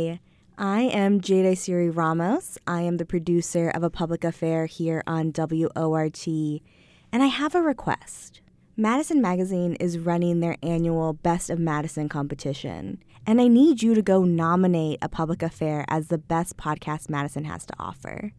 Hi, 0.00 0.20
I 0.56 0.82
am 0.82 1.20
Jade 1.20 1.58
Siri 1.58 1.90
Ramos. 1.90 2.56
I 2.66 2.80
am 2.82 2.96
the 2.96 3.04
producer 3.04 3.68
of 3.68 3.82
A 3.82 3.90
Public 3.90 4.24
Affair 4.24 4.64
here 4.64 5.02
on 5.06 5.30
WORT, 5.36 6.26
and 6.26 7.22
I 7.22 7.26
have 7.26 7.54
a 7.54 7.60
request. 7.60 8.40
Madison 8.78 9.20
Magazine 9.20 9.74
is 9.74 9.98
running 9.98 10.40
their 10.40 10.56
annual 10.62 11.12
Best 11.12 11.50
of 11.50 11.58
Madison 11.58 12.08
competition, 12.08 13.02
and 13.26 13.42
I 13.42 13.48
need 13.48 13.82
you 13.82 13.94
to 13.94 14.00
go 14.00 14.24
nominate 14.24 15.00
A 15.02 15.08
Public 15.10 15.42
Affair 15.42 15.84
as 15.88 16.08
the 16.08 16.16
best 16.16 16.56
podcast 16.56 17.10
Madison 17.10 17.44
has 17.44 17.66
to 17.66 17.74
offer. 17.78 18.32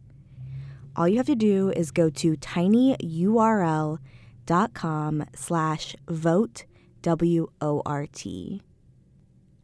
All 0.96 1.08
you 1.08 1.18
have 1.18 1.26
to 1.26 1.36
do 1.36 1.70
is 1.70 1.92
go 1.92 2.10
to 2.10 2.36
tinyurl.com 2.36 3.98
slash 5.34 5.96
vote 6.08 6.64
W-O-R-T. 7.02 8.62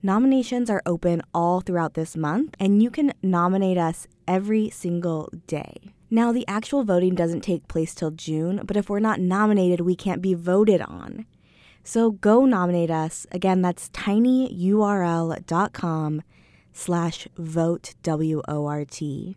Nominations 0.02 0.70
are 0.70 0.80
open 0.86 1.22
all 1.34 1.60
throughout 1.60 1.94
this 1.94 2.16
month, 2.16 2.54
and 2.60 2.80
you 2.80 2.88
can 2.88 3.12
nominate 3.20 3.76
us 3.76 4.06
every 4.28 4.70
single 4.70 5.28
day. 5.48 5.92
Now, 6.08 6.30
the 6.30 6.46
actual 6.46 6.84
voting 6.84 7.16
doesn't 7.16 7.40
take 7.40 7.66
place 7.66 7.96
till 7.96 8.12
June, 8.12 8.60
but 8.64 8.76
if 8.76 8.88
we're 8.88 9.00
not 9.00 9.18
nominated, 9.18 9.80
we 9.80 9.96
can't 9.96 10.22
be 10.22 10.34
voted 10.34 10.80
on. 10.82 11.26
So 11.82 12.12
go 12.12 12.44
nominate 12.44 12.92
us. 12.92 13.26
Again, 13.32 13.60
that's 13.60 13.88
tinyurl.com 13.90 14.52
slash 16.72 17.28
vote 17.36 17.94
W-O-R-T. 18.04 19.36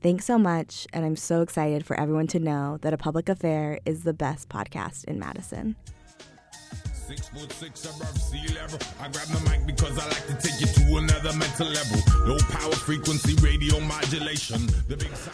Thanks 0.00 0.24
so 0.24 0.38
much, 0.38 0.86
and 0.94 1.04
I'm 1.04 1.16
so 1.16 1.42
excited 1.42 1.84
for 1.84 2.00
everyone 2.00 2.28
to 2.28 2.40
know 2.40 2.78
that 2.80 2.94
A 2.94 2.96
Public 2.96 3.28
Affair 3.28 3.78
is 3.84 4.04
the 4.04 4.14
best 4.14 4.48
podcast 4.48 5.04
in 5.04 5.18
Madison. 5.18 5.76
Six 7.06 7.28
foot 7.28 7.52
six 7.52 7.84
above 7.84 8.16
sea 8.16 8.54
level. 8.54 8.78
I 8.98 9.08
grab 9.08 9.26
the 9.26 9.50
mic 9.50 9.66
because 9.66 9.98
I 9.98 10.06
like 10.08 10.26
to 10.26 10.48
take 10.48 10.72
to 10.72 10.96
another 10.96 11.36
mental 11.36 11.66
level. 11.66 12.26
Low 12.26 12.38
power 12.48 12.72
frequency 12.72 13.34
radio 13.46 13.78
modulation. 13.80 14.66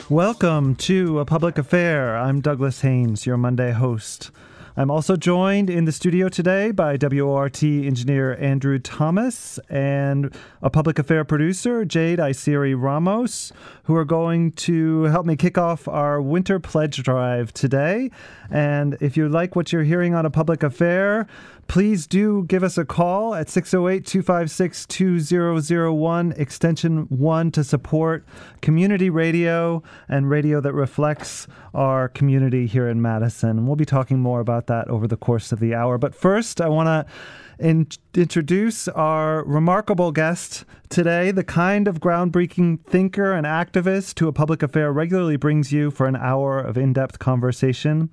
Welcome 0.09 0.75
to 0.77 1.21
A 1.21 1.25
Public 1.25 1.59
Affair. 1.59 2.17
I'm 2.17 2.41
Douglas 2.41 2.81
Haynes, 2.81 3.25
your 3.25 3.37
Monday 3.37 3.71
host. 3.71 4.33
I'm 4.77 4.91
also 4.91 5.17
joined 5.17 5.69
in 5.69 5.85
the 5.85 5.93
studio 5.93 6.29
today 6.29 6.71
by 6.71 6.97
WORT 6.97 7.63
engineer 7.63 8.37
Andrew 8.41 8.79
Thomas 8.79 9.59
and 9.69 10.35
a 10.63 10.71
public 10.71 10.99
affair 10.99 11.25
producer, 11.25 11.85
Jade 11.85 12.19
Isiri 12.21 12.81
Ramos, 12.81 13.53
who 13.85 13.97
are 13.97 14.05
going 14.05 14.53
to 14.53 15.03
help 15.05 15.27
me 15.27 15.37
kick 15.37 15.59
off 15.59 15.87
our 15.89 16.23
winter 16.23 16.61
pledge 16.61 17.03
drive 17.03 17.53
today. 17.53 18.11
And 18.49 18.97
if 19.01 19.17
you 19.17 19.29
like 19.29 19.57
what 19.57 19.73
you're 19.73 19.83
hearing 19.83 20.15
on 20.15 20.25
a 20.25 20.31
public 20.31 20.63
affair, 20.63 21.27
please 21.71 22.09
do 22.09 22.43
give 22.49 22.65
us 22.65 22.77
a 22.77 22.85
call 22.85 23.33
at 23.33 23.49
608 23.49 24.05
256 24.05 24.87
2001, 24.87 26.33
extension 26.33 27.07
1 27.09 27.53
to 27.53 27.63
support 27.63 28.27
community 28.61 29.09
radio 29.09 29.81
and 30.09 30.29
radio 30.29 30.61
that 30.61 30.73
reflects 30.73 31.47
our 31.73 32.09
community 32.09 32.67
here 32.67 32.89
in 32.89 33.01
Madison. 33.01 33.69
We'll 33.69 33.77
be 33.77 33.85
talking 33.85 34.19
more 34.19 34.41
about 34.41 34.67
that 34.67 34.89
over 34.89 35.07
the 35.07 35.17
course 35.17 35.53
of 35.53 35.61
the 35.61 35.73
hour. 35.73 35.97
But 35.97 36.13
first, 36.13 36.61
I 36.61 36.69
want 36.69 36.89
to 36.89 37.65
in- 37.65 37.87
introduce 38.15 38.89
our 38.89 39.45
remarkable 39.45 40.11
guest 40.11 40.65
today, 40.89 41.31
the 41.31 41.45
kind 41.45 41.87
of 41.87 42.01
groundbreaking 42.01 42.85
thinker 42.85 43.33
and 43.33 43.47
activist 43.47 44.19
who 44.19 44.27
a 44.27 44.33
public 44.33 44.65
affair 44.65 44.93
regularly 44.93 45.37
brings 45.37 45.71
you 45.71 45.93
for 45.93 46.07
an 46.07 46.17
hour 46.17 46.59
of 46.59 46.77
in 46.77 46.93
depth 46.93 47.21
conversation. 47.21 48.11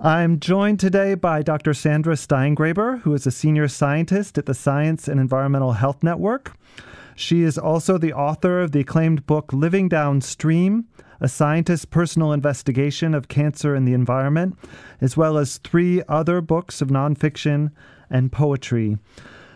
I'm 0.00 0.40
joined 0.40 0.80
today 0.80 1.14
by 1.14 1.42
Dr. 1.42 1.72
Sandra 1.72 2.14
Steingraber, 2.14 3.02
who 3.02 3.14
is 3.14 3.28
a 3.28 3.30
senior 3.30 3.68
scientist 3.68 4.36
at 4.36 4.46
the 4.46 4.52
Science 4.52 5.06
and 5.06 5.20
Environmental 5.20 5.74
Health 5.74 6.02
Network. 6.02 6.56
She 7.14 7.42
is 7.42 7.56
also 7.56 7.96
the 7.96 8.12
author 8.12 8.60
of 8.60 8.72
the 8.72 8.80
acclaimed 8.80 9.24
book 9.24 9.52
Living 9.52 9.88
Downstream, 9.88 10.86
a 11.20 11.28
scientist's 11.28 11.84
personal 11.84 12.32
investigation 12.32 13.14
of 13.14 13.28
cancer 13.28 13.76
and 13.76 13.86
the 13.86 13.94
environment, 13.94 14.58
as 15.00 15.16
well 15.16 15.38
as 15.38 15.58
three 15.58 16.02
other 16.08 16.40
books 16.40 16.82
of 16.82 16.88
nonfiction 16.88 17.70
and 18.10 18.32
poetry. 18.32 18.98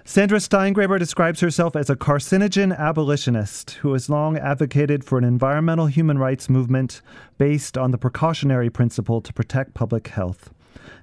Sandra 0.08 0.38
Steingraber 0.38 0.98
describes 0.98 1.40
herself 1.40 1.76
as 1.76 1.90
a 1.90 1.94
carcinogen 1.94 2.74
abolitionist 2.78 3.72
who 3.82 3.92
has 3.92 4.08
long 4.08 4.38
advocated 4.38 5.04
for 5.04 5.18
an 5.18 5.24
environmental 5.24 5.84
human 5.84 6.16
rights 6.16 6.48
movement 6.48 7.02
based 7.36 7.76
on 7.76 7.90
the 7.90 7.98
precautionary 7.98 8.70
principle 8.70 9.20
to 9.20 9.34
protect 9.34 9.74
public 9.74 10.08
health. 10.08 10.48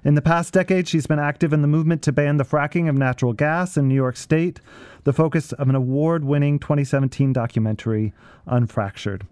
In 0.02 0.16
the 0.16 0.22
past 0.22 0.52
decade, 0.52 0.88
she's 0.88 1.06
been 1.06 1.20
active 1.20 1.52
in 1.52 1.62
the 1.62 1.68
movement 1.68 2.02
to 2.02 2.10
ban 2.10 2.36
the 2.36 2.44
fracking 2.44 2.88
of 2.88 2.96
natural 2.96 3.32
gas 3.32 3.76
in 3.76 3.86
New 3.86 3.94
York 3.94 4.16
State, 4.16 4.58
the 5.04 5.12
focus 5.12 5.52
of 5.52 5.68
an 5.68 5.76
award 5.76 6.24
winning 6.24 6.58
2017 6.58 7.32
documentary, 7.32 8.12
Unfractured. 8.48 9.22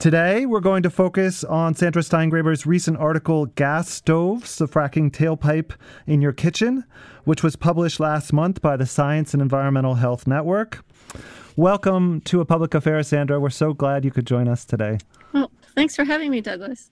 Today, 0.00 0.46
we're 0.46 0.60
going 0.60 0.82
to 0.84 0.88
focus 0.88 1.44
on 1.44 1.74
Sandra 1.74 2.00
Steingraber's 2.00 2.64
recent 2.64 2.96
article, 2.96 3.44
Gas 3.44 3.90
Stoves, 3.90 4.56
the 4.56 4.66
Fracking 4.66 5.10
Tailpipe 5.10 5.72
in 6.06 6.22
Your 6.22 6.32
Kitchen, 6.32 6.84
which 7.24 7.42
was 7.42 7.54
published 7.54 8.00
last 8.00 8.32
month 8.32 8.62
by 8.62 8.78
the 8.78 8.86
Science 8.86 9.34
and 9.34 9.42
Environmental 9.42 9.96
Health 9.96 10.26
Network. 10.26 10.82
Welcome 11.54 12.22
to 12.22 12.40
A 12.40 12.46
Public 12.46 12.72
Affair, 12.72 13.02
Sandra. 13.02 13.38
We're 13.38 13.50
so 13.50 13.74
glad 13.74 14.06
you 14.06 14.10
could 14.10 14.26
join 14.26 14.48
us 14.48 14.64
today. 14.64 14.96
Well, 15.34 15.50
thanks 15.74 15.96
for 15.96 16.04
having 16.04 16.30
me, 16.30 16.40
Douglas. 16.40 16.90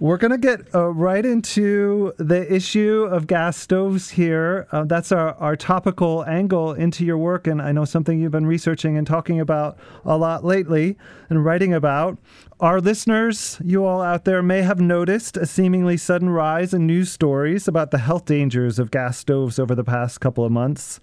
We're 0.00 0.16
going 0.16 0.30
to 0.30 0.38
get 0.38 0.72
uh, 0.76 0.92
right 0.92 1.26
into 1.26 2.12
the 2.18 2.54
issue 2.54 3.08
of 3.10 3.26
gas 3.26 3.56
stoves 3.56 4.10
here. 4.10 4.68
Uh, 4.70 4.84
that's 4.84 5.10
our, 5.10 5.34
our 5.34 5.56
topical 5.56 6.24
angle 6.24 6.72
into 6.72 7.04
your 7.04 7.18
work, 7.18 7.48
and 7.48 7.60
I 7.60 7.72
know 7.72 7.84
something 7.84 8.20
you've 8.20 8.30
been 8.30 8.46
researching 8.46 8.96
and 8.96 9.04
talking 9.04 9.40
about 9.40 9.76
a 10.04 10.16
lot 10.16 10.44
lately 10.44 10.96
and 11.28 11.44
writing 11.44 11.74
about. 11.74 12.16
Our 12.60 12.80
listeners, 12.80 13.60
you 13.64 13.84
all 13.84 14.00
out 14.00 14.24
there, 14.24 14.40
may 14.40 14.62
have 14.62 14.78
noticed 14.78 15.36
a 15.36 15.46
seemingly 15.46 15.96
sudden 15.96 16.30
rise 16.30 16.72
in 16.72 16.86
news 16.86 17.10
stories 17.10 17.66
about 17.66 17.90
the 17.90 17.98
health 17.98 18.24
dangers 18.24 18.78
of 18.78 18.92
gas 18.92 19.18
stoves 19.18 19.58
over 19.58 19.74
the 19.74 19.82
past 19.82 20.20
couple 20.20 20.44
of 20.44 20.52
months. 20.52 21.00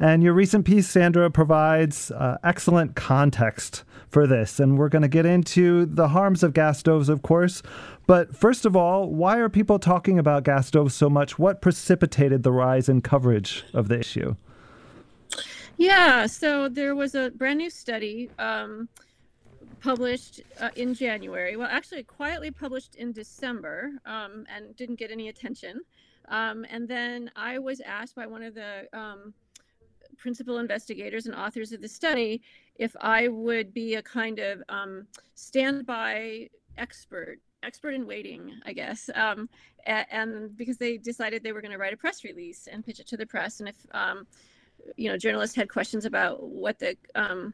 And 0.00 0.22
your 0.22 0.32
recent 0.32 0.64
piece, 0.64 0.88
Sandra, 0.88 1.30
provides 1.30 2.10
uh, 2.12 2.38
excellent 2.42 2.96
context 2.96 3.84
for 4.10 4.26
this. 4.26 4.58
And 4.60 4.78
we're 4.78 4.88
going 4.88 5.02
to 5.02 5.08
get 5.08 5.26
into 5.26 5.86
the 5.86 6.08
harms 6.08 6.42
of 6.42 6.54
gas 6.54 6.78
stoves, 6.78 7.08
of 7.08 7.22
course. 7.22 7.62
But 8.06 8.34
first 8.34 8.64
of 8.64 8.74
all, 8.74 9.08
why 9.08 9.38
are 9.38 9.48
people 9.48 9.78
talking 9.78 10.18
about 10.18 10.44
gas 10.44 10.68
stoves 10.68 10.94
so 10.94 11.10
much? 11.10 11.38
What 11.38 11.60
precipitated 11.60 12.42
the 12.42 12.52
rise 12.52 12.88
in 12.88 13.02
coverage 13.02 13.64
of 13.72 13.88
the 13.88 13.98
issue? 13.98 14.36
Yeah, 15.76 16.26
so 16.26 16.68
there 16.68 16.94
was 16.94 17.14
a 17.14 17.30
brand 17.30 17.58
new 17.58 17.70
study 17.70 18.30
um, 18.38 18.88
published 19.80 20.40
uh, 20.60 20.70
in 20.74 20.94
January. 20.94 21.56
Well, 21.56 21.68
actually, 21.70 22.02
quietly 22.02 22.50
published 22.50 22.96
in 22.96 23.12
December 23.12 23.92
um, 24.04 24.44
and 24.52 24.74
didn't 24.76 24.96
get 24.96 25.10
any 25.10 25.28
attention. 25.28 25.80
Um, 26.28 26.66
and 26.68 26.88
then 26.88 27.30
I 27.36 27.58
was 27.58 27.80
asked 27.80 28.16
by 28.16 28.26
one 28.26 28.42
of 28.42 28.54
the 28.54 28.88
um, 28.92 29.32
principal 30.16 30.58
investigators 30.58 31.26
and 31.26 31.34
authors 31.34 31.72
of 31.72 31.80
the 31.80 31.88
study 31.88 32.42
if 32.78 32.94
I 33.00 33.28
would 33.28 33.74
be 33.74 33.96
a 33.96 34.02
kind 34.02 34.38
of 34.38 34.62
um, 34.68 35.06
standby 35.34 36.48
expert, 36.76 37.38
expert 37.62 37.90
in 37.90 38.06
waiting, 38.06 38.52
I 38.64 38.72
guess. 38.72 39.10
Um, 39.14 39.48
and, 39.86 40.06
and, 40.10 40.56
because 40.56 40.78
they 40.78 40.96
decided 40.96 41.42
they 41.42 41.52
were 41.52 41.60
going 41.60 41.72
to 41.72 41.78
write 41.78 41.92
a 41.92 41.96
press 41.96 42.24
release 42.24 42.68
and 42.70 42.84
pitch 42.84 43.00
it 43.00 43.08
to 43.08 43.16
the 43.16 43.26
press. 43.26 43.60
And 43.60 43.68
if, 43.68 43.76
um, 43.92 44.26
you 44.96 45.10
know, 45.10 45.16
journalists 45.16 45.56
had 45.56 45.68
questions 45.68 46.04
about 46.04 46.42
what 46.42 46.78
the 46.78 46.96
um, 47.14 47.52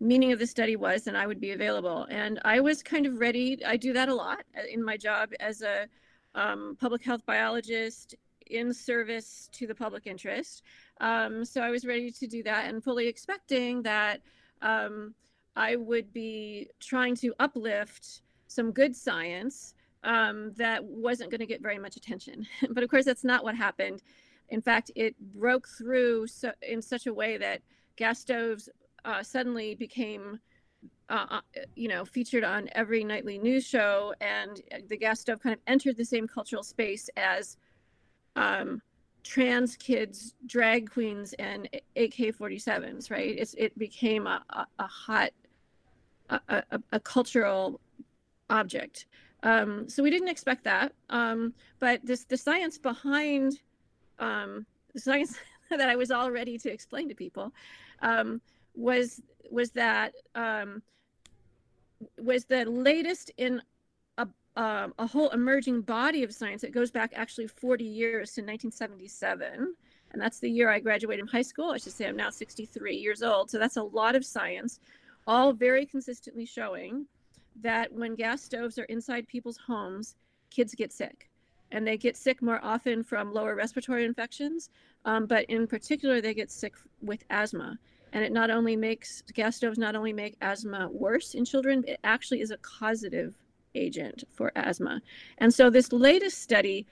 meaning 0.00 0.32
of 0.32 0.38
the 0.38 0.46
study 0.46 0.76
was, 0.76 1.04
then 1.04 1.14
I 1.14 1.26
would 1.26 1.40
be 1.40 1.52
available. 1.52 2.06
And 2.10 2.40
I 2.44 2.60
was 2.60 2.82
kind 2.82 3.06
of 3.06 3.20
ready. 3.20 3.64
I 3.64 3.76
do 3.76 3.92
that 3.92 4.08
a 4.08 4.14
lot 4.14 4.40
uh, 4.56 4.62
in 4.70 4.82
my 4.82 4.96
job 4.96 5.30
as 5.40 5.62
a 5.62 5.86
um, 6.34 6.76
public 6.80 7.04
health 7.04 7.24
biologist 7.26 8.14
in 8.46 8.72
service 8.72 9.48
to 9.52 9.66
the 9.66 9.74
public 9.74 10.06
interest. 10.06 10.62
Um, 11.00 11.44
so 11.44 11.60
I 11.60 11.70
was 11.70 11.84
ready 11.84 12.10
to 12.10 12.26
do 12.26 12.42
that 12.44 12.66
and 12.66 12.82
fully 12.82 13.06
expecting 13.06 13.82
that 13.82 14.20
um, 14.62 15.14
I 15.56 15.76
would 15.76 16.12
be 16.12 16.68
trying 16.80 17.16
to 17.16 17.34
uplift 17.40 18.22
some 18.46 18.72
good 18.72 18.94
science 18.94 19.74
um, 20.04 20.52
that 20.56 20.82
wasn't 20.84 21.30
going 21.30 21.40
to 21.40 21.46
get 21.46 21.60
very 21.60 21.78
much 21.78 21.96
attention. 21.96 22.46
but 22.70 22.82
of 22.82 22.90
course, 22.90 23.04
that's 23.04 23.24
not 23.24 23.44
what 23.44 23.56
happened. 23.56 24.02
In 24.50 24.60
fact, 24.60 24.90
it 24.94 25.18
broke 25.34 25.68
through 25.68 26.26
so, 26.28 26.52
in 26.62 26.80
such 26.80 27.06
a 27.06 27.12
way 27.14 27.36
that 27.36 27.60
gas 27.96 28.20
stoves 28.20 28.68
uh, 29.04 29.22
suddenly 29.22 29.74
became, 29.74 30.38
uh, 31.10 31.26
uh 31.30 31.40
you 31.74 31.88
know, 31.88 32.04
featured 32.04 32.44
on 32.44 32.68
every 32.72 33.04
nightly 33.04 33.38
news 33.38 33.66
show, 33.66 34.14
and 34.20 34.62
the 34.88 34.96
gas 34.96 35.20
stove 35.20 35.40
kind 35.40 35.54
of 35.54 35.60
entered 35.66 35.96
the 35.96 36.04
same 36.04 36.26
cultural 36.26 36.62
space 36.62 37.10
as 37.16 37.56
um, 38.36 38.80
trans 39.28 39.76
kids, 39.76 40.34
drag 40.46 40.90
queens, 40.90 41.34
and 41.34 41.68
AK-47s. 41.96 43.10
Right? 43.10 43.36
It's 43.38 43.54
it 43.54 43.78
became 43.78 44.26
a, 44.26 44.42
a, 44.50 44.66
a 44.78 44.86
hot, 44.86 45.30
a, 46.30 46.40
a, 46.48 46.80
a, 46.92 47.00
cultural 47.00 47.78
object. 48.48 49.04
Um, 49.42 49.86
so 49.86 50.02
we 50.02 50.10
didn't 50.10 50.28
expect 50.28 50.64
that. 50.64 50.92
Um, 51.10 51.52
but 51.78 52.04
this 52.04 52.24
the 52.24 52.38
science 52.38 52.78
behind 52.78 53.60
um, 54.18 54.64
the 54.94 55.00
science 55.00 55.36
that 55.70 55.90
I 55.90 55.96
was 55.96 56.10
all 56.10 56.30
ready 56.30 56.56
to 56.58 56.72
explain 56.72 57.08
to 57.10 57.14
people 57.14 57.52
um, 58.00 58.40
was 58.74 59.20
was 59.50 59.70
that 59.72 60.14
um, 60.34 60.82
was 62.18 62.46
the 62.46 62.64
latest 62.64 63.30
in 63.36 63.60
um, 64.58 64.92
a 64.98 65.06
whole 65.06 65.28
emerging 65.30 65.82
body 65.82 66.24
of 66.24 66.34
science 66.34 66.62
that 66.62 66.72
goes 66.72 66.90
back 66.90 67.12
actually 67.14 67.46
40 67.46 67.84
years 67.84 68.32
to 68.32 68.40
1977 68.40 69.72
and 70.10 70.20
that's 70.20 70.40
the 70.40 70.50
year 70.50 70.68
i 70.68 70.80
graduated 70.80 71.20
from 71.20 71.28
high 71.28 71.42
school. 71.42 71.70
I 71.70 71.78
should 71.78 71.92
say 71.92 72.08
i'm 72.08 72.16
now 72.16 72.28
63 72.28 72.96
years 72.96 73.22
old. 73.22 73.50
So 73.50 73.58
that's 73.58 73.76
a 73.76 73.82
lot 73.82 74.16
of 74.16 74.26
science 74.26 74.80
all 75.28 75.52
very 75.52 75.86
consistently 75.86 76.44
showing 76.44 77.06
that 77.60 77.92
when 77.92 78.16
gas 78.16 78.42
stoves 78.42 78.78
are 78.80 78.84
inside 78.84 79.28
people's 79.28 79.58
homes 79.58 80.16
kids 80.50 80.74
get 80.74 80.92
sick. 80.92 81.30
And 81.70 81.86
they 81.86 81.96
get 81.96 82.16
sick 82.16 82.42
more 82.42 82.58
often 82.64 83.04
from 83.04 83.32
lower 83.32 83.54
respiratory 83.54 84.04
infections 84.04 84.70
um, 85.04 85.26
but 85.26 85.44
in 85.44 85.68
particular 85.68 86.20
they 86.20 86.34
get 86.34 86.50
sick 86.50 86.74
with 87.00 87.22
asthma. 87.30 87.78
And 88.12 88.24
it 88.24 88.32
not 88.32 88.50
only 88.50 88.74
makes 88.74 89.22
gas 89.34 89.54
stoves 89.54 89.78
not 89.78 89.94
only 89.94 90.12
make 90.12 90.36
asthma 90.40 90.88
worse 90.90 91.34
in 91.34 91.44
children 91.44 91.84
it 91.86 92.00
actually 92.02 92.40
is 92.40 92.50
a 92.50 92.56
causative 92.56 93.36
agent 93.78 94.24
for 94.32 94.52
asthma. 94.56 95.00
And 95.38 95.52
so 95.52 95.70
this 95.70 95.92
latest 95.92 96.42
study 96.42 96.86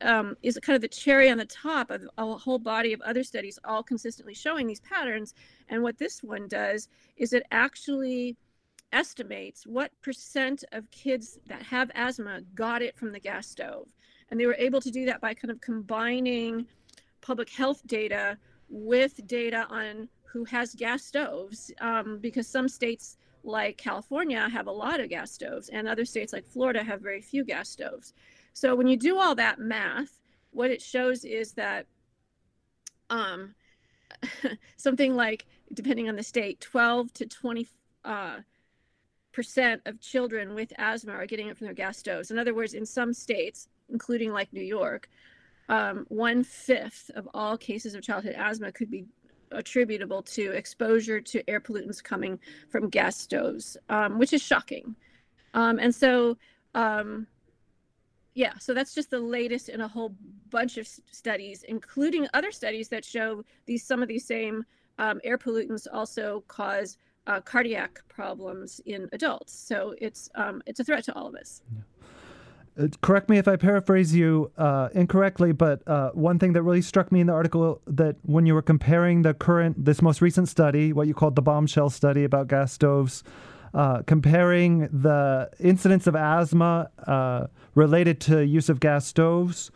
um, 0.00 0.36
is 0.42 0.58
kind 0.62 0.74
of 0.76 0.82
the 0.82 0.88
cherry 0.88 1.30
on 1.30 1.38
the 1.38 1.44
top 1.44 1.90
of 1.90 2.08
a 2.16 2.36
whole 2.36 2.58
body 2.58 2.92
of 2.92 3.00
other 3.02 3.22
studies 3.22 3.58
all 3.64 3.82
consistently 3.82 4.34
showing 4.34 4.66
these 4.66 4.80
patterns. 4.80 5.34
And 5.68 5.82
what 5.82 5.98
this 5.98 6.22
one 6.22 6.48
does 6.48 6.88
is 7.16 7.32
it 7.32 7.44
actually 7.50 8.36
estimates 8.92 9.66
what 9.66 9.90
percent 10.00 10.64
of 10.72 10.90
kids 10.90 11.38
that 11.46 11.62
have 11.62 11.90
asthma 11.94 12.40
got 12.54 12.82
it 12.82 12.96
from 12.96 13.12
the 13.12 13.20
gas 13.20 13.46
stove. 13.46 13.88
And 14.30 14.38
they 14.38 14.46
were 14.46 14.56
able 14.58 14.80
to 14.80 14.90
do 14.90 15.04
that 15.06 15.20
by 15.20 15.34
kind 15.34 15.50
of 15.50 15.60
combining 15.60 16.66
public 17.20 17.50
health 17.50 17.82
data 17.86 18.38
with 18.68 19.26
data 19.26 19.66
on 19.70 20.08
who 20.24 20.44
has 20.44 20.74
gas 20.74 21.04
stoves 21.04 21.72
um, 21.80 22.18
because 22.20 22.46
some 22.46 22.68
states 22.68 23.16
like 23.44 23.76
California 23.76 24.48
have 24.48 24.66
a 24.66 24.72
lot 24.72 25.00
of 25.00 25.08
gas 25.08 25.30
stoves 25.30 25.68
and 25.68 25.88
other 25.88 26.04
states 26.04 26.32
like 26.32 26.46
Florida 26.46 26.82
have 26.82 27.00
very 27.00 27.20
few 27.20 27.44
gas 27.44 27.68
stoves. 27.68 28.12
So 28.52 28.74
when 28.74 28.86
you 28.86 28.96
do 28.96 29.18
all 29.18 29.34
that 29.36 29.58
math, 29.58 30.20
what 30.50 30.70
it 30.70 30.82
shows 30.82 31.24
is 31.24 31.52
that 31.52 31.86
um, 33.10 33.54
something 34.76 35.14
like, 35.14 35.46
depending 35.74 36.08
on 36.08 36.16
the 36.16 36.22
state, 36.22 36.60
12 36.60 37.12
to 37.14 37.26
20 37.26 37.68
uh, 38.04 38.36
percent 39.32 39.82
of 39.86 40.00
children 40.00 40.54
with 40.54 40.72
asthma 40.78 41.12
are 41.12 41.26
getting 41.26 41.48
it 41.48 41.56
from 41.56 41.66
their 41.66 41.74
gas 41.74 41.98
stoves. 41.98 42.30
In 42.30 42.38
other 42.38 42.54
words, 42.54 42.74
in 42.74 42.84
some 42.84 43.12
states, 43.12 43.68
including 43.88 44.32
like 44.32 44.52
New 44.52 44.62
York, 44.62 45.08
um, 45.68 46.06
one 46.08 46.42
fifth 46.42 47.10
of 47.14 47.28
all 47.34 47.56
cases 47.56 47.94
of 47.94 48.02
childhood 48.02 48.34
asthma 48.36 48.72
could 48.72 48.90
be 48.90 49.04
attributable 49.52 50.22
to 50.22 50.52
exposure 50.52 51.20
to 51.20 51.48
air 51.48 51.60
pollutants 51.60 52.02
coming 52.02 52.38
from 52.68 52.88
gas 52.88 53.16
stoves, 53.16 53.76
um, 53.88 54.18
which 54.18 54.32
is 54.32 54.42
shocking. 54.42 54.94
Um, 55.54 55.78
and 55.78 55.94
so, 55.94 56.36
um, 56.74 57.26
yeah, 58.34 58.56
so 58.58 58.74
that's 58.74 58.94
just 58.94 59.10
the 59.10 59.18
latest 59.18 59.68
in 59.68 59.80
a 59.80 59.88
whole 59.88 60.14
bunch 60.50 60.78
of 60.78 60.86
studies, 61.10 61.64
including 61.64 62.28
other 62.34 62.52
studies 62.52 62.88
that 62.88 63.04
show 63.04 63.44
these 63.66 63.84
some 63.84 64.02
of 64.02 64.08
these 64.08 64.24
same 64.24 64.64
um, 64.98 65.20
air 65.24 65.38
pollutants 65.38 65.86
also 65.92 66.44
cause 66.48 66.98
uh, 67.26 67.40
cardiac 67.40 68.00
problems 68.08 68.80
in 68.86 69.08
adults. 69.12 69.52
So 69.52 69.94
it's 70.00 70.30
um, 70.34 70.62
it's 70.66 70.80
a 70.80 70.84
threat 70.84 71.04
to 71.04 71.14
all 71.14 71.26
of 71.26 71.34
us. 71.34 71.62
Yeah. 71.74 71.80
Uh, 72.78 72.88
correct 73.00 73.28
me 73.28 73.38
if 73.38 73.48
I 73.48 73.56
paraphrase 73.56 74.14
you 74.14 74.50
uh, 74.56 74.88
incorrectly, 74.94 75.52
but 75.52 75.86
uh, 75.88 76.10
one 76.10 76.38
thing 76.38 76.52
that 76.52 76.62
really 76.62 76.82
struck 76.82 77.10
me 77.10 77.20
in 77.20 77.26
the 77.26 77.32
article 77.32 77.80
that 77.86 78.16
when 78.22 78.46
you 78.46 78.54
were 78.54 78.62
comparing 78.62 79.22
the 79.22 79.34
current, 79.34 79.84
this 79.84 80.00
most 80.00 80.20
recent 80.20 80.48
study, 80.48 80.92
what 80.92 81.08
you 81.08 81.14
called 81.14 81.34
the 81.34 81.42
bombshell 81.42 81.90
study 81.90 82.24
about 82.24 82.48
gas 82.48 82.72
stoves, 82.72 83.24
uh, 83.74 84.02
comparing 84.02 84.88
the 84.92 85.50
incidence 85.58 86.06
of 86.06 86.14
asthma 86.14 86.90
uh, 87.06 87.46
related 87.74 88.20
to 88.20 88.44
use 88.44 88.68
of 88.68 88.80
gas 88.80 89.06
stoves 89.06 89.70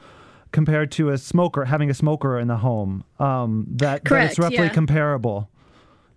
compared 0.52 0.90
to 0.93 1.08
a 1.08 1.19
smoker 1.19 1.64
having 1.64 1.90
a 1.90 1.94
smoker 1.94 2.38
in 2.38 2.46
the 2.46 2.58
home, 2.58 3.05
um, 3.19 3.66
that, 3.69 4.05
Correct, 4.05 4.10
that 4.10 4.31
it's 4.31 4.38
roughly 4.38 4.66
yeah. 4.66 4.69
comparable. 4.69 5.48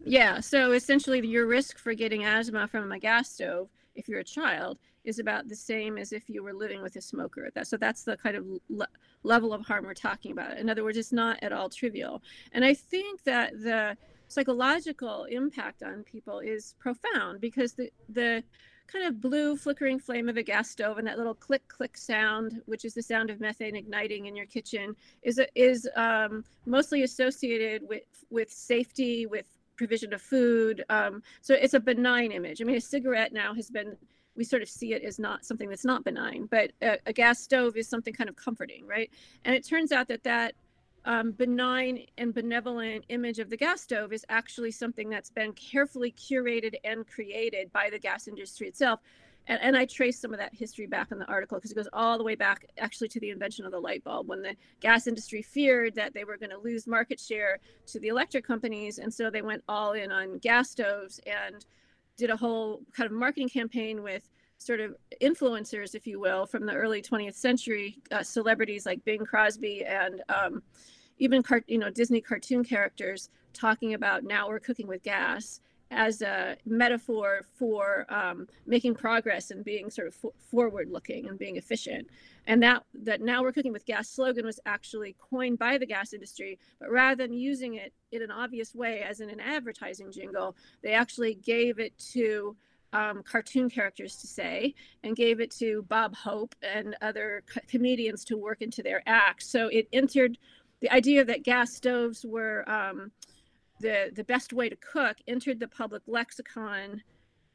Yeah, 0.04 0.40
so 0.40 0.72
essentially, 0.74 1.26
your 1.26 1.48
risk 1.48 1.80
for 1.80 1.96
getting 1.96 2.26
asthma 2.26 2.68
from 2.68 2.92
a 2.92 3.00
gas 3.00 3.32
stove, 3.32 3.70
if 3.96 4.08
you're 4.08 4.20
a 4.20 4.26
child, 4.26 4.78
is 5.06 5.20
about 5.20 5.48
the 5.48 5.56
same 5.56 5.98
as 5.98 6.12
if 6.12 6.30
you 6.30 6.44
were 6.44 6.54
living 6.54 6.82
with 6.82 6.96
a 6.96 7.02
smoker. 7.02 7.50
That, 7.54 7.68
so 7.68 7.78
that's 7.78 8.04
the 8.04 8.18
kind 8.18 8.36
of 8.36 8.46
le- 8.70 8.88
level 9.24 9.54
of 9.54 9.66
harm 9.66 9.86
we're 9.86 9.94
talking 9.94 10.32
about. 10.32 10.58
In 10.58 10.70
other 10.70 10.84
words, 10.84 10.98
it's 10.98 11.12
not 11.12 11.42
at 11.42 11.54
all 11.54 11.70
trivial. 11.70 12.22
And 12.52 12.66
I 12.66 12.74
think 12.74 13.24
that 13.24 13.54
the 13.54 13.98
psychological 14.28 15.26
impact 15.26 15.84
on 15.84 16.04
people 16.04 16.40
is 16.40 16.76
profound 16.80 17.40
because 17.40 17.74
the 17.74 17.90
the 18.10 18.44
kind 18.88 19.06
of 19.06 19.20
blue 19.20 19.58
flickering 19.58 19.98
flame 20.00 20.30
of 20.30 20.38
a 20.38 20.44
gas 20.44 20.70
stove 20.70 21.00
and 21.00 21.08
that 21.08 21.18
little 21.18 21.34
click 21.34 21.68
click 21.68 21.98
sound, 21.98 22.62
which 22.66 22.86
is 22.86 22.94
the 22.94 23.02
sound 23.02 23.30
of 23.30 23.40
methane 23.40 23.76
igniting 23.76 24.26
in 24.28 24.36
your 24.36 24.46
kitchen, 24.46 24.96
is 25.24 25.42
is 25.56 25.88
um, 25.96 26.44
mostly 26.66 27.04
associated 27.04 27.82
with 27.88 28.04
with 28.30 28.52
safety, 28.52 29.26
with 29.26 29.46
provision 29.76 30.14
of 30.14 30.22
food. 30.22 30.84
Um, 30.90 31.22
so 31.42 31.54
it's 31.54 31.74
a 31.74 31.80
benign 31.80 32.32
image. 32.32 32.62
I 32.62 32.66
mean, 32.66 32.78
a 32.78 32.82
cigarette 32.82 33.34
now 33.34 33.54
has 33.54 33.70
been 33.70 33.98
we 34.36 34.44
sort 34.44 34.62
of 34.62 34.70
see 34.70 34.94
it 34.94 35.04
as 35.04 35.20
not 35.20 35.46
something 35.46 35.70
that's 35.70 35.86
not 35.86 36.04
benign, 36.04 36.48
but 36.50 36.72
a, 36.82 36.98
a 37.06 37.14
gas 37.14 37.40
stove 37.40 37.78
is 37.78 37.88
something 37.88 38.14
kind 38.14 38.30
of 38.30 38.36
comforting, 38.36 38.86
right? 38.86 39.10
And 39.44 39.56
it 39.56 39.66
turns 39.66 39.92
out 39.92 40.08
that 40.10 40.24
that 40.24 40.56
um, 41.06 41.32
benign 41.32 42.06
and 42.18 42.34
benevolent 42.34 43.06
image 43.10 43.40
of 43.40 43.50
the 43.50 43.58
gas 43.58 43.82
stove 43.82 44.12
is 44.12 44.26
actually 44.30 44.72
something 44.72 45.10
that's 45.10 45.30
been 45.30 45.54
carefully 45.54 46.12
curated 46.12 46.76
and 46.84 47.08
created 47.08 47.72
by 47.72 47.90
the 47.90 48.00
gas 48.00 48.28
industry 48.28 48.68
itself. 48.68 49.00
And, 49.48 49.62
and 49.62 49.78
I 49.78 49.86
trace 49.86 50.20
some 50.20 50.34
of 50.34 50.40
that 50.40 50.54
history 50.54 50.88
back 50.88 51.12
in 51.12 51.20
the 51.20 51.26
article 51.26 51.58
because 51.58 51.72
it 51.72 51.76
goes 51.76 51.88
all 51.94 52.18
the 52.18 52.24
way 52.24 52.34
back 52.34 52.66
actually 52.80 53.10
to 53.10 53.20
the 53.20 53.30
invention 53.30 53.66
of 53.66 53.72
the 53.72 53.80
light 53.80 54.04
bulb 54.04 54.28
when 54.28 54.42
the 54.42 54.56
gas 54.80 55.06
industry 55.06 55.44
feared 55.44 55.94
that 55.96 56.14
they 56.16 56.24
were 56.24 56.38
going 56.38 56.50
to 56.50 56.58
lose 56.58 56.88
market 56.88 57.20
share 57.20 57.60
to 57.88 58.00
the 58.00 58.08
electric 58.08 58.46
companies. 58.46 58.98
And 58.98 59.14
so 59.14 59.30
they 59.30 59.44
went 59.44 59.64
all 59.70 59.94
in 59.94 60.12
on 60.12 60.40
gas 60.40 60.72
stoves 60.72 61.20
and 61.28 61.64
did 62.18 62.30
a 62.30 62.38
whole 62.38 62.82
kind 62.94 63.06
of 63.06 63.12
marketing 63.12 63.50
campaign 63.50 64.02
with 64.02 64.30
sort 64.58 64.80
of 64.80 64.96
influencers, 65.22 65.96
if 65.96 66.08
you 66.08 66.20
will, 66.20 66.46
from 66.46 66.66
the 66.66 66.74
early 66.74 67.02
20th 67.02 67.36
century, 67.36 67.98
uh, 68.12 68.24
celebrities 68.24 68.86
like 68.86 69.04
Bing 69.04 69.26
Crosby 69.26 69.84
and 69.86 70.24
um, 70.30 70.64
even 71.20 71.44
you 71.68 71.78
know 71.78 71.90
Disney 71.90 72.22
cartoon 72.22 72.64
characters 72.64 73.30
talking 73.54 73.94
about 73.94 74.24
now 74.24 74.48
we're 74.50 74.60
cooking 74.60 74.88
with 74.88 75.02
gas 75.04 75.62
as 75.96 76.22
a 76.22 76.58
metaphor 76.66 77.42
for 77.58 78.06
um, 78.10 78.48
making 78.68 78.94
progress 78.94 79.50
and 79.50 79.64
being 79.64 79.90
sort 79.90 80.08
of 80.08 80.16
forward 80.38 80.90
looking 80.92 81.28
and 81.28 81.40
being 81.40 81.56
efficient. 81.56 82.08
And 82.48 82.62
that 82.62 82.84
that 82.94 83.22
now 83.22 83.42
we're 83.42 83.54
cooking 83.54 83.74
with 83.74 83.86
gas 83.86 84.10
slogan 84.10 84.46
was 84.46 84.60
actually 84.66 85.16
coined 85.20 85.58
by 85.58 85.78
the 85.78 85.86
gas 85.86 86.14
industry 86.14 86.60
but 86.80 86.92
rather 86.92 87.16
than 87.16 87.34
using 87.34 87.76
it 87.76 87.92
in 88.12 88.22
an 88.22 88.30
obvious 88.30 88.76
way 88.76 89.02
as 89.02 89.20
in 89.20 89.32
an 89.32 89.40
advertising 89.40 90.12
jingle 90.12 90.56
they 90.84 90.94
actually 90.94 91.34
gave 91.34 91.80
it 91.80 91.98
to 91.98 92.56
um, 92.94 93.24
cartoon 93.24 93.70
characters 93.70 94.16
to 94.18 94.28
say 94.28 94.74
and 95.04 95.16
gave 95.16 95.40
it 95.40 95.52
to 95.52 95.84
bob 95.90 96.16
hope 96.16 96.56
and 96.62 96.96
other 97.02 97.44
co- 97.52 97.62
comedians 97.68 98.24
to 98.26 98.38
work 98.38 98.62
into 98.62 98.82
their 98.82 99.04
acts. 99.06 99.48
So 99.48 99.68
it 99.68 99.88
entered 99.92 100.38
the 100.82 100.92
idea 100.92 101.26
that 101.26 101.44
gas 101.44 101.74
stoves 101.74 102.26
were 102.26 102.68
um, 102.70 103.12
the 103.86 104.12
the 104.14 104.24
best 104.24 104.52
way 104.52 104.68
to 104.68 104.76
cook 104.78 105.18
entered 105.28 105.60
the 105.60 105.68
public 105.68 106.02
lexicon 106.08 107.04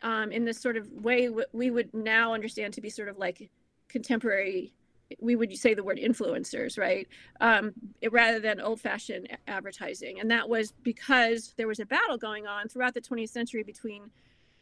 um, 0.03 0.31
in 0.31 0.45
this 0.45 0.61
sort 0.61 0.77
of 0.77 0.91
way 0.93 1.27
w- 1.27 1.47
we 1.53 1.71
would 1.71 1.93
now 1.93 2.33
understand 2.33 2.73
to 2.75 2.81
be 2.81 2.89
sort 2.89 3.09
of 3.09 3.19
like 3.19 3.51
contemporary 3.89 4.73
we 5.19 5.35
would 5.35 5.57
say 5.57 5.75
the 5.75 5.83
word 5.83 5.99
influencers 5.99 6.79
right? 6.79 7.09
Um, 7.41 7.73
it, 8.01 8.13
rather 8.13 8.39
than 8.39 8.61
old-fashioned 8.61 9.27
advertising. 9.49 10.21
And 10.21 10.31
that 10.31 10.49
was 10.49 10.73
because 10.85 11.53
there 11.57 11.67
was 11.67 11.81
a 11.81 11.85
battle 11.85 12.17
going 12.17 12.47
on 12.47 12.69
throughout 12.69 12.95
the 12.95 13.01
20th 13.01 13.31
century 13.31 13.65
between 13.65 14.03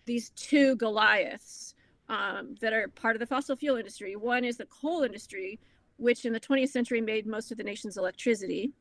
these 0.06 0.30
two 0.30 0.74
goliaths 0.76 1.74
um, 2.08 2.54
that 2.62 2.72
are 2.72 2.88
part 2.88 3.14
of 3.14 3.20
the 3.20 3.26
fossil 3.26 3.56
fuel 3.56 3.76
industry. 3.76 4.16
One 4.16 4.42
is 4.42 4.56
the 4.56 4.64
coal 4.64 5.02
industry 5.02 5.60
which 5.98 6.24
in 6.24 6.32
the 6.32 6.40
20th 6.40 6.70
century 6.70 7.02
made 7.02 7.26
most 7.26 7.50
of 7.50 7.58
the 7.58 7.64
nation's 7.64 7.98
electricity 7.98 8.72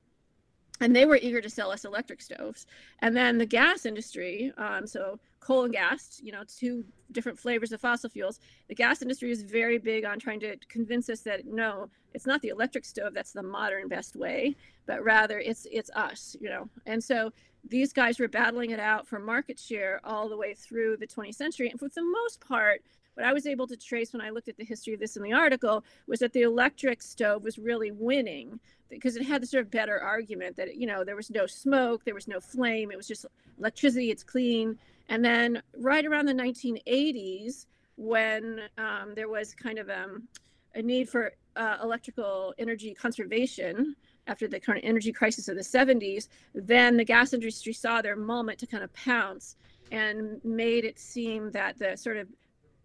and 0.79 0.95
they 0.95 1.05
were 1.05 1.17
eager 1.17 1.41
to 1.41 1.49
sell 1.49 1.71
us 1.71 1.85
electric 1.85 2.21
stoves. 2.21 2.67
And 2.99 3.15
then 3.15 3.37
the 3.37 3.45
gas 3.45 3.85
industry, 3.85 4.51
um, 4.57 4.85
so 4.85 5.19
coal 5.39 5.63
and 5.63 5.73
gas, 5.73 6.19
you 6.23 6.31
know, 6.31 6.43
two 6.45 6.83
different 7.11 7.39
flavors 7.39 7.71
of 7.71 7.81
fossil 7.81 8.09
fuels. 8.09 8.39
The 8.67 8.75
gas 8.75 9.01
industry 9.01 9.31
is 9.31 9.43
very 9.43 9.77
big 9.77 10.05
on 10.05 10.19
trying 10.19 10.39
to 10.41 10.57
convince 10.67 11.09
us 11.09 11.21
that 11.21 11.45
no, 11.45 11.89
it's 12.13 12.25
not 12.25 12.41
the 12.41 12.49
electric 12.49 12.85
stove 12.85 13.13
that's 13.13 13.31
the 13.31 13.43
modern 13.43 13.87
best 13.87 14.15
way, 14.15 14.55
but 14.85 15.03
rather 15.03 15.39
it's 15.39 15.65
it's 15.71 15.89
us, 15.95 16.35
you 16.39 16.49
know. 16.49 16.69
And 16.85 17.03
so 17.03 17.31
these 17.69 17.93
guys 17.93 18.19
were 18.19 18.27
battling 18.27 18.71
it 18.71 18.79
out 18.79 19.07
for 19.07 19.19
market 19.19 19.59
share 19.59 19.99
all 20.03 20.29
the 20.29 20.37
way 20.37 20.53
through 20.53 20.97
the 20.97 21.07
20th 21.07 21.35
century. 21.35 21.69
And 21.69 21.79
for 21.79 21.89
the 21.89 22.03
most 22.03 22.39
part, 22.41 22.81
what 23.17 23.25
I 23.25 23.33
was 23.33 23.47
able 23.47 23.65
to 23.65 23.75
trace 23.75 24.13
when 24.13 24.21
I 24.21 24.29
looked 24.29 24.47
at 24.47 24.57
the 24.57 24.63
history 24.63 24.93
of 24.93 24.99
this 24.99 25.17
in 25.17 25.23
the 25.23 25.33
article 25.33 25.83
was 26.05 26.19
that 26.19 26.33
the 26.33 26.43
electric 26.43 27.01
stove 27.01 27.43
was 27.43 27.57
really 27.57 27.89
winning 27.89 28.59
because 28.91 29.15
it 29.15 29.23
had 29.23 29.41
the 29.41 29.47
sort 29.47 29.65
of 29.65 29.71
better 29.71 29.99
argument 29.99 30.55
that 30.57 30.75
you 30.75 30.85
know 30.85 31.03
there 31.03 31.15
was 31.15 31.31
no 31.31 31.47
smoke, 31.47 32.05
there 32.05 32.13
was 32.13 32.27
no 32.27 32.39
flame, 32.39 32.91
it 32.91 32.95
was 32.95 33.07
just 33.07 33.25
electricity, 33.57 34.11
it's 34.11 34.23
clean. 34.23 34.77
And 35.09 35.25
then 35.25 35.63
right 35.79 36.05
around 36.05 36.27
the 36.27 36.33
1980s, 36.33 37.65
when 37.95 38.61
um, 38.77 39.13
there 39.15 39.29
was 39.29 39.55
kind 39.55 39.79
of 39.79 39.89
um, 39.89 40.27
a 40.75 40.81
need 40.83 41.09
for 41.09 41.31
uh, 41.55 41.77
electrical 41.81 42.53
energy 42.59 42.93
conservation 42.93 43.95
after 44.27 44.47
the 44.47 44.59
current 44.59 44.83
energy 44.83 45.11
crisis 45.11 45.47
of 45.47 45.55
the 45.55 45.63
70s, 45.63 46.27
then 46.53 46.97
the 46.97 47.03
gas 47.03 47.33
industry 47.33 47.73
saw 47.73 47.99
their 47.99 48.15
moment 48.15 48.59
to 48.59 48.67
kind 48.67 48.83
of 48.83 48.93
pounce 48.93 49.55
and 49.91 50.39
made 50.43 50.85
it 50.85 50.99
seem 50.99 51.49
that 51.51 51.79
the 51.79 51.95
sort 51.95 52.17
of 52.17 52.27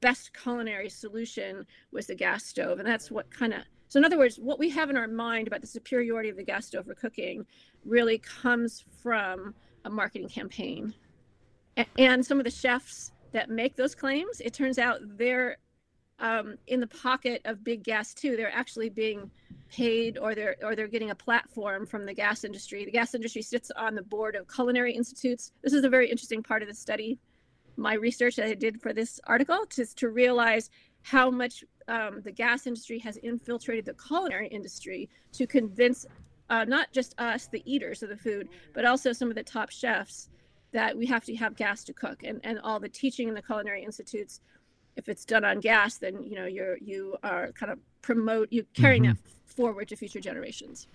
best 0.03 0.35
culinary 0.35 0.91
solution 0.91 1.65
was 1.93 2.07
the 2.09 2.15
gas 2.15 2.45
stove. 2.45 2.79
And 2.79 2.87
that's 2.87 3.11
what 3.11 3.31
kind 3.31 3.55
of 3.55 3.63
so, 3.93 3.99
in 3.99 4.07
other 4.07 4.17
words, 4.17 4.39
what 4.39 4.59
we 4.59 4.71
have 4.71 4.89
in 4.89 4.97
our 4.97 5.07
mind 5.07 5.47
about 5.47 5.61
the 5.61 5.67
superiority 5.67 6.31
of 6.31 6.37
the 6.39 6.43
gas 6.43 6.67
stove 6.67 6.87
for 6.87 6.95
cooking 6.95 7.45
really 7.85 8.17
comes 8.17 8.83
from 9.03 9.55
a 9.85 9.91
marketing 9.91 10.31
campaign. 10.31 10.95
And 11.99 12.25
some 12.25 12.39
of 12.39 12.45
the 12.45 12.51
chefs 12.51 13.13
that 13.33 13.51
make 13.51 13.77
those 13.77 13.95
claims, 13.95 14.41
it 14.41 14.55
turns 14.55 14.79
out 14.79 15.01
they're 15.19 15.59
um, 16.21 16.57
in 16.69 16.81
the 16.81 16.87
pocket 16.87 17.43
of 17.45 17.63
big 17.63 17.85
gas 17.85 18.15
too. 18.15 18.35
They're 18.35 18.55
actually 18.55 18.89
being 18.89 19.31
paid, 19.71 20.17
or 20.17 20.35
they're 20.35 20.57
or 20.63 20.75
they're 20.75 20.89
getting 20.89 21.11
a 21.11 21.15
platform 21.15 21.85
from 21.85 22.07
the 22.07 22.15
gas 22.15 22.45
industry. 22.45 22.87
The 22.87 22.93
gas 22.93 23.15
industry 23.15 23.43
sits 23.43 23.71
on 23.77 23.95
the 23.95 24.03
board 24.03 24.37
of 24.37 24.49
culinary 24.49 24.95
institutes. 24.95 25.53
This 25.63 25.75
is 25.75 25.85
a 25.85 25.91
very 25.91 26.11
interesting 26.11 26.43
part 26.43 26.63
of 26.63 26.69
the 26.69 26.75
study. 26.75 27.19
My 27.77 27.95
research 27.95 28.37
that 28.37 28.47
I 28.47 28.55
did 28.55 28.81
for 28.81 28.93
this 28.93 29.21
article, 29.25 29.65
just 29.75 29.99
to 29.99 30.09
realize 30.09 30.71
how 31.03 31.31
much 31.31 31.65
um, 31.89 32.21
the 32.23 32.33
gas 32.33 32.67
industry 32.67 32.99
has 33.01 33.17
infiltrated 33.19 33.85
the 33.85 33.95
culinary 33.95 34.49
industry 34.49 35.09
to 35.33 35.47
convince 35.47 36.07
uh, 36.51 36.65
not 36.65 36.93
just 36.93 37.15
us, 37.19 37.49
the 37.49 37.63
eaters 37.65 38.03
of 38.03 38.09
the 38.09 38.17
food, 38.17 38.49
but 38.75 38.85
also 38.85 39.13
some 39.13 39.29
of 39.29 39.35
the 39.35 39.43
top 39.43 39.71
chefs 39.71 40.29
that 40.73 40.97
we 40.97 41.07
have 41.07 41.25
to 41.25 41.35
have 41.37 41.57
gas 41.57 41.85
to 41.85 41.93
cook. 41.93 42.23
And, 42.25 42.41
and 42.45 42.59
all 42.61 42.79
the 42.79 42.89
teaching 42.89 43.29
in 43.29 43.35
the 43.35 43.43
culinary 43.43 43.83
institutes, 43.85 44.41
if 44.97 45.09
it's 45.09 45.25
done 45.25 45.45
on 45.45 45.61
gas, 45.61 45.99
then 45.99 46.23
you 46.23 46.35
know 46.35 46.45
you're 46.45 46.77
you 46.79 47.17
are 47.23 47.53
kind 47.53 47.73
of 47.73 47.79
promote 48.03 48.49
you 48.51 48.67
carrying 48.75 49.05
mm-hmm. 49.05 49.13
that 49.13 49.47
forward 49.47 49.89
to 49.89 49.97
future 49.97 50.21
generations. 50.21 50.87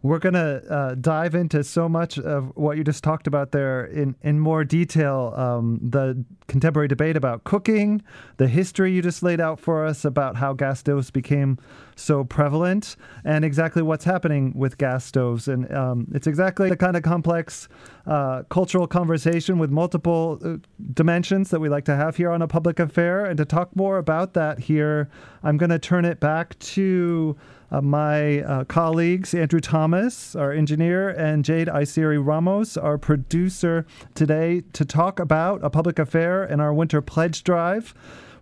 We're 0.00 0.20
going 0.20 0.34
to 0.34 0.62
uh, 0.70 0.94
dive 0.94 1.34
into 1.34 1.64
so 1.64 1.88
much 1.88 2.18
of 2.18 2.52
what 2.56 2.76
you 2.76 2.84
just 2.84 3.02
talked 3.02 3.26
about 3.26 3.50
there 3.50 3.84
in, 3.84 4.14
in 4.22 4.38
more 4.38 4.64
detail. 4.64 5.34
Um, 5.36 5.80
the 5.82 6.24
contemporary 6.46 6.86
debate 6.86 7.16
about 7.16 7.42
cooking, 7.42 8.02
the 8.36 8.46
history 8.46 8.92
you 8.92 9.02
just 9.02 9.22
laid 9.24 9.40
out 9.40 9.58
for 9.58 9.84
us 9.84 10.04
about 10.04 10.36
how 10.36 10.52
gas 10.52 10.80
stoves 10.80 11.10
became 11.10 11.58
so 11.96 12.22
prevalent, 12.22 12.94
and 13.24 13.44
exactly 13.44 13.82
what's 13.82 14.04
happening 14.04 14.52
with 14.54 14.78
gas 14.78 15.04
stoves. 15.04 15.48
And 15.48 15.72
um, 15.74 16.06
it's 16.14 16.28
exactly 16.28 16.68
the 16.68 16.76
kind 16.76 16.96
of 16.96 17.02
complex 17.02 17.68
uh, 18.06 18.44
cultural 18.50 18.86
conversation 18.86 19.58
with 19.58 19.70
multiple 19.70 20.38
uh, 20.44 20.56
dimensions 20.94 21.50
that 21.50 21.58
we 21.58 21.68
like 21.68 21.84
to 21.86 21.96
have 21.96 22.16
here 22.16 22.30
on 22.30 22.40
a 22.40 22.46
public 22.46 22.78
affair. 22.78 23.24
And 23.24 23.36
to 23.38 23.44
talk 23.44 23.74
more 23.74 23.98
about 23.98 24.34
that 24.34 24.60
here, 24.60 25.08
I'm 25.42 25.56
going 25.56 25.70
to 25.70 25.78
turn 25.78 26.04
it 26.04 26.20
back 26.20 26.56
to 26.60 27.36
uh, 27.70 27.80
my 27.80 28.40
uh, 28.42 28.64
colleagues, 28.64 29.34
Andrew 29.34 29.60
Thomas, 29.60 30.34
our 30.34 30.52
engineer, 30.52 31.08
and 31.10 31.44
Jade 31.44 31.68
Isiri 31.68 32.24
Ramos, 32.24 32.76
our 32.76 32.98
producer, 32.98 33.86
today 34.14 34.62
to 34.72 34.84
talk 34.84 35.20
about 35.20 35.62
a 35.62 35.70
public 35.70 35.98
affair 35.98 36.44
and 36.44 36.60
our 36.60 36.72
winter 36.72 37.00
pledge 37.00 37.44
drive. 37.44 37.94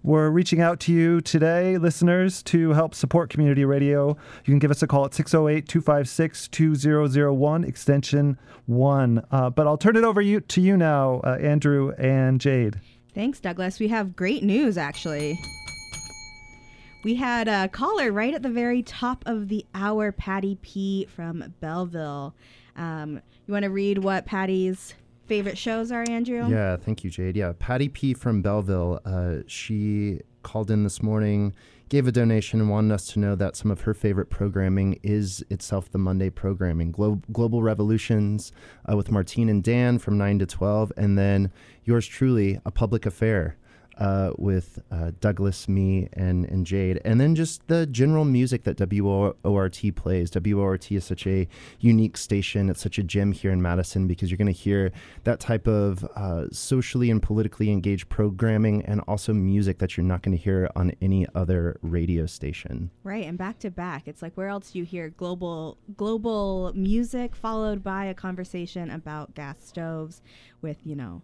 We're 0.02 0.30
reaching 0.30 0.60
out 0.60 0.78
to 0.80 0.92
you 0.92 1.20
today, 1.20 1.78
listeners, 1.78 2.40
to 2.44 2.70
help 2.70 2.94
support 2.94 3.28
community 3.28 3.64
radio. 3.64 4.10
You 4.44 4.52
can 4.52 4.60
give 4.60 4.70
us 4.70 4.80
a 4.80 4.86
call 4.86 5.04
at 5.04 5.14
608 5.14 5.66
256 5.66 6.46
2001, 6.46 7.64
extension 7.64 8.38
1. 8.66 9.26
Uh, 9.32 9.50
but 9.50 9.66
I'll 9.66 9.76
turn 9.76 9.96
it 9.96 10.04
over 10.04 10.20
you, 10.20 10.40
to 10.40 10.60
you 10.60 10.76
now, 10.76 11.20
uh, 11.24 11.38
Andrew 11.40 11.92
and 11.98 12.40
Jade. 12.40 12.80
Thanks, 13.14 13.40
Douglas. 13.40 13.80
We 13.80 13.88
have 13.88 14.14
great 14.14 14.44
news, 14.44 14.78
actually. 14.78 15.40
We 17.06 17.14
had 17.14 17.46
a 17.46 17.68
caller 17.68 18.10
right 18.10 18.34
at 18.34 18.42
the 18.42 18.50
very 18.50 18.82
top 18.82 19.22
of 19.26 19.46
the 19.46 19.64
hour, 19.76 20.10
Patty 20.10 20.58
P 20.60 21.04
from 21.04 21.54
Belleville. 21.60 22.34
Um, 22.74 23.20
you 23.46 23.52
want 23.52 23.62
to 23.62 23.70
read 23.70 23.98
what 23.98 24.26
Patty's 24.26 24.92
favorite 25.28 25.56
shows 25.56 25.92
are, 25.92 26.04
Andrew? 26.10 26.48
Yeah, 26.50 26.76
thank 26.76 27.04
you, 27.04 27.10
Jade. 27.10 27.36
Yeah, 27.36 27.52
Patty 27.60 27.88
P 27.88 28.12
from 28.12 28.42
Belleville. 28.42 28.98
Uh, 29.04 29.44
she 29.46 30.18
called 30.42 30.68
in 30.68 30.82
this 30.82 31.00
morning, 31.00 31.54
gave 31.90 32.08
a 32.08 32.12
donation, 32.12 32.60
and 32.60 32.70
wanted 32.70 32.92
us 32.92 33.06
to 33.12 33.20
know 33.20 33.36
that 33.36 33.54
some 33.54 33.70
of 33.70 33.82
her 33.82 33.94
favorite 33.94 34.28
programming 34.28 34.98
is 35.04 35.44
itself 35.48 35.88
the 35.88 35.98
Monday 35.98 36.28
programming. 36.28 36.90
Glo- 36.90 37.22
Global 37.30 37.62
Revolutions 37.62 38.50
uh, 38.90 38.96
with 38.96 39.12
Martine 39.12 39.48
and 39.48 39.62
Dan 39.62 40.00
from 40.00 40.18
9 40.18 40.40
to 40.40 40.46
12, 40.46 40.92
and 40.96 41.16
then 41.16 41.52
yours 41.84 42.04
truly, 42.04 42.58
A 42.66 42.72
Public 42.72 43.06
Affair 43.06 43.56
uh, 43.98 44.32
with 44.36 44.82
uh, 44.90 45.12
Douglas, 45.20 45.68
me, 45.68 46.08
and, 46.12 46.44
and 46.46 46.66
Jade. 46.66 47.00
And 47.04 47.20
then 47.20 47.34
just 47.34 47.66
the 47.68 47.86
general 47.86 48.24
music 48.24 48.64
that 48.64 48.78
WORT 48.78 49.94
plays. 49.94 50.30
WORT 50.34 50.92
is 50.92 51.04
such 51.04 51.26
a 51.26 51.48
unique 51.80 52.16
station. 52.16 52.68
It's 52.68 52.80
such 52.80 52.98
a 52.98 53.02
gem 53.02 53.32
here 53.32 53.52
in 53.52 53.62
Madison 53.62 54.06
because 54.06 54.30
you're 54.30 54.38
going 54.38 54.46
to 54.46 54.52
hear 54.52 54.92
that 55.24 55.40
type 55.40 55.66
of 55.66 56.04
uh, 56.16 56.46
socially 56.50 57.10
and 57.10 57.22
politically 57.22 57.70
engaged 57.70 58.08
programming 58.08 58.84
and 58.84 59.00
also 59.08 59.32
music 59.32 59.78
that 59.78 59.96
you're 59.96 60.04
not 60.04 60.22
going 60.22 60.36
to 60.36 60.42
hear 60.42 60.70
on 60.76 60.92
any 61.00 61.26
other 61.34 61.78
radio 61.82 62.26
station. 62.26 62.90
Right. 63.02 63.24
And 63.24 63.38
back 63.38 63.58
to 63.60 63.70
back. 63.70 64.06
It's 64.06 64.22
like 64.22 64.34
where 64.34 64.48
else 64.48 64.72
do 64.72 64.78
you 64.78 64.84
hear 64.84 65.10
global 65.10 65.78
global 65.96 66.72
music 66.74 67.34
followed 67.34 67.82
by 67.82 68.06
a 68.06 68.14
conversation 68.14 68.90
about 68.90 69.34
gas 69.34 69.56
stoves 69.60 70.22
with, 70.60 70.78
you 70.84 70.96
know, 70.96 71.22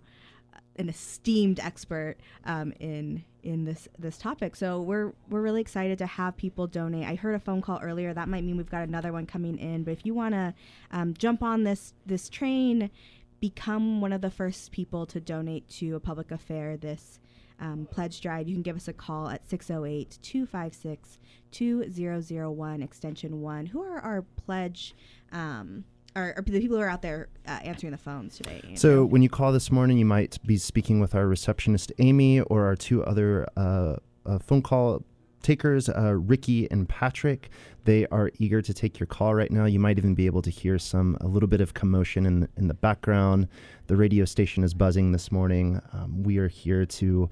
an 0.77 0.89
esteemed 0.89 1.61
expert 1.61 2.17
um, 2.45 2.73
in 2.81 3.25
in 3.43 3.65
this 3.65 3.89
this 3.99 4.19
topic. 4.19 4.57
So 4.57 4.81
we're 4.81 5.13
we're 5.29 5.41
really 5.41 5.61
excited 5.61 5.99
to 5.99 6.07
have 6.07 6.37
people 6.37 6.67
donate. 6.67 7.07
I 7.07 7.15
heard 7.15 7.35
a 7.35 7.41
phone 7.41 7.61
call 7.61 7.81
earlier. 7.83 8.15
That 8.15 8.29
might 8.29 8.45
mean 8.45 8.57
we've 8.57 8.71
got 8.71 8.87
another 8.87 9.13
one 9.13 9.27
coming 9.27 9.59
in. 9.59 9.85
But 9.85 9.93
if 9.93 10.07
you 10.07 10.15
want 10.15 10.35
to 10.35 10.55
um, 10.91 11.15
jump 11.15 11.43
on 11.43 11.65
this 11.65 11.95
this 12.07 12.29
train, 12.29 12.91
become 13.41 14.01
one 14.01 14.13
of 14.13 14.21
the 14.21 14.31
first 14.31 14.73
people 14.73 15.05
to 15.07 15.21
donate 15.21 15.69
to 15.69 15.97
a 15.97 16.01
public 16.01 16.31
affair 16.31 16.77
this 16.77 17.19
um, 17.61 17.87
pledge 17.91 18.21
drive, 18.21 18.49
you 18.49 18.55
can 18.55 18.63
give 18.63 18.77
us 18.77 18.89
a 18.89 18.93
call 18.93 19.29
at 19.29 19.49
608 19.49 20.19
256 20.23 21.19
2001 21.53 22.83
extension 22.83 23.41
1. 23.41 23.67
Who 23.67 23.83
are 23.83 24.01
our 24.01 24.23
pledge 24.23 24.95
um, 25.33 25.85
or, 26.15 26.35
or, 26.37 26.43
the 26.43 26.61
people 26.61 26.77
who 26.77 26.83
are 26.83 26.89
out 26.89 27.03
there 27.03 27.29
uh, 27.47 27.59
answering 27.63 27.93
the 27.93 27.99
phones 27.99 28.37
today. 28.37 28.63
So 28.75 29.05
when 29.05 29.23
you 29.23 29.29
call 29.29 29.53
this 29.53 29.71
morning, 29.71 29.99
you 29.99 30.05
might 30.05 30.39
be 30.47 30.57
speaking 30.59 31.01
with 31.01 31.15
our 31.15 31.27
receptionist 31.27 31.93
Amy 31.99 32.41
or 32.41 32.67
our 32.67 32.77
two 32.77 33.05
other 33.05 33.49
uh, 33.57 33.97
uh, 34.27 34.39
phone 34.39 34.63
call 34.63 35.03
takers, 35.43 35.89
uh, 35.89 36.15
Ricky 36.15 36.71
and 36.71 36.89
Patrick. 36.89 37.51
They 37.85 38.07
are 38.09 38.31
eager 38.39 38.63
to 38.63 38.73
take 38.73 39.01
your 39.01 39.09
call 39.09 39.35
right 39.35 39.51
now. 39.51 39.65
You 39.65 39.81
might 39.81 39.99
even 39.99 40.15
be 40.15 40.27
able 40.27 40.43
to 40.43 40.51
hear 40.51 40.79
some 40.79 41.17
a 41.21 41.27
little 41.27 41.49
bit 41.49 41.61
of 41.61 41.75
commotion 41.75 42.27
in 42.27 42.49
in 42.57 42.69
the 42.69 42.75
background. 42.75 43.49
The 43.89 43.97
radio 43.97 44.25
station 44.25 44.63
is 44.63 44.73
buzzing 44.73 45.13
this 45.13 45.33
morning. 45.33 45.81
Um, 45.93 46.23
we 46.23 46.39
are 46.39 46.49
here 46.49 46.87
to 46.87 47.29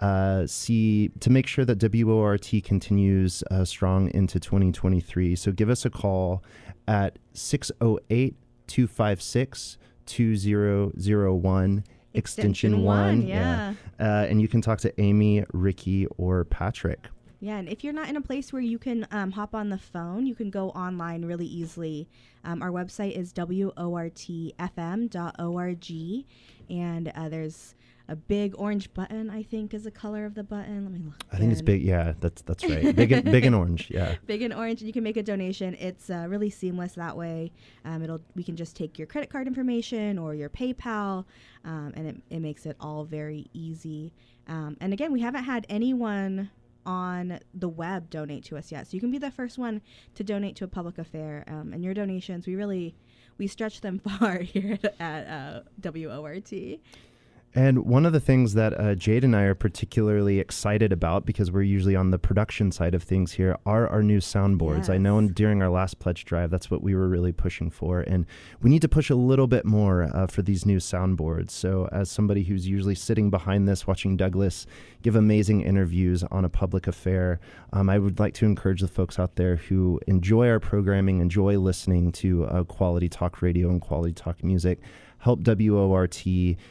uh, 0.00 0.46
see 0.46 1.10
to 1.20 1.30
make 1.30 1.46
sure 1.46 1.64
that 1.64 1.78
WORT 1.78 2.52
continues 2.64 3.42
uh, 3.50 3.64
strong 3.64 4.10
into 4.12 4.38
2023. 4.38 5.36
So 5.36 5.52
give 5.52 5.70
us 5.70 5.84
a 5.84 5.90
call 5.90 6.42
at 6.86 7.18
608 7.32 8.34
256 8.66 9.78
2001 10.06 11.84
extension 12.14 12.82
one. 12.82 13.22
Yeah. 13.22 13.74
yeah. 13.98 14.22
Uh, 14.22 14.26
and 14.26 14.40
you 14.40 14.48
can 14.48 14.60
talk 14.60 14.80
to 14.80 15.00
Amy, 15.00 15.44
Ricky, 15.52 16.06
or 16.16 16.44
Patrick. 16.44 17.08
Yeah, 17.40 17.58
and 17.58 17.68
if 17.68 17.84
you're 17.84 17.92
not 17.92 18.08
in 18.08 18.16
a 18.16 18.20
place 18.20 18.50
where 18.52 18.62
you 18.62 18.78
can 18.78 19.06
um, 19.10 19.30
hop 19.30 19.54
on 19.54 19.68
the 19.68 19.76
phone, 19.78 20.26
you 20.26 20.34
can 20.34 20.48
go 20.50 20.70
online 20.70 21.22
really 21.24 21.46
easily. 21.46 22.08
Um, 22.44 22.62
our 22.62 22.70
website 22.70 23.16
is 23.16 23.32
wortfm.org, 23.34 24.56
and 26.70 27.08
uh, 27.14 27.28
there's 27.28 27.74
a 28.08 28.16
big 28.16 28.54
orange 28.56 28.92
button. 28.94 29.30
I 29.30 29.42
think 29.42 29.74
is 29.74 29.84
the 29.84 29.90
color 29.90 30.24
of 30.24 30.34
the 30.34 30.44
button. 30.44 30.84
Let 30.84 30.92
me 30.92 31.00
look. 31.04 31.24
I 31.32 31.38
think 31.38 31.52
it's 31.52 31.62
big. 31.62 31.82
Yeah, 31.82 32.14
that's 32.20 32.42
that's 32.42 32.64
right. 32.64 32.94
big 32.94 33.12
and, 33.12 33.24
big 33.24 33.44
and 33.44 33.54
orange. 33.54 33.90
Yeah. 33.90 34.16
Big 34.26 34.42
and 34.42 34.52
orange, 34.52 34.80
and 34.80 34.86
you 34.86 34.92
can 34.92 35.02
make 35.02 35.16
a 35.16 35.22
donation. 35.22 35.74
It's 35.78 36.10
uh, 36.10 36.26
really 36.28 36.50
seamless 36.50 36.92
that 36.94 37.16
way. 37.16 37.52
Um, 37.84 38.02
it'll 38.02 38.20
we 38.34 38.42
can 38.42 38.56
just 38.56 38.76
take 38.76 38.98
your 38.98 39.06
credit 39.06 39.30
card 39.30 39.46
information 39.46 40.18
or 40.18 40.34
your 40.34 40.48
PayPal, 40.48 41.24
um, 41.64 41.92
and 41.96 42.06
it, 42.08 42.16
it 42.30 42.40
makes 42.40 42.66
it 42.66 42.76
all 42.80 43.04
very 43.04 43.48
easy. 43.52 44.12
Um, 44.48 44.76
and 44.80 44.92
again, 44.92 45.12
we 45.12 45.20
haven't 45.20 45.44
had 45.44 45.66
anyone 45.68 46.50
on 46.84 47.40
the 47.52 47.68
web 47.68 48.10
donate 48.10 48.44
to 48.44 48.56
us 48.56 48.70
yet, 48.70 48.86
so 48.86 48.94
you 48.94 49.00
can 49.00 49.10
be 49.10 49.18
the 49.18 49.30
first 49.30 49.58
one 49.58 49.80
to 50.14 50.24
donate 50.24 50.56
to 50.56 50.64
a 50.64 50.68
public 50.68 50.98
affair. 50.98 51.44
Um, 51.48 51.72
and 51.72 51.84
your 51.84 51.94
donations, 51.94 52.46
we 52.46 52.54
really 52.54 52.94
we 53.38 53.46
stretch 53.46 53.80
them 53.80 53.98
far 54.20 54.38
here 54.38 54.78
at, 54.82 55.00
at 55.00 55.26
uh, 55.26 55.60
WORT. 55.92 56.52
And 57.56 57.86
one 57.86 58.04
of 58.04 58.12
the 58.12 58.20
things 58.20 58.52
that 58.52 58.78
uh, 58.78 58.94
Jade 58.94 59.24
and 59.24 59.34
I 59.34 59.44
are 59.44 59.54
particularly 59.54 60.40
excited 60.40 60.92
about, 60.92 61.24
because 61.24 61.50
we're 61.50 61.62
usually 61.62 61.96
on 61.96 62.10
the 62.10 62.18
production 62.18 62.70
side 62.70 62.94
of 62.94 63.02
things 63.02 63.32
here, 63.32 63.56
are 63.64 63.88
our 63.88 64.02
new 64.02 64.18
soundboards. 64.18 64.76
Yes. 64.76 64.90
I 64.90 64.98
know 64.98 65.26
during 65.26 65.62
our 65.62 65.70
last 65.70 65.98
pledge 65.98 66.26
drive, 66.26 66.50
that's 66.50 66.70
what 66.70 66.82
we 66.82 66.94
were 66.94 67.08
really 67.08 67.32
pushing 67.32 67.70
for. 67.70 68.00
And 68.00 68.26
we 68.60 68.68
need 68.68 68.82
to 68.82 68.90
push 68.90 69.08
a 69.08 69.14
little 69.14 69.46
bit 69.46 69.64
more 69.64 70.02
uh, 70.14 70.26
for 70.26 70.42
these 70.42 70.66
new 70.66 70.76
soundboards. 70.76 71.50
So, 71.50 71.88
as 71.92 72.10
somebody 72.10 72.42
who's 72.42 72.68
usually 72.68 72.94
sitting 72.94 73.30
behind 73.30 73.66
this, 73.66 73.86
watching 73.86 74.18
Douglas 74.18 74.66
give 75.00 75.16
amazing 75.16 75.62
interviews 75.62 76.22
on 76.24 76.44
a 76.44 76.50
public 76.50 76.86
affair, 76.86 77.40
um, 77.72 77.88
I 77.88 77.98
would 77.98 78.18
like 78.18 78.34
to 78.34 78.44
encourage 78.44 78.82
the 78.82 78.88
folks 78.88 79.18
out 79.18 79.36
there 79.36 79.56
who 79.56 79.98
enjoy 80.06 80.46
our 80.50 80.60
programming, 80.60 81.20
enjoy 81.20 81.58
listening 81.58 82.12
to 82.12 82.44
uh, 82.44 82.64
quality 82.64 83.08
talk 83.08 83.40
radio 83.40 83.70
and 83.70 83.80
quality 83.80 84.12
talk 84.12 84.44
music 84.44 84.78
help 85.26 85.40
WORT 85.44 86.22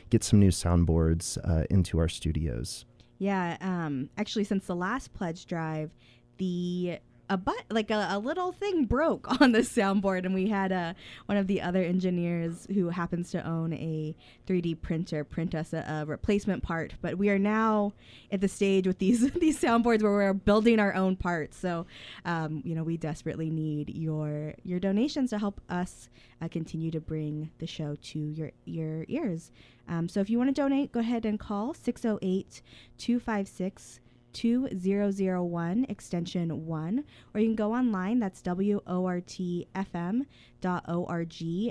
get 0.10 0.24
some 0.24 0.40
new 0.40 0.50
soundboards 0.50 1.38
uh, 1.44 1.66
into 1.70 2.00
our 2.00 2.08
studios. 2.08 2.86
Yeah, 3.18 3.58
um, 3.60 4.10
actually, 4.18 4.46
since 4.46 4.66
the 4.66 4.76
last 4.76 5.14
pledge 5.14 5.46
drive, 5.46 5.92
the 6.38 7.00
a 7.30 7.38
but 7.38 7.64
like 7.70 7.92
a, 7.92 8.08
a, 8.12 8.20
little 8.20 8.52
thing 8.52 8.86
broke 8.86 9.30
on 9.42 9.52
the 9.52 9.60
soundboard 9.60 10.26
and 10.26 10.34
we 10.34 10.50
had 10.50 10.72
uh, 10.72 10.94
one 11.26 11.38
of 11.38 11.48
the 11.48 11.62
other 11.62 11.84
engineers 11.84 12.68
who 12.74 12.90
happens 12.90 13.32
to 13.32 13.48
own 13.48 13.74
a 13.74 14.16
3d 14.48 14.82
printer 14.82 15.24
print 15.24 15.56
us 15.56 15.74
a, 15.74 15.86
a, 15.88 16.06
replacement 16.06 16.64
part 16.64 16.94
but 17.02 17.18
we 17.18 17.30
are 17.30 17.40
now 17.40 17.94
at 18.32 18.42
the 18.42 18.48
stage 18.48 18.86
with 18.86 19.00
these 19.00 19.32
these 19.40 19.60
soundboards 19.60 20.04
where 20.04 20.12
we're 20.12 20.34
building 20.34 20.80
our 20.80 20.94
own 20.94 21.16
parts. 21.16 21.58
So 21.58 21.86
um, 22.26 22.62
you 22.64 22.76
know 22.76 22.84
we 22.84 22.98
desperately 22.98 23.50
need 23.50 23.90
your 23.90 24.54
your 24.64 24.80
donations 24.80 25.32
to 25.32 25.40
help 25.40 25.62
us 25.70 26.10
uh, 26.42 26.48
continue 26.48 26.92
to 26.92 27.00
bring 27.00 27.52
the 27.60 27.68
show 27.68 27.96
to 27.96 28.20
your 28.20 28.52
your 28.66 29.06
ears. 29.08 29.52
Um, 29.88 30.10
so 30.10 30.20
if 30.20 30.30
you 30.30 30.38
want 30.38 30.50
to 30.50 30.62
donate 30.62 30.92
go 30.92 31.00
ahead 31.00 31.26
and 31.26 31.40
call 31.40 31.74
608 31.74 32.62
256 32.98 34.00
2001 34.36 35.86
extension 35.88 36.66
1 36.66 37.04
or 37.34 37.40
you 37.40 37.48
can 37.48 37.56
go 37.56 37.74
online 37.74 38.20
that's 38.20 38.42
wortfm.org 38.42 39.34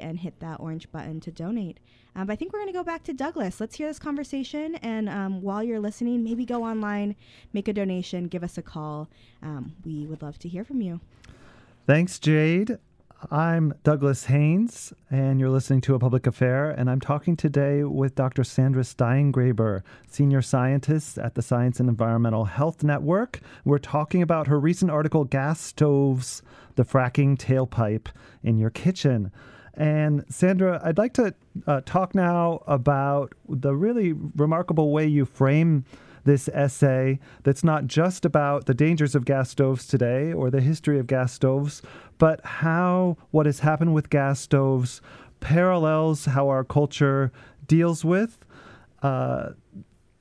and 0.00 0.18
hit 0.18 0.40
that 0.40 0.58
orange 0.60 0.90
button 0.90 1.20
to 1.20 1.30
donate. 1.30 1.78
Um, 2.16 2.26
but 2.26 2.32
i 2.32 2.36
think 2.36 2.52
we're 2.52 2.60
going 2.60 2.72
to 2.72 2.78
go 2.78 2.82
back 2.82 3.02
to 3.04 3.12
douglas. 3.12 3.60
Let's 3.60 3.76
hear 3.76 3.86
this 3.86 3.98
conversation 3.98 4.76
and 4.76 5.08
um, 5.10 5.42
while 5.42 5.62
you're 5.62 5.78
listening 5.78 6.24
maybe 6.24 6.46
go 6.46 6.64
online 6.64 7.16
make 7.52 7.68
a 7.68 7.72
donation 7.72 8.28
give 8.28 8.42
us 8.42 8.56
a 8.56 8.62
call. 8.62 9.10
Um, 9.42 9.76
we 9.84 10.06
would 10.06 10.22
love 10.22 10.38
to 10.38 10.48
hear 10.48 10.64
from 10.64 10.80
you. 10.80 11.00
Thanks 11.86 12.18
jade 12.18 12.78
I'm 13.30 13.74
Douglas 13.84 14.26
Haynes, 14.26 14.92
and 15.10 15.40
you're 15.40 15.50
listening 15.50 15.80
to 15.82 15.94
A 15.94 15.98
Public 15.98 16.26
Affair, 16.26 16.70
and 16.70 16.90
I'm 16.90 17.00
talking 17.00 17.36
today 17.36 17.82
with 17.82 18.14
Dr. 18.14 18.44
Sandra 18.44 18.82
Steingraber, 18.82 19.82
Senior 20.08 20.42
Scientist 20.42 21.18
at 21.18 21.34
the 21.34 21.42
Science 21.42 21.80
and 21.80 21.88
Environmental 21.88 22.44
Health 22.44 22.82
Network. 22.82 23.40
We're 23.64 23.78
talking 23.78 24.20
about 24.20 24.46
her 24.48 24.60
recent 24.60 24.90
article, 24.90 25.24
Gas 25.24 25.60
Stoves, 25.60 26.42
the 26.74 26.84
Fracking 26.84 27.38
Tailpipe 27.38 28.08
in 28.42 28.58
Your 28.58 28.70
Kitchen. 28.70 29.30
And 29.74 30.24
Sandra, 30.28 30.80
I'd 30.84 30.98
like 30.98 31.14
to 31.14 31.34
uh, 31.66 31.80
talk 31.86 32.14
now 32.14 32.62
about 32.66 33.34
the 33.48 33.74
really 33.74 34.12
remarkable 34.12 34.92
way 34.92 35.06
you 35.06 35.24
frame 35.24 35.84
this 36.24 36.48
essay 36.48 37.18
that's 37.42 37.64
not 37.64 37.86
just 37.86 38.24
about 38.24 38.66
the 38.66 38.74
dangers 38.74 39.14
of 39.14 39.24
gas 39.24 39.50
stoves 39.50 39.86
today 39.86 40.32
or 40.32 40.50
the 40.50 40.60
history 40.60 40.98
of 40.98 41.06
gas 41.06 41.32
stoves, 41.32 41.82
but 42.18 42.44
how 42.44 43.16
what 43.30 43.46
has 43.46 43.60
happened 43.60 43.94
with 43.94 44.10
gas 44.10 44.40
stoves 44.40 45.00
parallels 45.40 46.24
how 46.24 46.48
our 46.48 46.64
culture 46.64 47.30
deals 47.66 48.04
with 48.04 48.44
uh, 49.02 49.50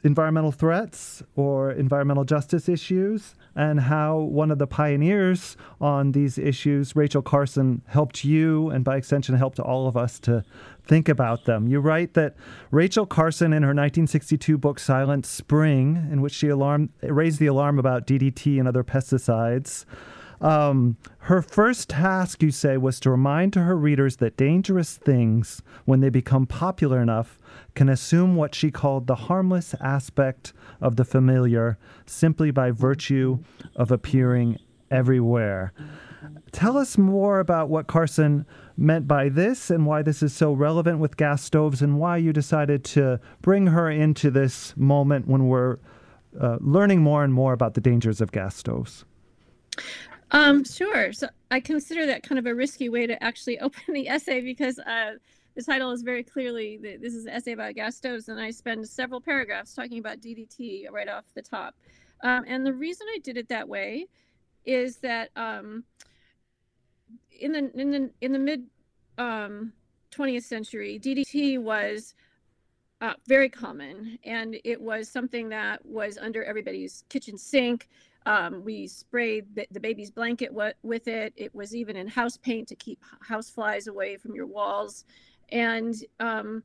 environmental 0.03 0.51
threats 0.51 1.23
or 1.35 1.71
environmental 1.71 2.25
justice 2.25 2.67
issues, 2.67 3.35
and 3.55 3.81
how 3.81 4.17
one 4.17 4.51
of 4.51 4.57
the 4.57 4.67
pioneers 4.67 5.55
on 5.79 6.11
these 6.11 6.37
issues, 6.37 6.95
Rachel 6.95 7.21
Carson, 7.21 7.81
helped 7.87 8.23
you 8.23 8.69
and 8.69 8.83
by 8.83 8.97
extension 8.97 9.35
helped 9.35 9.59
all 9.59 9.87
of 9.87 9.95
us 9.95 10.19
to 10.21 10.43
think 10.85 11.07
about 11.07 11.45
them. 11.45 11.67
You 11.67 11.79
write 11.79 12.13
that 12.13 12.35
Rachel 12.71 13.05
Carson, 13.05 13.53
in 13.53 13.63
her 13.63 13.69
1962 13.69 14.57
book 14.57 14.79
Silent 14.79 15.25
Spring, 15.25 16.07
in 16.11 16.21
which 16.21 16.33
she 16.33 16.49
alarmed, 16.49 16.89
raised 17.01 17.39
the 17.39 17.47
alarm 17.47 17.79
about 17.79 18.07
DDT 18.07 18.59
and 18.59 18.67
other 18.67 18.83
pesticides, 18.83 19.85
um, 20.41 20.97
her 21.19 21.41
first 21.41 21.89
task, 21.89 22.43
you 22.43 22.51
say, 22.51 22.77
was 22.77 22.99
to 23.01 23.11
remind 23.11 23.53
to 23.53 23.61
her 23.61 23.77
readers 23.77 24.17
that 24.17 24.37
dangerous 24.37 24.97
things, 24.97 25.61
when 25.85 26.01
they 26.01 26.09
become 26.09 26.45
popular 26.45 27.01
enough, 27.01 27.39
can 27.75 27.89
assume 27.89 28.35
what 28.35 28.53
she 28.53 28.71
called 28.71 29.07
the 29.07 29.15
harmless 29.15 29.73
aspect 29.79 30.53
of 30.81 30.95
the 30.95 31.05
familiar 31.05 31.77
simply 32.05 32.51
by 32.51 32.71
virtue 32.71 33.39
of 33.75 33.91
appearing 33.91 34.57
everywhere. 34.91 35.73
Tell 36.51 36.77
us 36.77 36.97
more 36.97 37.39
about 37.39 37.69
what 37.69 37.87
Carson 37.87 38.45
meant 38.77 39.07
by 39.07 39.29
this 39.29 39.69
and 39.69 39.85
why 39.85 40.01
this 40.01 40.23
is 40.23 40.33
so 40.33 40.53
relevant 40.53 40.99
with 40.99 41.17
gas 41.17 41.43
stoves 41.43 41.81
and 41.81 41.99
why 41.99 42.17
you 42.17 42.31
decided 42.33 42.83
to 42.83 43.19
bring 43.41 43.67
her 43.67 43.89
into 43.89 44.31
this 44.31 44.75
moment 44.77 45.27
when 45.27 45.47
we're 45.47 45.77
uh, 46.39 46.57
learning 46.59 47.01
more 47.01 47.23
and 47.23 47.33
more 47.33 47.53
about 47.53 47.73
the 47.73 47.81
dangers 47.81 48.21
of 48.21 48.31
gas 48.31 48.55
stoves. 48.55 49.05
Um, 50.33 50.63
sure. 50.65 51.13
So 51.13 51.29
I 51.51 51.59
consider 51.59 52.07
that 52.07 52.23
kind 52.23 52.39
of 52.39 52.47
a 52.47 52.55
risky 52.55 52.89
way 52.89 53.05
to 53.05 53.23
actually 53.23 53.59
open 53.61 53.93
the 53.93 54.09
essay 54.09 54.41
because 54.41 54.79
uh, 54.79 55.13
the 55.55 55.61
title 55.61 55.91
is 55.91 56.01
very 56.01 56.23
clearly 56.23 56.77
this 56.77 57.13
is 57.13 57.25
an 57.25 57.31
essay 57.31 57.51
about 57.51 57.75
gas 57.75 57.95
stoves, 57.95 58.27
and 58.27 58.39
I 58.39 58.49
spend 58.49 58.87
several 58.89 59.21
paragraphs 59.21 59.73
talking 59.73 59.99
about 59.99 60.19
DDT 60.19 60.91
right 60.91 61.07
off 61.07 61.25
the 61.35 61.43
top. 61.43 61.75
Um, 62.23 62.43
and 62.47 62.65
the 62.65 62.73
reason 62.73 63.05
I 63.13 63.19
did 63.19 63.37
it 63.37 63.49
that 63.49 63.67
way 63.69 64.07
is 64.65 64.97
that 64.97 65.29
um, 65.35 65.83
in 67.39 67.51
the 67.51 67.71
in 67.79 67.91
the 67.91 68.09
in 68.21 68.31
the 68.31 68.39
mid 68.39 68.65
um, 69.19 69.73
20th 70.11 70.43
century, 70.43 70.99
DDT 70.99 71.59
was 71.59 72.15
uh, 73.01 73.13
very 73.27 73.49
common, 73.49 74.17
and 74.23 74.57
it 74.63 74.81
was 74.81 75.09
something 75.09 75.49
that 75.49 75.85
was 75.85 76.17
under 76.17 76.43
everybody's 76.43 77.03
kitchen 77.09 77.37
sink. 77.37 77.89
Um, 78.25 78.63
we 78.63 78.87
sprayed 78.87 79.53
the, 79.55 79.67
the 79.71 79.79
baby's 79.79 80.11
blanket 80.11 80.51
with 80.53 81.07
it. 81.07 81.33
It 81.35 81.53
was 81.53 81.75
even 81.75 81.95
in 81.95 82.07
house 82.07 82.37
paint 82.37 82.67
to 82.69 82.75
keep 82.75 83.01
house 83.21 83.49
flies 83.49 83.87
away 83.87 84.17
from 84.17 84.33
your 84.33 84.47
walls. 84.47 85.05
And 85.49 85.95
um, 86.19 86.63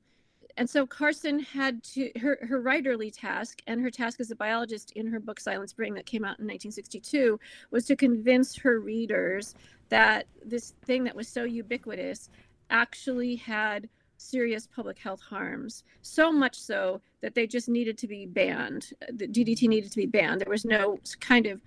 and 0.57 0.69
so 0.69 0.87
Carson 0.87 1.39
had 1.39 1.83
to 1.85 2.11
her 2.21 2.39
her 2.49 2.61
writerly 2.61 3.13
task 3.15 3.63
and 3.67 3.81
her 3.81 3.91
task 3.91 4.21
as 4.21 4.31
a 4.31 4.37
biologist 4.37 4.93
in 4.93 5.07
her 5.07 5.21
book 5.21 5.39
Silent 5.39 5.71
Spring 5.71 5.95
that 5.95 6.07
came 6.07 6.25
out 6.25 6.39
in 6.41 6.47
1962 6.47 7.39
was 7.71 7.85
to 7.87 7.97
convince 7.97 8.57
her 8.57 8.81
readers 8.81 9.55
that 9.89 10.27
this 10.45 10.75
thing 10.85 11.05
that 11.05 11.15
was 11.15 11.29
so 11.29 11.45
ubiquitous 11.45 12.29
actually 12.71 13.37
had 13.37 13.89
serious 14.17 14.67
public 14.67 14.99
health 14.99 15.21
harms, 15.21 15.85
so 16.03 16.33
much 16.33 16.59
so 16.59 17.01
that 17.21 17.35
they 17.35 17.47
just 17.47 17.69
needed 17.69 17.99
to 17.99 18.07
be 18.07 18.27
banned. 18.27 18.91
The 19.13 19.27
DDT 19.27 19.69
needed 19.69 19.91
to 19.91 19.97
be 19.97 20.07
banned. 20.07 20.41
There 20.41 20.51
was 20.51 20.65
no 20.65 20.99
kind 21.21 21.47
of 21.47 21.61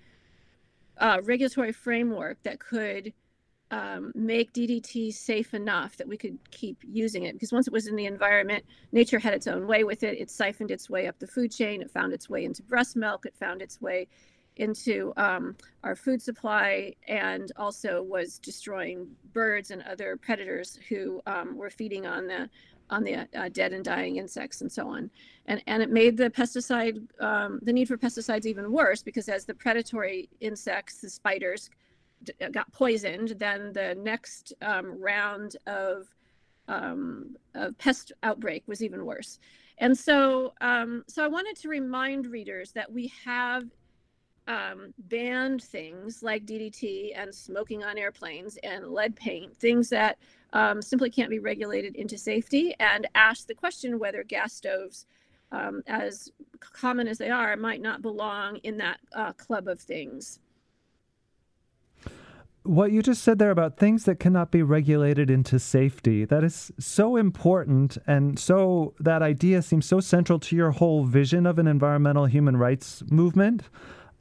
uh, 0.97 1.21
regulatory 1.23 1.71
framework 1.71 2.41
that 2.43 2.59
could 2.59 3.13
um, 3.71 4.11
make 4.13 4.53
DDT 4.53 5.13
safe 5.13 5.53
enough 5.53 5.95
that 5.97 6.07
we 6.07 6.17
could 6.17 6.37
keep 6.51 6.77
using 6.83 7.23
it. 7.23 7.33
Because 7.33 7.53
once 7.53 7.67
it 7.67 7.73
was 7.73 7.87
in 7.87 7.95
the 7.95 8.05
environment, 8.05 8.65
nature 8.91 9.19
had 9.19 9.33
its 9.33 9.47
own 9.47 9.65
way 9.65 9.83
with 9.83 10.03
it. 10.03 10.19
It 10.19 10.29
siphoned 10.29 10.71
its 10.71 10.89
way 10.89 11.07
up 11.07 11.17
the 11.19 11.27
food 11.27 11.51
chain. 11.51 11.81
It 11.81 11.89
found 11.89 12.13
its 12.13 12.29
way 12.29 12.43
into 12.43 12.63
breast 12.63 12.95
milk. 12.95 13.25
It 13.25 13.35
found 13.35 13.61
its 13.61 13.81
way 13.81 14.07
into 14.57 15.13
um, 15.15 15.55
our 15.83 15.95
food 15.95 16.21
supply 16.21 16.93
and 17.07 17.51
also 17.55 18.03
was 18.03 18.37
destroying 18.39 19.07
birds 19.33 19.71
and 19.71 19.81
other 19.83 20.17
predators 20.17 20.77
who 20.89 21.21
um, 21.25 21.55
were 21.55 21.69
feeding 21.69 22.05
on 22.05 22.27
the 22.27 22.49
on 22.91 23.03
the 23.03 23.27
uh, 23.35 23.49
dead 23.49 23.73
and 23.73 23.83
dying 23.83 24.17
insects 24.17 24.61
and 24.61 24.71
so 24.71 24.87
on. 24.87 25.09
And 25.47 25.63
and 25.65 25.81
it 25.81 25.89
made 25.89 26.17
the 26.17 26.29
pesticide 26.29 27.07
um, 27.19 27.59
the 27.63 27.73
need 27.73 27.87
for 27.87 27.97
pesticides 27.97 28.45
even 28.45 28.71
worse 28.71 29.01
because 29.01 29.29
as 29.29 29.45
the 29.45 29.53
predatory 29.53 30.29
insects 30.41 30.99
the 30.99 31.09
spiders 31.09 31.69
uh, 32.41 32.49
got 32.49 32.71
poisoned 32.71 33.29
then 33.39 33.73
the 33.73 33.95
next 33.95 34.53
um, 34.61 35.01
round 35.01 35.55
of 35.65 36.07
um, 36.67 37.35
of 37.55 37.77
pest 37.77 38.11
outbreak 38.23 38.63
was 38.67 38.83
even 38.83 39.05
worse. 39.05 39.39
And 39.79 39.97
so 39.97 40.53
um, 40.61 41.03
so 41.07 41.23
i 41.23 41.27
wanted 41.27 41.55
to 41.57 41.69
remind 41.69 42.27
readers 42.27 42.71
that 42.73 42.91
we 42.91 43.11
have 43.25 43.63
um, 44.47 44.93
banned 44.97 45.63
things 45.63 46.23
like 46.23 46.45
DDT 46.45 47.11
and 47.15 47.33
smoking 47.33 47.83
on 47.83 47.97
airplanes 47.97 48.57
and 48.63 48.87
lead 48.87 49.15
paint, 49.15 49.55
things 49.57 49.89
that 49.89 50.17
um, 50.53 50.81
simply 50.81 51.09
can't 51.09 51.29
be 51.29 51.39
regulated 51.39 51.95
into 51.95 52.17
safety, 52.17 52.75
and 52.79 53.07
ask 53.15 53.47
the 53.47 53.53
question 53.53 53.99
whether 53.99 54.23
gas 54.23 54.53
stoves, 54.53 55.05
um, 55.51 55.81
as 55.87 56.31
common 56.59 57.07
as 57.07 57.17
they 57.17 57.29
are, 57.29 57.55
might 57.55 57.81
not 57.81 58.01
belong 58.01 58.57
in 58.57 58.77
that 58.77 58.99
uh, 59.13 59.33
club 59.33 59.67
of 59.67 59.79
things. 59.79 60.39
what 62.63 62.91
you 62.91 63.01
just 63.01 63.23
said 63.23 63.39
there 63.39 63.49
about 63.49 63.77
things 63.77 64.05
that 64.05 64.19
cannot 64.19 64.51
be 64.51 64.61
regulated 64.61 65.31
into 65.31 65.57
safety, 65.57 66.25
that 66.25 66.43
is 66.43 66.71
so 66.79 67.15
important. 67.15 67.97
And 68.05 68.37
so 68.37 68.93
that 68.99 69.21
idea 69.21 69.61
seems 69.61 69.85
so 69.85 69.99
central 69.99 70.39
to 70.39 70.55
your 70.55 70.71
whole 70.71 71.03
vision 71.03 71.45
of 71.45 71.57
an 71.57 71.67
environmental 71.67 72.25
human 72.25 72.57
rights 72.57 73.03
movement. 73.09 73.63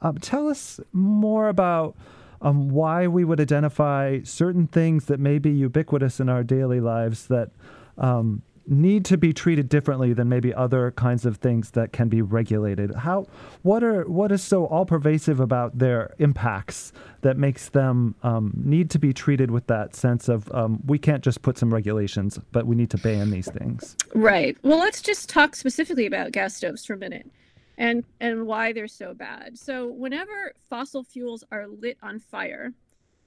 Um, 0.01 0.17
tell 0.17 0.47
us 0.47 0.79
more 0.93 1.49
about 1.49 1.95
um, 2.41 2.69
why 2.69 3.07
we 3.07 3.23
would 3.23 3.39
identify 3.39 4.21
certain 4.23 4.67
things 4.67 5.05
that 5.05 5.19
may 5.19 5.37
be 5.37 5.51
ubiquitous 5.51 6.19
in 6.19 6.29
our 6.29 6.43
daily 6.43 6.79
lives 6.79 7.27
that 7.27 7.51
um, 7.97 8.41
need 8.67 9.03
to 9.05 9.17
be 9.17 9.33
treated 9.33 9.69
differently 9.69 10.13
than 10.13 10.29
maybe 10.29 10.53
other 10.53 10.91
kinds 10.91 11.25
of 11.25 11.37
things 11.37 11.71
that 11.71 11.91
can 11.91 12.07
be 12.07 12.21
regulated. 12.21 12.93
How 12.95 13.25
what 13.63 13.83
are 13.83 14.03
what 14.03 14.31
is 14.31 14.41
so 14.41 14.65
all 14.65 14.85
pervasive 14.85 15.39
about 15.39 15.77
their 15.77 16.13
impacts 16.19 16.93
that 17.21 17.37
makes 17.37 17.69
them 17.69 18.15
um, 18.23 18.53
need 18.55 18.89
to 18.91 18.99
be 18.99 19.13
treated 19.13 19.51
with 19.51 19.67
that 19.67 19.95
sense 19.95 20.29
of 20.29 20.51
um, 20.53 20.79
we 20.85 20.97
can't 20.97 21.23
just 21.23 21.41
put 21.41 21.57
some 21.57 21.73
regulations, 21.73 22.39
but 22.51 22.65
we 22.65 22.75
need 22.75 22.89
to 22.91 22.97
ban 22.97 23.31
these 23.31 23.49
things. 23.51 23.95
Right. 24.15 24.57
Well, 24.63 24.79
let's 24.79 25.01
just 25.01 25.29
talk 25.29 25.55
specifically 25.55 26.05
about 26.05 26.31
gas 26.31 26.55
stoves 26.55 26.85
for 26.85 26.93
a 26.93 26.97
minute. 26.97 27.29
And, 27.77 28.03
and 28.19 28.45
why 28.45 28.73
they're 28.73 28.87
so 28.87 29.13
bad. 29.13 29.57
So, 29.57 29.87
whenever 29.87 30.53
fossil 30.69 31.03
fuels 31.03 31.43
are 31.51 31.67
lit 31.67 31.97
on 32.03 32.19
fire, 32.19 32.73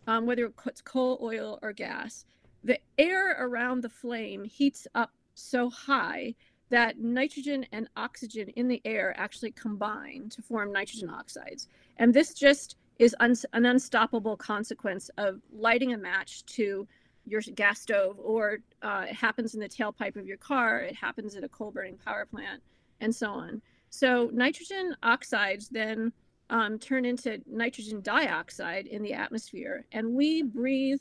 um, 0.06 0.26
whether 0.26 0.52
it's 0.66 0.80
coal, 0.80 1.18
oil, 1.22 1.58
or 1.62 1.72
gas, 1.72 2.24
the 2.62 2.78
air 2.98 3.36
around 3.40 3.82
the 3.82 3.88
flame 3.88 4.44
heats 4.44 4.86
up 4.94 5.12
so 5.34 5.70
high 5.70 6.34
that 6.70 6.98
nitrogen 6.98 7.66
and 7.72 7.88
oxygen 7.96 8.48
in 8.50 8.68
the 8.68 8.80
air 8.84 9.14
actually 9.16 9.50
combine 9.52 10.28
to 10.30 10.42
form 10.42 10.72
nitrogen 10.72 11.10
oxides. 11.10 11.68
And 11.98 12.12
this 12.12 12.34
just 12.34 12.76
is 12.98 13.14
un- 13.20 13.36
an 13.52 13.66
unstoppable 13.66 14.36
consequence 14.36 15.10
of 15.18 15.40
lighting 15.52 15.92
a 15.92 15.98
match 15.98 16.44
to 16.46 16.86
your 17.26 17.40
gas 17.40 17.80
stove, 17.80 18.16
or 18.18 18.58
uh, 18.82 19.06
it 19.08 19.14
happens 19.14 19.54
in 19.54 19.60
the 19.60 19.68
tailpipe 19.68 20.16
of 20.16 20.26
your 20.26 20.36
car, 20.36 20.80
it 20.80 20.94
happens 20.94 21.34
at 21.36 21.44
a 21.44 21.48
coal 21.48 21.70
burning 21.70 21.96
power 22.04 22.26
plant, 22.26 22.62
and 23.00 23.14
so 23.14 23.30
on. 23.30 23.62
So, 23.94 24.28
nitrogen 24.32 24.96
oxides 25.04 25.68
then 25.68 26.12
um, 26.50 26.80
turn 26.80 27.04
into 27.04 27.40
nitrogen 27.46 28.00
dioxide 28.00 28.88
in 28.88 29.04
the 29.04 29.12
atmosphere, 29.12 29.86
and 29.92 30.14
we 30.14 30.42
breathe 30.42 30.98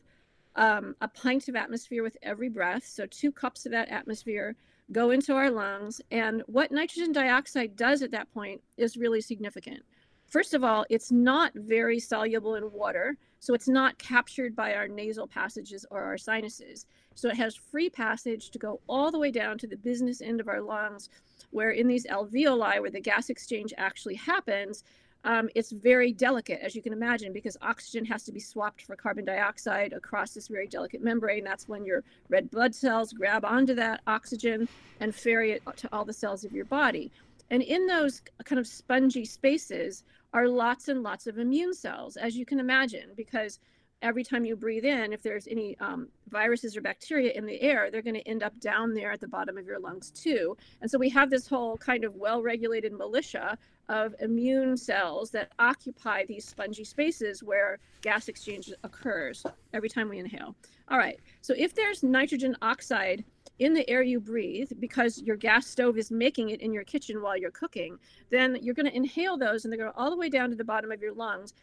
um, 0.55 0.95
a 1.01 1.07
pint 1.07 1.47
of 1.47 1.55
atmosphere 1.55 2.03
with 2.03 2.15
every 2.21 2.49
breath. 2.49 2.85
So, 2.85 3.07
two 3.07 3.31
cups 3.31 3.65
of 3.65 3.71
that 3.71 3.89
atmosphere 3.89 4.55
go 4.91 5.09
into 5.09 5.33
our 5.33 5.49
lungs. 5.49 6.01
And 6.11 6.43
what 6.45 6.71
nitrogen 6.71 7.11
dioxide 7.11 7.75
does 7.75 8.03
at 8.03 8.11
that 8.11 8.31
point 8.31 8.61
is 8.77 8.95
really 8.95 9.21
significant. 9.21 9.81
First 10.27 10.53
of 10.53 10.63
all, 10.63 10.85
it's 10.91 11.11
not 11.11 11.51
very 11.55 11.99
soluble 11.99 12.53
in 12.55 12.71
water. 12.71 13.17
So, 13.39 13.55
it's 13.55 13.67
not 13.67 13.97
captured 13.97 14.55
by 14.55 14.75
our 14.75 14.87
nasal 14.87 15.25
passages 15.25 15.83
or 15.89 16.03
our 16.03 16.19
sinuses. 16.19 16.85
So, 17.15 17.27
it 17.29 17.37
has 17.37 17.55
free 17.55 17.89
passage 17.89 18.51
to 18.51 18.59
go 18.59 18.81
all 18.87 19.09
the 19.09 19.17
way 19.17 19.31
down 19.31 19.57
to 19.57 19.67
the 19.67 19.77
business 19.77 20.21
end 20.21 20.39
of 20.39 20.47
our 20.47 20.61
lungs, 20.61 21.09
where 21.51 21.71
in 21.71 21.87
these 21.87 22.05
alveoli, 22.07 22.79
where 22.81 22.91
the 22.91 22.99
gas 22.99 23.29
exchange 23.29 23.73
actually 23.77 24.15
happens, 24.15 24.83
um, 25.25 25.49
it's 25.55 25.71
very 25.71 26.11
delicate, 26.11 26.59
as 26.61 26.75
you 26.75 26.81
can 26.81 26.91
imagine, 26.91 27.31
because 27.31 27.55
oxygen 27.61 28.03
has 28.05 28.23
to 28.23 28.31
be 28.31 28.41
swapped 28.41 28.81
for 28.81 28.95
carbon 28.95 29.23
dioxide 29.23 29.93
across 29.93 30.33
this 30.33 30.49
very 30.49 30.67
delicate 30.67 31.01
membrane. 31.01 31.45
That's 31.45 31.67
when 31.67 31.85
your 31.85 32.03
red 32.27 32.51
blood 32.51 32.75
cells 32.75 33.13
grab 33.13 33.45
onto 33.45 33.73
that 33.75 34.01
oxygen 34.05 34.67
and 34.99 35.15
ferry 35.15 35.53
it 35.53 35.63
to 35.77 35.89
all 35.93 36.03
the 36.03 36.11
cells 36.13 36.43
of 36.43 36.51
your 36.51 36.65
body. 36.65 37.09
And 37.51 37.61
in 37.61 37.87
those 37.87 38.21
kind 38.43 38.59
of 38.59 38.67
spongy 38.67 39.23
spaces 39.23 40.03
are 40.33 40.47
lots 40.47 40.89
and 40.89 41.03
lots 41.03 41.27
of 41.27 41.37
immune 41.37 41.73
cells, 41.73 42.17
as 42.17 42.35
you 42.35 42.45
can 42.45 42.59
imagine, 42.59 43.11
because 43.15 43.59
every 44.03 44.23
time 44.23 44.45
you 44.45 44.55
breathe 44.55 44.85
in, 44.85 45.13
if 45.13 45.23
there's 45.23 45.47
any 45.47 45.77
um, 45.79 46.09
viruses 46.29 46.77
or 46.77 46.81
bacteria 46.81 47.31
in 47.31 47.45
the 47.45 47.59
air, 47.61 47.89
they're 47.89 48.01
going 48.01 48.13
to 48.13 48.27
end 48.27 48.43
up 48.43 48.59
down 48.59 48.93
there 48.93 49.11
at 49.11 49.21
the 49.21 49.27
bottom 49.27 49.57
of 49.57 49.65
your 49.65 49.79
lungs 49.79 50.11
too. 50.11 50.55
And 50.81 50.91
so 50.91 50.99
we 50.99 51.09
have 51.09 51.29
this 51.29 51.47
whole 51.47 51.77
kind 51.77 52.03
of 52.03 52.15
well 52.15 52.43
regulated 52.43 52.93
militia 52.93 53.57
of 53.89 54.13
immune 54.19 54.77
cells 54.77 55.31
that 55.31 55.51
occupy 55.59 56.25
these 56.25 56.47
spongy 56.47 56.83
spaces 56.83 57.43
where 57.43 57.79
gas 58.01 58.27
exchange 58.27 58.71
occurs 58.83 59.45
every 59.73 59.89
time 59.89 60.09
we 60.09 60.19
inhale. 60.19 60.55
All 60.89 60.97
right, 60.97 61.19
so 61.41 61.53
if 61.57 61.73
there's 61.73 62.03
nitrogen 62.03 62.55
oxide 62.61 63.23
in 63.59 63.73
the 63.73 63.87
air 63.89 64.01
you 64.01 64.19
breathe 64.19 64.71
because 64.79 65.21
your 65.21 65.35
gas 65.35 65.67
stove 65.67 65.97
is 65.97 66.11
making 66.11 66.49
it 66.49 66.61
in 66.61 66.73
your 66.73 66.83
kitchen 66.83 67.21
while 67.21 67.37
you're 67.37 67.51
cooking, 67.51 67.97
then 68.29 68.57
you're 68.61 68.73
going 68.73 68.85
to 68.85 68.95
inhale 68.95 69.37
those 69.37 69.63
and 69.63 69.71
they're 69.71 69.79
going 69.79 69.91
all 69.95 70.09
the 70.09 70.17
way 70.17 70.29
down 70.29 70.49
to 70.49 70.55
the 70.55 70.63
bottom 70.63 70.91
of 70.91 71.01
your 71.01 71.13
lungs 71.13 71.53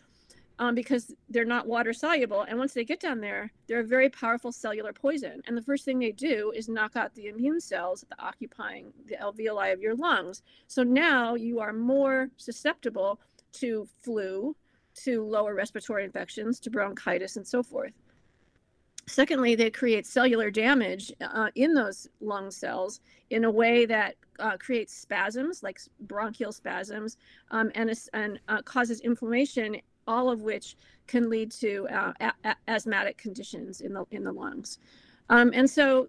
um, 0.60 0.74
because 0.74 1.12
they're 1.30 1.44
not 1.46 1.66
water 1.66 1.92
soluble. 1.92 2.42
And 2.42 2.58
once 2.58 2.74
they 2.74 2.84
get 2.84 3.00
down 3.00 3.20
there, 3.20 3.50
they're 3.66 3.80
a 3.80 3.84
very 3.84 4.10
powerful 4.10 4.52
cellular 4.52 4.92
poison. 4.92 5.40
And 5.46 5.56
the 5.56 5.62
first 5.62 5.86
thing 5.86 5.98
they 5.98 6.12
do 6.12 6.52
is 6.54 6.68
knock 6.68 6.96
out 6.96 7.14
the 7.14 7.28
immune 7.28 7.60
cells 7.60 8.04
that 8.08 8.20
are 8.20 8.28
occupying 8.28 8.92
the 9.08 9.16
alveoli 9.16 9.72
of 9.72 9.80
your 9.80 9.96
lungs. 9.96 10.42
So 10.68 10.82
now 10.82 11.34
you 11.34 11.60
are 11.60 11.72
more 11.72 12.28
susceptible 12.36 13.20
to 13.54 13.88
flu, 14.02 14.54
to 14.96 15.24
lower 15.24 15.54
respiratory 15.54 16.04
infections, 16.04 16.60
to 16.60 16.70
bronchitis, 16.70 17.36
and 17.36 17.46
so 17.46 17.62
forth. 17.62 17.92
Secondly, 19.06 19.54
they 19.54 19.70
create 19.70 20.06
cellular 20.06 20.50
damage 20.50 21.10
uh, 21.22 21.48
in 21.54 21.72
those 21.72 22.06
lung 22.20 22.50
cells 22.50 23.00
in 23.30 23.44
a 23.44 23.50
way 23.50 23.86
that 23.86 24.14
uh, 24.38 24.56
creates 24.58 24.94
spasms, 24.94 25.62
like 25.62 25.80
bronchial 26.00 26.52
spasms, 26.52 27.16
um, 27.50 27.72
and, 27.74 27.90
and 28.12 28.38
uh, 28.48 28.60
causes 28.62 29.00
inflammation 29.00 29.80
all 30.06 30.30
of 30.30 30.42
which 30.42 30.76
can 31.06 31.28
lead 31.28 31.50
to 31.52 31.88
uh, 31.88 32.12
a- 32.44 32.56
asthmatic 32.68 33.18
conditions 33.18 33.80
in 33.80 33.92
the 33.92 34.04
in 34.10 34.24
the 34.24 34.32
lungs. 34.32 34.78
Um, 35.28 35.52
and 35.54 35.68
so, 35.68 36.08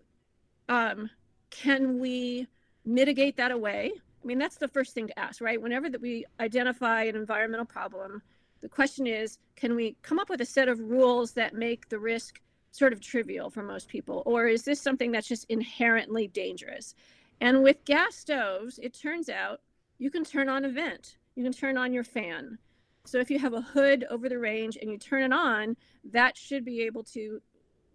um, 0.70 1.10
can 1.50 2.00
we 2.00 2.48
mitigate 2.86 3.38
that 3.38 3.52
away? 3.52 3.92
I 3.96 4.28
mean, 4.28 4.38
that's 4.38 4.58
the 4.58 4.68
first 4.68 4.94
thing 4.94 5.08
to 5.08 5.20
ask, 5.20 5.42
right? 5.42 5.62
Whenever 5.62 5.90
that 5.90 6.02
we 6.02 6.26
identify 6.40 7.04
an 7.04 7.16
environmental 7.16 7.66
problem, 7.66 8.22
the 8.62 8.70
question 8.70 9.08
is, 9.08 9.40
can 9.56 9.76
we 9.76 9.96
come 10.04 10.20
up 10.20 10.30
with 10.30 10.42
a 10.42 10.46
set 10.46 10.70
of 10.70 10.80
rules 10.80 11.32
that 11.34 11.56
make 11.56 11.90
the 11.90 12.00
risk 12.00 12.40
sort 12.72 12.94
of 12.94 13.02
trivial 13.02 13.50
for 13.50 13.64
most 13.64 13.88
people, 13.88 14.24
or 14.26 14.48
is 14.48 14.64
this 14.64 14.80
something 14.80 15.12
that's 15.12 15.28
just 15.28 15.46
inherently 15.50 16.28
dangerous? 16.28 16.96
And 17.42 17.64
with 17.64 17.84
gas 17.86 18.16
stoves, 18.16 18.80
it 18.80 18.94
turns 18.94 19.30
out 19.30 19.62
you 19.98 20.10
can 20.12 20.24
turn 20.24 20.48
on 20.48 20.66
a 20.66 20.70
vent, 20.70 21.18
you 21.36 21.44
can 21.44 21.54
turn 21.54 21.78
on 21.78 21.92
your 21.92 22.04
fan, 22.04 22.58
so 23.06 23.20
if 23.20 23.30
you 23.32 23.40
have 23.40 23.54
a 23.54 23.62
hood 23.62 24.06
over 24.10 24.30
the 24.30 24.38
range 24.38 24.78
and 24.82 24.90
you 24.90 24.98
turn 24.98 25.24
it 25.24 25.34
on, 25.34 25.76
that 26.12 26.38
should 26.38 26.64
be 26.64 26.82
able 26.82 27.04
to, 27.04 27.42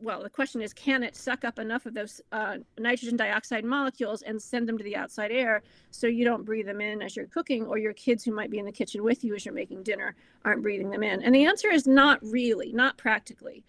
well, 0.00 0.22
the 0.22 0.30
question 0.30 0.60
is, 0.60 0.72
can 0.72 1.02
it 1.02 1.16
suck 1.16 1.44
up 1.44 1.58
enough 1.58 1.86
of 1.86 1.94
those 1.94 2.20
uh, 2.32 2.56
nitrogen 2.78 3.16
dioxide 3.16 3.64
molecules 3.64 4.22
and 4.22 4.40
send 4.40 4.68
them 4.68 4.76
to 4.76 4.84
the 4.84 4.96
outside 4.96 5.30
air 5.30 5.62
so 5.90 6.06
you 6.06 6.24
don't 6.24 6.44
breathe 6.44 6.66
them 6.66 6.80
in 6.80 7.02
as 7.02 7.16
you're 7.16 7.26
cooking 7.26 7.64
or 7.66 7.78
your 7.78 7.92
kids 7.92 8.24
who 8.24 8.32
might 8.32 8.50
be 8.50 8.58
in 8.58 8.64
the 8.64 8.72
kitchen 8.72 9.02
with 9.02 9.24
you 9.24 9.34
as 9.34 9.44
you're 9.44 9.54
making 9.54 9.82
dinner 9.82 10.14
aren't 10.44 10.62
breathing 10.62 10.90
them 10.90 11.02
in? 11.02 11.22
And 11.22 11.34
the 11.34 11.46
answer 11.46 11.70
is 11.70 11.86
not 11.86 12.18
really, 12.22 12.72
not 12.72 12.98
practically. 12.98 13.64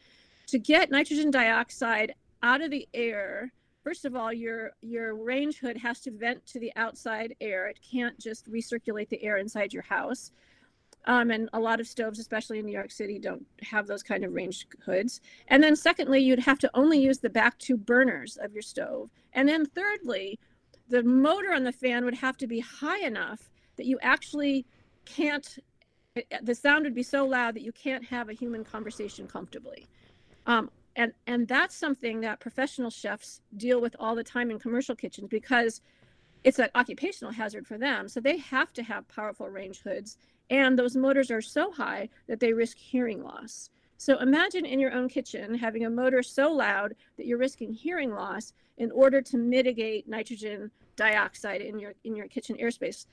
To 0.48 0.60
get 0.60 0.92
nitrogen 0.92 1.30
dioxide 1.30 2.16
out 2.42 2.62
of 2.62 2.72
the 2.72 2.88
air, 2.94 3.52
first 3.84 4.06
of 4.06 4.16
all, 4.16 4.34
your 4.34 4.72
your 4.82 5.16
range 5.16 5.60
hood 5.60 5.78
has 5.78 6.00
to 6.02 6.12
vent 6.12 6.46
to 6.48 6.60
the 6.60 6.72
outside 6.76 7.36
air. 7.42 7.68
It 7.68 7.80
can't 7.82 8.18
just 8.20 8.50
recirculate 8.52 9.10
the 9.10 9.22
air 9.24 9.38
inside 9.38 9.74
your 9.74 9.84
house. 9.84 10.32
Um, 11.08 11.32
and 11.32 11.50
a 11.54 11.60
lot 11.60 11.80
of 11.80 11.88
stoves, 11.88 12.20
especially 12.20 12.60
in 12.60 12.66
New 12.66 12.74
York 12.74 12.92
City, 12.92 13.18
don't 13.18 13.46
have 13.62 13.88
those 13.88 14.04
kind 14.04 14.26
of 14.26 14.34
range 14.34 14.68
hoods. 14.86 15.22
And 15.48 15.64
then, 15.64 15.76
secondly, 15.76 16.20
you'd 16.20 16.40
have 16.40 16.60
to 16.60 16.70
only 16.74 17.00
use 17.00 17.20
the 17.20 17.30
back 17.30 17.58
two 17.58 17.78
burners 17.78 18.38
of 18.38 18.54
your 18.54 18.62
stove. 18.62 19.10
And 19.32 19.48
then, 19.48 19.66
thirdly, 19.66 20.38
the 20.90 21.04
motor 21.04 21.54
on 21.54 21.64
the 21.64 21.72
fan 21.72 22.04
would 22.04 22.16
have 22.16 22.38
to 22.38 22.48
be 22.48 22.60
high 22.60 23.00
enough 23.00 23.50
that 23.78 23.86
you 23.86 23.98
actually 24.02 24.66
can't, 25.06 25.58
the 26.42 26.56
sound 26.56 26.84
would 26.84 26.96
be 26.96 27.04
so 27.04 27.26
loud 27.26 27.56
that 27.56 27.64
you 27.64 27.72
can't 27.72 28.04
have 28.06 28.28
a 28.28 28.34
human 28.34 28.66
conversation 28.66 29.28
comfortably. 29.28 29.88
Um, 30.46 30.70
and, 30.98 31.14
and 31.26 31.48
that's 31.48 31.76
something 31.76 32.22
that 32.22 32.40
professional 32.40 32.90
chefs 32.90 33.42
deal 33.56 33.80
with 33.80 33.96
all 34.00 34.16
the 34.16 34.24
time 34.24 34.52
in 34.52 34.60
commercial 34.60 34.96
kitchens 34.96 35.28
because 35.30 35.82
it's 36.44 36.60
an 36.60 36.70
occupational 36.76 37.32
hazard 37.32 37.68
for 37.68 37.78
them. 37.78 38.08
So 38.08 38.20
they 38.20 38.38
have 38.38 38.74
to 38.74 38.84
have 38.84 39.08
powerful 39.08 39.50
range 39.50 39.82
hoods 39.82 40.18
and 40.50 40.78
those 40.78 40.96
motors 40.96 41.30
are 41.32 41.42
so 41.42 41.72
high 41.72 42.10
that 42.28 42.40
they 42.40 42.54
risk 42.54 42.78
hearing 42.78 43.24
loss. 43.24 43.70
So 43.98 44.20
imagine 44.20 44.66
in 44.66 44.80
your 44.80 44.94
own 44.94 45.10
kitchen 45.10 45.56
having 45.56 45.86
a 45.86 45.90
motor 45.90 46.22
so 46.22 46.52
loud 46.52 46.96
that 47.18 47.26
you're 47.26 47.40
risking 47.40 47.74
hearing 47.74 48.14
loss 48.14 48.54
in 48.78 48.92
order 48.92 49.22
to 49.22 49.38
mitigate 49.38 50.08
nitrogen 50.08 50.70
dioxide 50.96 51.62
in 51.62 51.80
your 51.80 51.94
in 52.04 52.16
your 52.16 52.28
kitchen 52.28 52.58
airspace. 52.62 53.08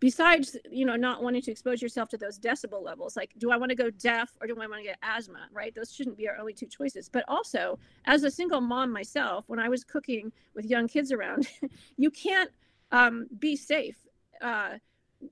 Besides, 0.00 0.56
you 0.70 0.86
know, 0.86 0.94
not 0.94 1.24
wanting 1.24 1.42
to 1.42 1.50
expose 1.50 1.82
yourself 1.82 2.08
to 2.10 2.16
those 2.16 2.38
decibel 2.38 2.80
levels, 2.80 3.16
like 3.16 3.32
do 3.36 3.50
I 3.50 3.56
want 3.56 3.70
to 3.70 3.74
go 3.74 3.90
deaf 3.90 4.30
or 4.40 4.46
do 4.46 4.54
I 4.54 4.68
want 4.68 4.80
to 4.80 4.84
get 4.84 4.98
asthma, 5.02 5.48
right? 5.52 5.74
Those 5.74 5.92
shouldn't 5.92 6.16
be 6.16 6.28
our 6.28 6.36
only 6.36 6.52
two 6.52 6.66
choices. 6.66 7.08
But 7.08 7.24
also, 7.26 7.80
as 8.04 8.22
a 8.22 8.30
single 8.30 8.60
mom 8.60 8.92
myself, 8.92 9.44
when 9.48 9.58
I 9.58 9.68
was 9.68 9.82
cooking 9.82 10.30
with 10.54 10.66
young 10.66 10.86
kids 10.86 11.10
around, 11.10 11.48
you 11.96 12.12
can't 12.12 12.50
um, 12.92 13.26
be 13.38 13.56
safe. 13.56 13.96
Uh, 14.40 14.78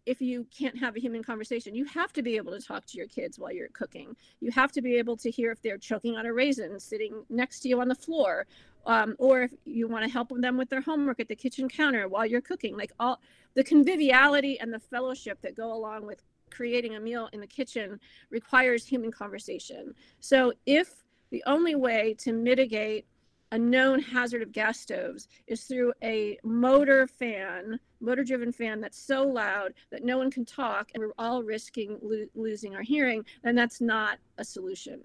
if 0.04 0.20
you 0.20 0.46
can't 0.56 0.76
have 0.76 0.96
a 0.96 1.00
human 1.00 1.22
conversation 1.22 1.72
you 1.72 1.84
have 1.84 2.12
to 2.12 2.20
be 2.20 2.36
able 2.36 2.50
to 2.50 2.60
talk 2.60 2.84
to 2.86 2.98
your 2.98 3.06
kids 3.06 3.38
while 3.38 3.52
you're 3.52 3.68
cooking. 3.68 4.16
You 4.40 4.50
have 4.50 4.72
to 4.72 4.82
be 4.82 4.96
able 4.96 5.16
to 5.18 5.30
hear 5.30 5.52
if 5.52 5.62
they're 5.62 5.78
choking 5.78 6.16
on 6.16 6.26
a 6.26 6.32
raisin 6.32 6.80
sitting 6.80 7.24
next 7.28 7.60
to 7.60 7.68
you 7.68 7.80
on 7.80 7.86
the 7.86 7.94
floor 7.94 8.46
um, 8.86 9.16
or 9.18 9.42
if 9.42 9.52
you 9.64 9.88
want 9.88 10.04
to 10.04 10.10
help 10.10 10.30
them 10.30 10.56
with 10.56 10.70
their 10.70 10.80
homework 10.80 11.20
at 11.20 11.28
the 11.28 11.36
kitchen 11.36 11.68
counter 11.68 12.08
while 12.08 12.24
you're 12.24 12.40
cooking. 12.40 12.76
Like 12.76 12.92
all 13.00 13.20
the 13.54 13.64
conviviality 13.64 14.58
and 14.60 14.72
the 14.72 14.78
fellowship 14.78 15.40
that 15.42 15.56
go 15.56 15.72
along 15.72 16.06
with 16.06 16.22
creating 16.50 16.94
a 16.94 17.00
meal 17.00 17.28
in 17.32 17.40
the 17.40 17.46
kitchen 17.46 18.00
requires 18.30 18.86
human 18.86 19.10
conversation. 19.10 19.94
So 20.20 20.52
if 20.66 21.02
the 21.30 21.42
only 21.46 21.74
way 21.74 22.14
to 22.18 22.32
mitigate 22.32 23.06
a 23.52 23.58
known 23.58 24.00
hazard 24.00 24.42
of 24.42 24.52
gas 24.52 24.80
stoves 24.80 25.28
is 25.46 25.64
through 25.64 25.92
a 26.02 26.38
motor 26.42 27.06
fan, 27.06 27.78
motor 28.00 28.24
driven 28.24 28.52
fan 28.52 28.80
that's 28.80 28.98
so 28.98 29.22
loud 29.22 29.72
that 29.90 30.04
no 30.04 30.18
one 30.18 30.30
can 30.30 30.44
talk 30.44 30.90
and 30.94 31.02
we're 31.02 31.12
all 31.18 31.42
risking 31.42 31.98
lo- 32.02 32.26
losing 32.34 32.74
our 32.74 32.82
hearing, 32.82 33.24
then 33.44 33.54
that's 33.54 33.80
not 33.80 34.18
a 34.38 34.44
solution. 34.44 35.00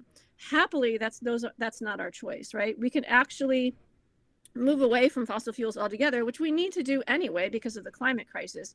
Happily, 0.49 0.97
that's 0.97 1.19
those 1.19 1.45
that's 1.59 1.81
not 1.81 1.99
our 1.99 2.09
choice, 2.09 2.53
right? 2.53 2.77
We 2.79 2.89
can 2.89 3.05
actually 3.05 3.75
move 4.55 4.81
away 4.81 5.07
from 5.07 5.25
fossil 5.25 5.53
fuels 5.53 5.77
altogether, 5.77 6.25
which 6.25 6.39
we 6.39 6.51
need 6.51 6.73
to 6.73 6.83
do 6.83 7.01
anyway 7.07 7.47
because 7.49 7.77
of 7.77 7.83
the 7.83 7.91
climate 7.91 8.27
crisis, 8.29 8.73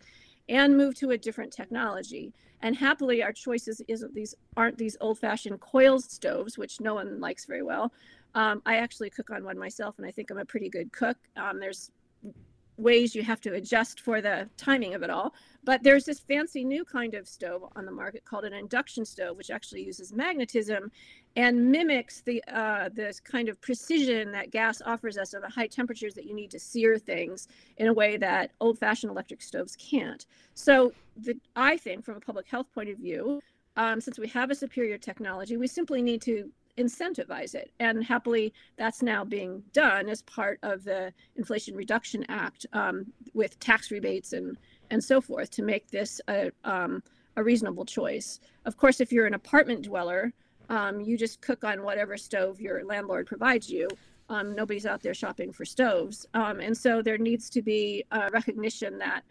and 0.49 0.77
move 0.77 0.95
to 0.95 1.11
a 1.11 1.19
different 1.19 1.53
technology. 1.53 2.33
And 2.63 2.75
happily, 2.75 3.23
our 3.23 3.33
choices 3.33 3.83
isn't 3.89 4.15
these 4.15 4.35
aren't 4.57 4.79
these 4.79 4.97
old-fashioned 5.01 5.61
coil 5.61 5.99
stoves, 5.99 6.57
which 6.57 6.81
no 6.81 6.95
one 6.95 7.21
likes 7.21 7.45
very 7.45 7.63
well. 7.63 7.93
Um, 8.37 8.63
I 8.67 8.77
actually 8.77 9.11
cook 9.11 9.31
on 9.31 9.43
one 9.45 9.59
myself, 9.59 9.95
and 9.99 10.07
I 10.07 10.13
think 10.13 10.31
I'm 10.31 10.39
a 10.39 10.45
pretty 10.45 10.69
good 10.69 10.93
cook. 10.93 11.17
Um, 11.37 11.59
there's 11.59 11.91
ways 12.77 13.15
you 13.15 13.23
have 13.23 13.41
to 13.41 13.55
adjust 13.55 14.01
for 14.01 14.21
the 14.21 14.47
timing 14.59 14.93
of 14.93 15.03
it 15.03 15.09
all. 15.09 15.33
But 15.65 15.83
there's 15.83 16.05
this 16.05 16.21
fancy 16.21 16.63
new 16.63 16.85
kind 16.85 17.15
of 17.15 17.27
stove 17.27 17.65
on 17.75 17.87
the 17.87 17.91
market 17.91 18.27
called 18.27 18.45
an 18.45 18.53
induction 18.53 19.07
stove, 19.07 19.39
which 19.39 19.51
actually 19.51 19.83
uses 19.83 20.13
magnetism 20.13 20.93
and 21.37 21.71
mimics 21.71 22.21
the 22.21 22.43
uh, 22.53 22.91
this 22.93 23.19
kind 23.19 23.49
of 23.49 23.59
precision 23.63 24.31
that 24.33 24.51
gas 24.51 24.83
offers 24.85 25.17
us 25.17 25.33
at 25.33 25.41
the 25.41 25.49
high 25.49 25.67
temperatures 25.67 26.15
that 26.15 26.27
you 26.27 26.35
need 26.35 26.51
to 26.51 26.61
sear 26.61 26.99
things 26.99 27.49
in 27.79 27.89
a 27.89 27.93
way 27.93 28.19
that 28.19 28.53
old-fashioned 28.61 29.11
electric 29.11 29.41
stoves 29.41 29.75
can't. 29.77 30.27
So 30.55 30.93
the, 31.17 31.35
I 31.57 31.79
think, 31.79 32.05
from 32.05 32.17
a 32.17 32.21
public 32.21 32.47
health 32.47 32.67
point 32.75 32.91
of 32.91 32.99
view, 32.99 33.41
um, 33.77 34.01
since 34.01 34.19
we 34.19 34.29
have 34.29 34.51
a 34.51 34.55
superior 34.55 34.99
technology, 34.99 35.57
we 35.57 35.67
simply 35.67 36.03
need 36.03 36.21
to 36.23 36.51
incentivize 36.79 37.55
it. 37.55 37.71
And 37.81 38.05
happily, 38.05 38.53
that's 38.77 39.03
now 39.03 39.25
being 39.25 39.63
done 39.73 40.09
as 40.09 40.23
part 40.23 40.59
of 40.63 40.85
the 40.85 41.13
Inflation 41.37 41.75
Reduction 41.75 42.25
Act 42.29 42.67
um, 42.73 43.07
with 43.35 43.59
tax 43.61 43.91
rebates 43.91 44.33
and, 44.33 44.57
and 44.91 45.03
so 45.03 45.21
forth 45.21 45.51
to 45.51 45.63
make 45.63 45.91
this 45.91 46.21
a, 46.29 46.51
um, 46.65 47.03
a 47.37 47.43
reasonable 47.43 47.85
choice. 47.85 48.41
Of 48.65 48.77
course, 48.77 49.01
if 49.01 49.13
you're 49.13 49.27
an 49.27 49.35
apartment 49.35 49.83
dweller, 49.83 50.33
um, 50.69 51.01
you 51.01 51.17
just 51.17 51.41
cook 51.41 51.65
on 51.65 51.83
whatever 51.83 52.17
stove 52.17 52.61
your 52.61 52.85
landlord 52.85 53.27
provides 53.27 53.71
you. 53.71 53.89
Um, 54.29 54.55
nobody's 54.55 54.87
out 54.87 55.03
there 55.03 55.15
shopping 55.15 55.53
for 55.53 55.65
stoves. 55.65 56.27
Um, 56.35 56.59
and 56.61 56.77
so 56.77 57.01
there 57.01 57.19
needs 57.19 57.49
to 57.51 57.63
be 57.63 58.05
a 58.11 58.29
recognition 58.33 58.99
that 58.99 59.23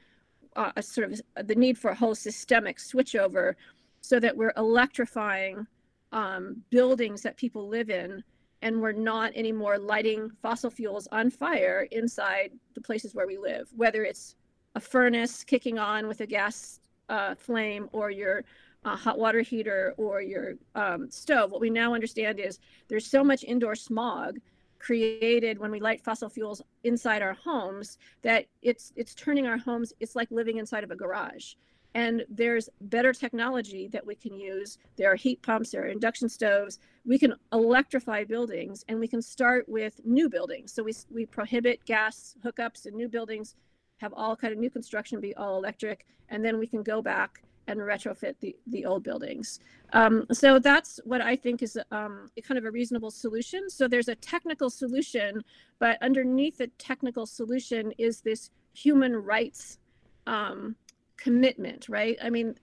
uh, 0.55 0.71
a 0.77 0.81
sort 0.81 1.11
of 1.11 1.47
the 1.47 1.55
need 1.55 1.77
for 1.77 1.91
a 1.91 1.95
whole 1.95 2.15
systemic 2.15 2.77
switchover 2.77 3.55
so 4.01 4.19
that 4.19 4.35
we're 4.37 4.53
electrifying 4.55 5.67
um, 6.15 6.63
buildings 6.71 7.21
that 7.21 7.37
people 7.37 7.67
live 7.67 7.91
in 7.91 8.23
and 8.63 8.81
we're 8.81 8.91
not 8.91 9.31
anymore 9.35 9.77
lighting 9.77 10.31
fossil 10.41 10.71
fuels 10.71 11.07
on 11.11 11.29
fire 11.29 11.87
inside 11.91 12.51
the 12.73 12.81
places 12.81 13.13
where 13.13 13.27
we 13.27 13.37
live 13.37 13.69
whether 13.75 14.03
it's 14.03 14.35
a 14.75 14.79
furnace 14.79 15.43
kicking 15.43 15.77
on 15.77 16.07
with 16.07 16.21
a 16.21 16.25
gas 16.25 16.79
uh, 17.09 17.35
flame 17.35 17.87
or 17.91 18.09
your 18.09 18.43
uh, 18.85 18.95
hot 18.95 19.17
water 19.17 19.41
heater 19.41 19.93
or 19.97 20.21
your 20.21 20.53
um, 20.75 21.09
stove. 21.09 21.51
What 21.51 21.61
we 21.61 21.69
now 21.69 21.93
understand 21.93 22.39
is 22.39 22.59
there's 22.87 23.07
so 23.07 23.23
much 23.23 23.43
indoor 23.43 23.75
smog 23.75 24.37
created 24.79 25.57
when 25.57 25.71
we 25.71 25.79
light 25.79 26.03
fossil 26.03 26.29
fuels 26.29 26.61
inside 26.83 27.21
our 27.21 27.33
homes 27.33 27.97
that 28.21 28.45
it's 28.61 28.93
it's 28.95 29.15
turning 29.15 29.47
our 29.47 29.57
homes 29.57 29.93
it's 29.99 30.15
like 30.15 30.29
living 30.29 30.57
inside 30.57 30.83
of 30.83 30.91
a 30.91 30.95
garage 30.95 31.53
and 31.95 32.25
there's 32.29 32.69
better 32.81 33.13
technology 33.13 33.87
that 33.87 34.05
we 34.05 34.15
can 34.15 34.35
use. 34.35 34.77
There 34.97 35.11
are 35.11 35.15
heat 35.15 35.41
pumps 35.41 35.71
there 35.71 35.83
are 35.83 35.87
induction 35.87 36.27
stoves. 36.27 36.79
We 37.05 37.17
can 37.17 37.33
electrify 37.53 38.25
buildings 38.25 38.83
and 38.89 38.99
we 38.99 39.07
can 39.07 39.21
start 39.21 39.67
with 39.69 40.01
new 40.03 40.29
buildings. 40.29 40.73
So 40.73 40.83
we, 40.83 40.93
we 41.09 41.25
prohibit 41.25 41.83
gas 41.85 42.35
hookups 42.43 42.85
in 42.85 42.95
new 42.95 43.07
buildings 43.07 43.55
have 43.99 44.13
all 44.13 44.35
kind 44.35 44.51
of 44.51 44.59
new 44.59 44.69
construction 44.69 45.21
be 45.21 45.33
all 45.35 45.57
electric. 45.57 46.05
And 46.27 46.43
then 46.43 46.59
we 46.59 46.67
can 46.67 46.83
go 46.83 47.01
back 47.01 47.41
and 47.67 47.79
retrofit 47.79 48.35
the, 48.41 48.55
the 48.67 48.85
old 48.85 49.03
buildings. 49.03 49.61
Um, 49.93 50.25
so 50.31 50.59
that's 50.59 50.99
what 51.05 51.21
i 51.21 51.35
think 51.35 51.63
is 51.63 51.79
um, 51.91 52.29
kind 52.45 52.57
of 52.57 52.65
a 52.65 52.71
reasonable 52.71 53.09
solution. 53.09 53.69
So 53.69 53.87
there's 53.87 54.09
a 54.09 54.15
technical 54.15 54.69
solution 54.69 55.41
but 55.79 55.97
underneath 56.01 56.57
the 56.57 56.67
technical 56.77 57.25
solution 57.25 57.93
is 57.97 58.19
this 58.19 58.49
human 58.73 59.15
rights 59.15 59.79
um, 60.27 60.75
commitment, 61.17 61.87
right? 61.89 62.17
I 62.21 62.29
mean, 62.29 62.55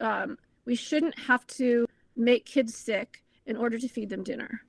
um, 0.00 0.38
we 0.64 0.74
shouldn't 0.74 1.18
have 1.18 1.46
to 1.48 1.86
make 2.16 2.44
kids 2.44 2.74
sick 2.74 3.22
in 3.46 3.56
order 3.56 3.78
to 3.78 3.88
feed 3.88 4.08
them 4.08 4.22
dinner. 4.22 4.62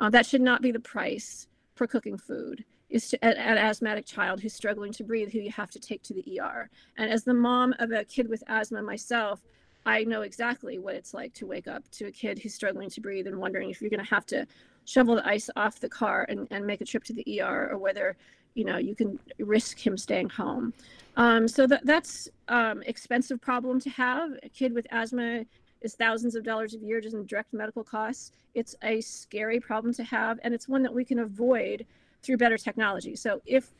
Uh, 0.00 0.10
that 0.10 0.26
should 0.26 0.40
not 0.40 0.62
be 0.62 0.70
the 0.70 0.80
price 0.80 1.48
for 1.74 1.86
cooking 1.86 2.18
food. 2.18 2.64
Is 2.90 3.08
to 3.10 3.22
an, 3.22 3.34
an 3.36 3.58
asthmatic 3.58 4.06
child 4.06 4.40
who's 4.40 4.54
struggling 4.54 4.92
to 4.92 5.04
breathe, 5.04 5.30
who 5.30 5.40
you 5.40 5.50
have 5.50 5.70
to 5.72 5.78
take 5.78 6.02
to 6.04 6.14
the 6.14 6.40
ER. 6.40 6.70
And 6.96 7.10
as 7.10 7.22
the 7.22 7.34
mom 7.34 7.74
of 7.78 7.92
a 7.92 8.04
kid 8.04 8.28
with 8.28 8.42
asthma 8.46 8.80
myself, 8.82 9.42
I 9.84 10.04
know 10.04 10.22
exactly 10.22 10.78
what 10.78 10.94
it's 10.94 11.12
like 11.12 11.34
to 11.34 11.46
wake 11.46 11.68
up 11.68 11.88
to 11.92 12.06
a 12.06 12.10
kid 12.10 12.38
who's 12.38 12.54
struggling 12.54 12.88
to 12.90 13.00
breathe 13.00 13.26
and 13.26 13.38
wondering 13.38 13.70
if 13.70 13.80
you're 13.80 13.90
going 13.90 14.04
to 14.04 14.10
have 14.10 14.26
to 14.26 14.46
shovel 14.84 15.16
the 15.16 15.26
ice 15.26 15.50
off 15.54 15.80
the 15.80 15.88
car 15.88 16.24
and, 16.28 16.48
and 16.50 16.66
make 16.66 16.80
a 16.80 16.84
trip 16.84 17.04
to 17.04 17.12
the 17.12 17.40
ER 17.40 17.70
or 17.70 17.78
whether 17.78 18.16
you 18.54 18.64
know 18.64 18.76
you 18.76 18.94
can 18.94 19.18
risk 19.38 19.78
him 19.78 19.96
staying 19.96 20.28
home 20.28 20.72
um, 21.18 21.48
so 21.48 21.66
that 21.66 21.84
that's 21.84 22.28
um, 22.46 22.80
expensive 22.86 23.40
problem 23.40 23.80
to 23.80 23.90
have. 23.90 24.30
A 24.44 24.48
kid 24.48 24.72
with 24.72 24.86
asthma 24.90 25.44
is 25.82 25.94
thousands 25.94 26.36
of 26.36 26.44
dollars 26.44 26.74
a 26.74 26.78
year 26.78 27.00
just 27.00 27.14
in 27.14 27.26
direct 27.26 27.52
medical 27.52 27.82
costs. 27.82 28.30
It's 28.54 28.76
a 28.84 29.00
scary 29.00 29.58
problem 29.58 29.92
to 29.94 30.04
have, 30.04 30.38
and 30.44 30.54
it's 30.54 30.68
one 30.68 30.82
that 30.84 30.94
we 30.94 31.04
can 31.04 31.18
avoid 31.18 31.84
through 32.22 32.36
better 32.36 32.56
technology. 32.56 33.16
So 33.16 33.42
if 33.46 33.72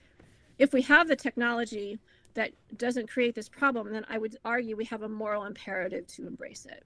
if 0.58 0.72
we 0.72 0.82
have 0.82 1.06
the 1.06 1.14
technology 1.14 2.00
that 2.34 2.50
doesn't 2.76 3.08
create 3.08 3.36
this 3.36 3.48
problem, 3.48 3.92
then 3.92 4.04
I 4.08 4.18
would 4.18 4.36
argue 4.44 4.76
we 4.76 4.84
have 4.86 5.02
a 5.02 5.08
moral 5.08 5.44
imperative 5.44 6.08
to 6.08 6.26
embrace 6.26 6.66
it. 6.66 6.82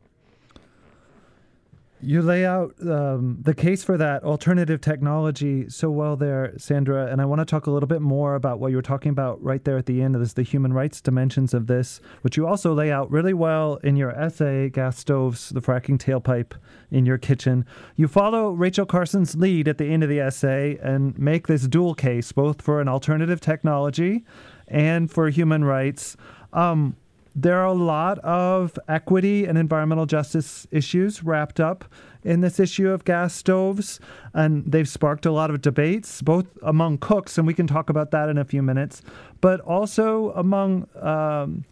You 2.04 2.20
lay 2.20 2.44
out 2.44 2.74
um, 2.80 3.38
the 3.40 3.54
case 3.54 3.84
for 3.84 3.96
that 3.96 4.24
alternative 4.24 4.80
technology 4.80 5.68
so 5.68 5.88
well 5.88 6.16
there, 6.16 6.52
Sandra. 6.58 7.06
And 7.06 7.20
I 7.20 7.24
want 7.26 7.38
to 7.38 7.44
talk 7.44 7.68
a 7.68 7.70
little 7.70 7.86
bit 7.86 8.02
more 8.02 8.34
about 8.34 8.58
what 8.58 8.72
you 8.72 8.76
were 8.76 8.82
talking 8.82 9.10
about 9.10 9.40
right 9.40 9.62
there 9.62 9.78
at 9.78 9.86
the 9.86 10.02
end 10.02 10.16
of 10.16 10.20
this, 10.20 10.32
the 10.32 10.42
human 10.42 10.72
rights 10.72 11.00
dimensions 11.00 11.54
of 11.54 11.68
this, 11.68 12.00
which 12.22 12.36
you 12.36 12.44
also 12.44 12.74
lay 12.74 12.90
out 12.90 13.08
really 13.12 13.34
well 13.34 13.76
in 13.84 13.94
your 13.94 14.10
essay, 14.10 14.68
Gas 14.68 14.98
Stoves, 14.98 15.50
the 15.50 15.60
Fracking 15.60 15.96
Tailpipe 15.96 16.54
in 16.90 17.06
Your 17.06 17.18
Kitchen. 17.18 17.64
You 17.94 18.08
follow 18.08 18.50
Rachel 18.50 18.84
Carson's 18.84 19.36
lead 19.36 19.68
at 19.68 19.78
the 19.78 19.86
end 19.86 20.02
of 20.02 20.08
the 20.08 20.18
essay 20.18 20.78
and 20.82 21.16
make 21.16 21.46
this 21.46 21.68
dual 21.68 21.94
case, 21.94 22.32
both 22.32 22.62
for 22.62 22.80
an 22.80 22.88
alternative 22.88 23.40
technology 23.40 24.24
and 24.66 25.08
for 25.08 25.30
human 25.30 25.64
rights. 25.64 26.16
Um, 26.52 26.96
there 27.35 27.59
are 27.59 27.66
a 27.66 27.73
lot 27.73 28.18
of 28.21 28.79
equity 28.88 29.45
and 29.45 29.57
environmental 29.57 30.07
justice 30.07 30.66
issues 30.71 31.23
wrapped 31.23 31.61
up 31.61 31.85
in 32.25 32.40
this 32.40 32.61
issue 32.61 32.90
of 32.90 33.05
gas 33.05 33.35
stoves, 33.35 33.99
and 34.35 34.64
they've 34.71 34.88
sparked 34.88 35.27
a 35.27 35.33
lot 35.33 35.51
of 35.51 35.61
debates, 35.61 36.23
both 36.23 36.47
among 36.62 36.99
cooks, 36.99 37.38
and 37.38 37.47
we 37.47 37.55
can 37.55 37.66
talk 37.66 37.90
about 37.90 38.11
that 38.12 38.29
in 38.29 38.38
a 38.38 38.45
few 38.45 38.62
minutes, 38.62 39.03
but 39.40 39.61
also 39.61 40.33
among 40.33 40.87
um, 41.01 41.64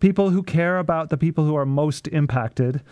people 0.00 0.30
who 0.30 0.42
care 0.42 0.78
about 0.78 1.10
the 1.10 1.16
people 1.16 1.44
who 1.44 1.56
are 1.56 1.66
most 1.66 2.08
impacted. 2.08 2.82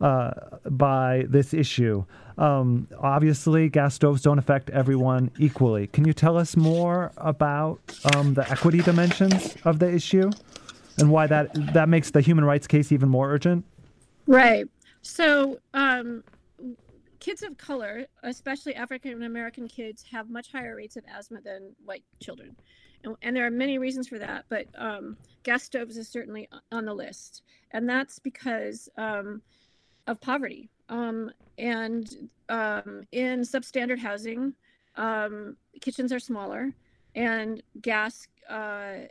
Uh, 0.00 0.32
by 0.68 1.24
this 1.28 1.54
issue. 1.54 2.04
Um, 2.36 2.88
obviously, 2.98 3.68
gas 3.68 3.94
stoves 3.94 4.20
don't 4.20 4.36
affect 4.36 4.68
everyone 4.70 5.30
equally. 5.38 5.86
Can 5.86 6.04
you 6.04 6.12
tell 6.12 6.36
us 6.36 6.56
more 6.56 7.12
about 7.18 7.78
um, 8.12 8.34
the 8.34 8.50
equity 8.50 8.78
dimensions 8.78 9.54
of 9.64 9.78
the 9.78 9.88
issue? 9.88 10.32
And 10.98 11.10
why 11.10 11.26
that 11.26 11.50
that 11.72 11.88
makes 11.88 12.10
the 12.10 12.20
human 12.20 12.44
rights 12.44 12.66
case 12.66 12.92
even 12.92 13.08
more 13.08 13.30
urgent? 13.30 13.64
Right. 14.26 14.66
So, 15.02 15.58
um, 15.74 16.22
kids 17.18 17.42
of 17.42 17.56
color, 17.58 18.06
especially 18.22 18.74
African 18.74 19.22
American 19.22 19.68
kids, 19.68 20.04
have 20.10 20.30
much 20.30 20.50
higher 20.52 20.76
rates 20.76 20.96
of 20.96 21.04
asthma 21.12 21.40
than 21.40 21.74
white 21.84 22.04
children. 22.20 22.56
And, 23.04 23.16
and 23.22 23.36
there 23.36 23.46
are 23.46 23.50
many 23.50 23.78
reasons 23.78 24.08
for 24.08 24.18
that, 24.18 24.44
but 24.48 24.66
um, 24.76 25.16
gas 25.42 25.64
stoves 25.64 25.96
is 25.96 26.08
certainly 26.08 26.48
on 26.70 26.84
the 26.84 26.94
list. 26.94 27.42
And 27.72 27.88
that's 27.88 28.18
because 28.18 28.88
um, 28.96 29.42
of 30.06 30.20
poverty. 30.20 30.70
Um, 30.88 31.30
and 31.58 32.28
um, 32.48 33.02
in 33.12 33.40
substandard 33.40 33.98
housing, 33.98 34.52
um, 34.96 35.56
kitchens 35.80 36.12
are 36.12 36.18
smaller, 36.18 36.72
and 37.14 37.62
gas 37.80 38.26
uh, 38.48 39.06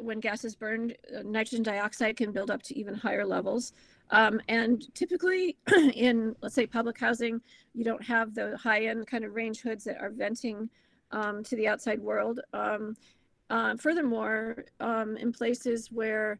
when 0.00 0.20
gas 0.20 0.44
is 0.44 0.54
burned, 0.54 0.96
uh, 1.16 1.22
nitrogen 1.24 1.62
dioxide 1.62 2.16
can 2.16 2.32
build 2.32 2.50
up 2.50 2.62
to 2.64 2.78
even 2.78 2.94
higher 2.94 3.24
levels. 3.24 3.72
Um, 4.10 4.40
and 4.48 4.94
typically, 4.94 5.56
in 5.94 6.36
let's 6.40 6.54
say 6.54 6.66
public 6.66 6.98
housing, 6.98 7.40
you 7.74 7.84
don't 7.84 8.02
have 8.02 8.34
the 8.34 8.56
high-end 8.56 9.06
kind 9.06 9.24
of 9.24 9.34
range 9.34 9.60
hoods 9.60 9.84
that 9.84 10.00
are 10.00 10.10
venting 10.10 10.70
um, 11.10 11.42
to 11.44 11.56
the 11.56 11.68
outside 11.68 12.00
world. 12.00 12.40
Um, 12.52 12.96
uh, 13.50 13.76
furthermore, 13.76 14.64
um, 14.80 15.16
in 15.16 15.32
places 15.32 15.90
where 15.92 16.38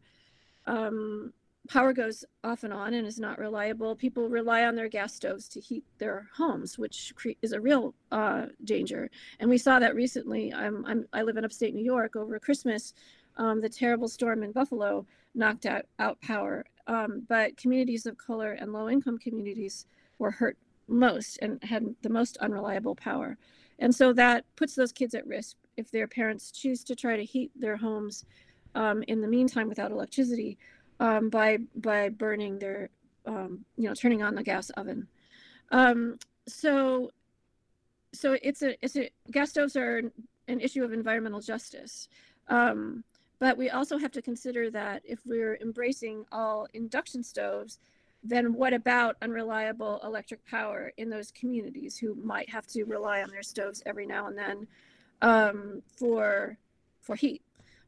um, 0.67 1.33
power 1.67 1.93
goes 1.93 2.25
off 2.45 2.65
and 2.65 2.73
on 2.73 2.95
and 2.95 3.07
is 3.07 3.19
not 3.19 3.39
reliable, 3.39 3.95
people 3.95 4.29
rely 4.29 4.65
on 4.65 4.75
their 4.75 4.89
gas 4.89 5.15
stoves 5.15 5.49
to 5.49 5.61
heat 5.61 5.85
their 5.99 6.29
homes, 6.35 6.79
which 6.79 7.13
is 7.43 7.53
a 7.53 7.61
real 7.61 7.95
uh, 8.13 8.47
danger. 8.65 9.11
And 9.41 9.51
we 9.51 9.59
saw 9.59 9.79
that 9.79 9.95
recently. 9.95 10.53
I'm, 10.53 10.85
I'm, 10.87 11.07
i 11.13 11.23
live 11.23 11.37
in 11.37 11.45
upstate 11.45 11.75
New 11.75 11.85
York. 11.85 12.17
Over 12.17 12.39
Christmas, 12.39 12.95
um, 13.37 13.61
the 13.61 13.69
terrible 13.69 14.09
storm 14.09 14.43
in 14.43 14.53
Buffalo 14.53 15.07
knocked 15.35 15.67
out, 15.67 15.87
out 15.99 16.21
power. 16.21 16.65
Um, 16.87 17.25
but 17.29 17.57
communities 17.57 18.07
of 18.07 18.17
color 18.17 18.53
and 18.53 18.73
low 18.73 18.89
income 18.89 19.19
communities 19.19 19.87
were 20.19 20.31
hurt 20.31 20.57
most 20.89 21.39
and 21.43 21.63
had 21.65 21.85
the 22.03 22.09
most 22.09 22.37
unreliable 22.39 22.95
power. 22.95 23.37
And 23.79 23.95
so 23.95 24.13
that 24.15 24.45
puts 24.57 24.75
those 24.75 24.93
kids 24.93 25.15
at 25.15 25.27
risk 25.27 25.57
if 25.77 25.91
their 25.91 26.07
parents 26.07 26.51
choose 26.51 26.83
to 26.85 26.95
try 26.95 27.17
to 27.17 27.25
heat 27.25 27.51
their 27.55 27.77
homes 27.77 28.25
um, 28.75 29.03
in 29.09 29.21
the 29.21 29.29
meantime 29.29 29.69
without 29.69 29.91
electricity 29.91 30.59
um, 31.01 31.29
by 31.29 31.59
by 31.77 32.09
burning 32.09 32.59
their 32.59 32.89
um, 33.27 33.65
you 33.77 33.89
know 33.89 33.95
turning 33.95 34.23
on 34.23 34.35
the 34.35 34.43
gas 34.43 34.71
oven. 34.71 35.07
Um, 35.73 36.19
so 36.47 37.11
so 38.13 38.37
it's 38.43 38.63
a 38.63 38.77
it's 38.83 38.97
a 38.97 39.11
gas 39.31 39.51
stoves 39.51 39.77
are 39.77 40.03
an 40.49 40.61
issue 40.61 40.85
of 40.85 40.93
environmental 40.93 41.41
justice. 41.41 42.09
Um, 42.49 43.05
but 43.39 43.57
we 43.57 43.71
also 43.71 43.99
have 43.99 44.13
to 44.13 44.23
consider 44.23 44.71
that 44.71 45.03
if 45.05 45.21
we're 45.27 45.57
embracing 45.57 46.25
all 46.33 46.67
induction 46.73 47.23
stoves, 47.23 47.79
then 48.23 48.55
what 48.55 48.73
about 48.73 49.17
unreliable 49.23 50.01
electric 50.03 50.45
power 50.47 50.93
in 50.97 51.11
those 51.11 51.31
communities 51.31 51.97
who 51.97 52.15
might 52.17 52.49
have 52.49 52.67
to 52.67 52.85
rely 52.85 53.23
on 53.23 53.31
their 53.31 53.43
stoves 53.43 53.83
every 53.87 54.07
now 54.07 54.27
and 54.27 54.37
then 54.37 54.67
um, 55.23 55.83
for 55.97 56.57
for 57.01 57.15
heat? 57.15 57.43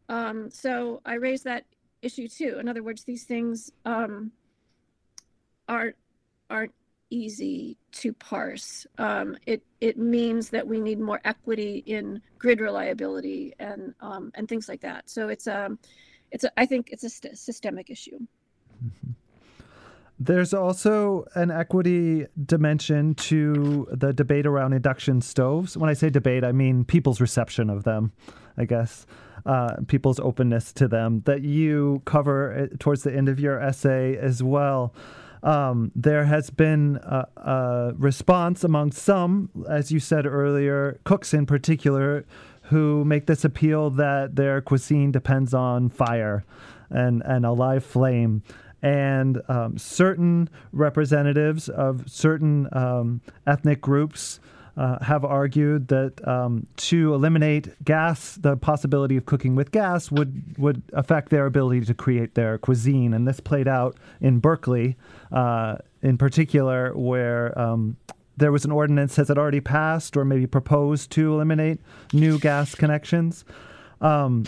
Um, 0.08 0.50
so 0.50 1.00
I 1.04 1.14
raised 1.14 1.44
that 1.44 1.64
issue 2.02 2.28
too. 2.28 2.58
In 2.60 2.68
other 2.68 2.82
words, 2.82 3.04
these 3.04 3.24
things 3.24 3.72
um, 3.84 4.32
aren't 5.68 5.96
aren't 6.50 6.72
easy 7.10 7.76
to 7.92 8.12
parse. 8.12 8.86
Um, 8.98 9.36
it 9.46 9.62
it 9.80 9.98
means 9.98 10.50
that 10.50 10.66
we 10.66 10.80
need 10.80 11.00
more 11.00 11.20
equity 11.24 11.82
in 11.86 12.20
grid 12.38 12.60
reliability 12.60 13.54
and 13.58 13.94
um, 14.00 14.30
and 14.34 14.48
things 14.48 14.68
like 14.68 14.80
that. 14.82 15.08
So 15.08 15.28
it's 15.28 15.46
a 15.46 15.66
um, 15.66 15.78
it's 16.30 16.44
a, 16.44 16.60
I 16.60 16.66
think 16.66 16.90
it's 16.90 17.04
a 17.04 17.10
st- 17.10 17.38
systemic 17.38 17.90
issue. 17.90 18.18
Mm-hmm. 18.84 19.12
There's 20.20 20.52
also 20.52 21.26
an 21.36 21.52
equity 21.52 22.26
dimension 22.44 23.14
to 23.14 23.86
the 23.92 24.12
debate 24.12 24.46
around 24.46 24.72
induction 24.72 25.20
stoves. 25.20 25.76
When 25.76 25.88
I 25.88 25.92
say 25.92 26.10
debate, 26.10 26.42
I 26.42 26.50
mean 26.50 26.84
people's 26.84 27.20
reception 27.20 27.70
of 27.70 27.84
them, 27.84 28.12
I 28.56 28.64
guess, 28.64 29.06
uh, 29.46 29.76
people's 29.86 30.18
openness 30.18 30.72
to 30.74 30.88
them 30.88 31.20
that 31.20 31.42
you 31.42 32.02
cover 32.04 32.52
uh, 32.52 32.76
towards 32.80 33.04
the 33.04 33.14
end 33.14 33.28
of 33.28 33.38
your 33.38 33.60
essay 33.60 34.16
as 34.16 34.42
well. 34.42 34.92
Um, 35.42 35.92
there 35.94 36.24
has 36.24 36.50
been 36.50 36.96
a, 37.02 37.26
a 37.36 37.92
response 37.96 38.64
among 38.64 38.92
some, 38.92 39.50
as 39.68 39.92
you 39.92 40.00
said 40.00 40.26
earlier, 40.26 41.00
cooks 41.04 41.32
in 41.32 41.46
particular, 41.46 42.24
who 42.62 43.04
make 43.04 43.26
this 43.26 43.44
appeal 43.44 43.90
that 43.90 44.36
their 44.36 44.60
cuisine 44.60 45.10
depends 45.10 45.54
on 45.54 45.88
fire 45.88 46.44
and, 46.90 47.22
and 47.24 47.46
a 47.46 47.52
live 47.52 47.84
flame. 47.84 48.42
And 48.82 49.42
um, 49.48 49.78
certain 49.78 50.48
representatives 50.72 51.68
of 51.68 52.08
certain 52.08 52.68
um, 52.72 53.20
ethnic 53.46 53.80
groups 53.80 54.38
uh, 54.78 55.02
have 55.02 55.24
argued 55.24 55.88
that 55.88 56.26
um, 56.26 56.64
to 56.76 57.12
eliminate 57.12 57.84
gas, 57.84 58.36
the 58.36 58.56
possibility 58.56 59.16
of 59.16 59.26
cooking 59.26 59.56
with 59.56 59.72
gas 59.72 60.10
would 60.12 60.56
would 60.56 60.82
affect 60.92 61.30
their 61.30 61.46
ability 61.46 61.84
to 61.84 61.94
create 61.94 62.36
their 62.36 62.58
cuisine, 62.58 63.12
and 63.12 63.26
this 63.26 63.40
played 63.40 63.66
out 63.66 63.96
in 64.20 64.38
Berkeley, 64.38 64.96
uh, 65.32 65.76
in 66.00 66.16
particular, 66.16 66.96
where 66.96 67.58
um, 67.58 67.96
there 68.36 68.52
was 68.52 68.64
an 68.64 68.70
ordinance 68.70 69.16
has 69.16 69.30
it 69.30 69.36
already 69.36 69.60
passed 69.60 70.16
or 70.16 70.24
maybe 70.24 70.46
proposed 70.46 71.10
to 71.10 71.34
eliminate 71.34 71.80
new 72.12 72.38
gas 72.38 72.76
connections. 72.76 73.44
Um, 74.00 74.44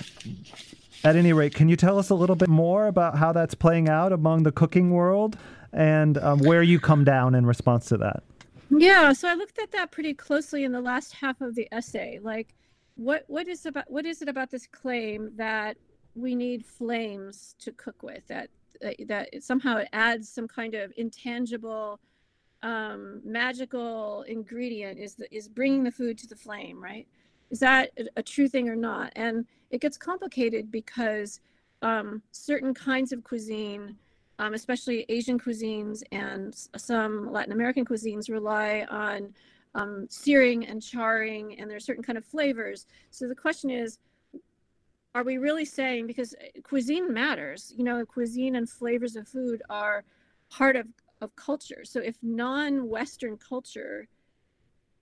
at 1.03 1.17
any 1.17 1.33
rate, 1.33 1.55
can 1.55 1.69
you 1.69 1.75
tell 1.75 1.99
us 1.99 2.09
a 2.09 2.15
little 2.15 2.37
bit 2.37 2.49
more 2.49 2.87
about 2.87 3.19
how 3.19 3.33
that's 3.33 3.55
playing 3.55 3.89
out 3.89 4.13
among 4.13 4.45
the 4.45 4.53
cooking 4.53 4.93
world 4.93 5.37
and 5.73 6.19
um, 6.19 6.39
where 6.39 6.63
you 6.63 6.79
come 6.79 7.03
down 7.03 7.35
in 7.35 7.47
response 7.47 7.87
to 7.87 7.97
that? 7.97 8.23
Yeah, 8.71 9.13
so 9.13 9.29
I 9.29 9.35
looked 9.35 9.59
at 9.59 9.73
that 9.73 9.91
pretty 9.91 10.15
closely 10.15 10.65
in 10.65 10.73
the 10.73 10.81
last 10.81 11.15
half 11.15 11.41
of 11.41 11.55
the 11.55 11.69
essay. 11.73 12.21
Like, 12.23 12.55
what 12.97 13.25
what 13.27 13.49
is 13.49 13.67
about 13.67 13.91
what 13.91 14.07
is 14.07 14.23
it 14.23 14.29
about 14.29 14.51
this 14.51 14.67
claim 14.67 15.33
that 15.37 15.77
we 16.15 16.35
need 16.35 16.65
flames 16.65 17.55
to 17.61 17.73
cook 17.73 18.03
with? 18.03 18.27
That 18.29 18.49
that 19.09 19.43
somehow 19.43 19.79
it 19.79 19.89
adds 19.93 20.29
some 20.29 20.47
kind 20.49 20.75
of 20.75 20.93
intangible, 20.97 21.99
um, 22.63 23.21
magical 23.25 24.23
ingredient 24.23 24.99
is 24.99 25.15
the, 25.17 25.35
is 25.35 25.49
bringing 25.49 25.85
the 25.85 25.91
food 25.91 26.17
to 26.19 26.27
the 26.29 26.37
flame, 26.37 26.83
right? 26.83 27.07
Is 27.51 27.61
that 27.61 27.91
a 28.17 28.23
true 28.23 28.49
thing 28.49 28.69
or 28.69 28.77
not? 28.77 29.13
And 29.17 29.47
it 29.71 29.81
gets 29.81 29.97
complicated 29.97 30.71
because 30.71 31.41
um, 31.83 32.23
certain 32.31 32.73
kinds 32.75 33.13
of 33.13 33.25
cuisine, 33.25 33.97
um, 34.41 34.55
especially 34.55 35.05
Asian 35.11 35.39
cuisines 35.39 36.03
and 36.13 36.57
some 36.77 37.31
Latin 37.31 37.53
American 37.53 37.85
cuisines, 37.85 38.31
rely 38.31 38.87
on 38.91 39.35
um, 39.75 40.07
searing 40.09 40.67
and 40.67 40.83
charring, 40.83 41.61
and 41.61 41.71
there's 41.71 41.85
certain 41.85 42.03
kind 42.03 42.17
of 42.17 42.25
flavors. 42.25 42.87
So 43.11 43.29
the 43.29 43.35
question 43.35 43.69
is, 43.69 43.99
are 45.15 45.25
we 45.25 45.37
really 45.37 45.67
saying 45.67 46.07
because 46.07 46.35
uh, 46.35 46.61
cuisine 46.63 47.13
matters? 47.13 47.75
You 47.77 47.85
know, 47.85 48.05
cuisine 48.07 48.57
and 48.57 48.69
flavors 48.69 49.15
of 49.15 49.29
food 49.29 49.63
are 49.69 50.05
part 50.49 50.75
of 50.75 50.87
of 51.21 51.37
culture. 51.37 51.83
So 51.85 52.01
if 52.01 52.17
non-Western 52.23 53.37
culture 53.37 54.09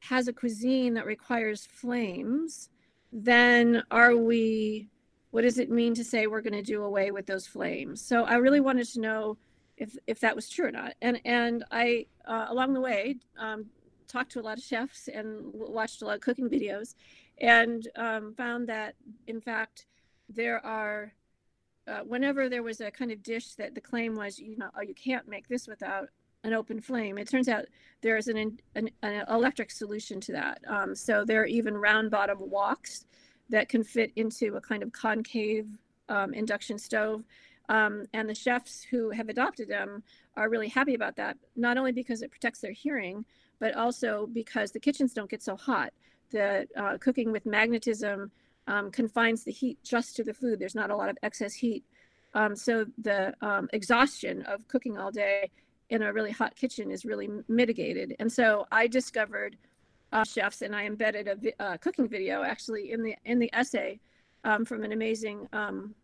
has 0.01 0.27
a 0.27 0.33
cuisine 0.33 0.95
that 0.95 1.07
requires 1.07 1.65
flames, 1.65 2.71
then 3.13 3.85
are 3.93 4.17
we 4.17 4.89
what 5.31 5.43
does 5.43 5.59
it 5.59 5.71
mean 5.71 5.95
to 5.95 6.05
say 6.05 6.27
we're 6.27 6.41
going 6.41 6.53
to 6.53 6.63
do 6.63 6.83
away 6.83 7.11
with 7.11 7.27
those 7.27 7.47
flames 7.47 8.01
so 8.01 8.25
i 8.25 8.35
really 8.35 8.61
wanted 8.61 8.87
to 8.87 9.01
know 9.01 9.37
if 9.77 9.97
if 10.07 10.21
that 10.21 10.35
was 10.35 10.49
true 10.49 10.67
or 10.67 10.71
not 10.71 10.95
and 11.03 11.21
and 11.25 11.65
i 11.71 12.05
uh, 12.27 12.47
along 12.49 12.73
the 12.73 12.81
way 12.81 13.17
um, 13.39 13.67
talked 14.07 14.33
to 14.33 14.41
a 14.41 14.43
lot 14.43 14.59
of 14.59 14.65
chefs 14.65 15.09
and 15.09 15.41
watched 15.53 16.03
a 16.03 16.05
lot 16.05 16.17
of 16.17 16.21
cooking 16.21 16.49
videos 16.49 16.95
and 17.41 17.89
um, 17.97 18.35
found 18.35 18.69
that 18.69 18.95
in 19.27 19.41
fact 19.41 19.87
there 20.29 20.65
are 20.65 21.13
uh, 21.87 22.01
whenever 22.01 22.49
there 22.49 22.63
was 22.63 22.81
a 22.81 22.91
kind 22.91 23.11
of 23.11 23.23
dish 23.23 23.55
that 23.55 23.75
the 23.75 23.81
claim 23.81 24.15
was 24.15 24.39
you 24.39 24.57
know 24.57 24.71
oh 24.77 24.83
you 24.83 24.95
can't 24.95 25.29
make 25.29 25.49
this 25.49 25.67
without 25.67 26.09
an 26.45 26.53
open 26.53 26.81
flame. 26.81 27.19
It 27.19 27.29
turns 27.29 27.49
out 27.49 27.67
there 28.01 28.17
is 28.17 28.29
an, 28.29 28.59
an, 28.75 28.91
an 29.03 29.25
electric 29.29 29.71
solution 29.71 30.21
to 30.23 30.33
that. 30.33 30.61
Um, 30.69 30.95
so 30.95 31.25
there 31.25 31.43
are 31.43 31.47
even 31.47 31.77
round 31.77 32.11
bottom 32.11 32.39
woks 32.39 33.05
that 33.51 33.69
can 33.69 33.83
fit 33.83 34.13
into 34.17 34.57
a 34.57 34.61
kind 34.61 34.83
of 34.83 34.93
concave 34.93 35.67
um, 36.09 36.35
induction 36.35 36.79
stove. 36.79 37.25
Um, 37.69 38.07
and 38.15 38.29
the 38.29 38.35
chefs 38.35 38.83
who 38.83 39.11
have 39.11 39.29
adopted 39.29 39.69
them 39.69 40.03
are 40.37 40.49
really 40.49 40.69
happy 40.69 40.95
about 40.95 41.17
that, 41.17 41.37
not 41.57 41.77
only 41.77 41.93
because 41.93 42.23
it 42.23 42.31
protects 42.31 42.61
their 42.61 42.73
hearing, 42.73 43.25
but 43.59 43.75
also 43.75 44.29
because 44.33 44.73
the 44.73 44.81
kitchens 44.81 45.13
don't 45.13 45.31
get 45.31 45.43
so 45.43 45.57
hot. 45.57 45.93
The 46.31 46.67
uh, 46.77 46.97
cooking 46.99 47.33
with 47.33 47.45
magnetism 47.45 48.31
um, 48.67 48.91
confines 48.91 49.45
the 49.45 49.53
heat 49.53 49.79
just 49.83 50.17
to 50.17 50.25
the 50.25 50.35
food. 50.35 50.59
There's 50.59 50.75
not 50.75 50.91
a 50.91 50.97
lot 50.97 51.09
of 51.09 51.19
excess 51.23 51.55
heat. 51.55 51.85
Um, 52.35 52.55
so 52.55 52.87
the 52.99 53.35
um, 53.41 53.69
exhaustion 53.73 54.43
of 54.43 54.67
cooking 54.69 54.99
all 54.99 55.11
day 55.11 55.51
in 55.91 56.03
a 56.03 56.13
really 56.13 56.31
hot 56.31 56.55
kitchen 56.55 56.91
is 56.91 57.05
really 57.05 57.29
mitigated. 57.49 58.15
And 58.19 58.31
so 58.31 58.67
I 58.71 58.87
discovered 58.87 59.57
uh, 60.13 60.25
chefs, 60.25 60.63
and 60.63 60.75
I 60.75 60.85
embedded 60.85 61.29
a 61.29 61.37
vi- 61.37 61.55
uh, 61.59 61.77
cooking 61.79 62.09
video 62.09 62.43
actually 62.43 62.93
in 62.93 63.03
the 63.03 63.15
in 63.25 63.39
the 63.39 63.51
essay 63.53 64.01
um, 64.45 64.65
from 64.65 64.85
an 64.85 64.93
amazing 64.93 65.49
um, 65.53 65.95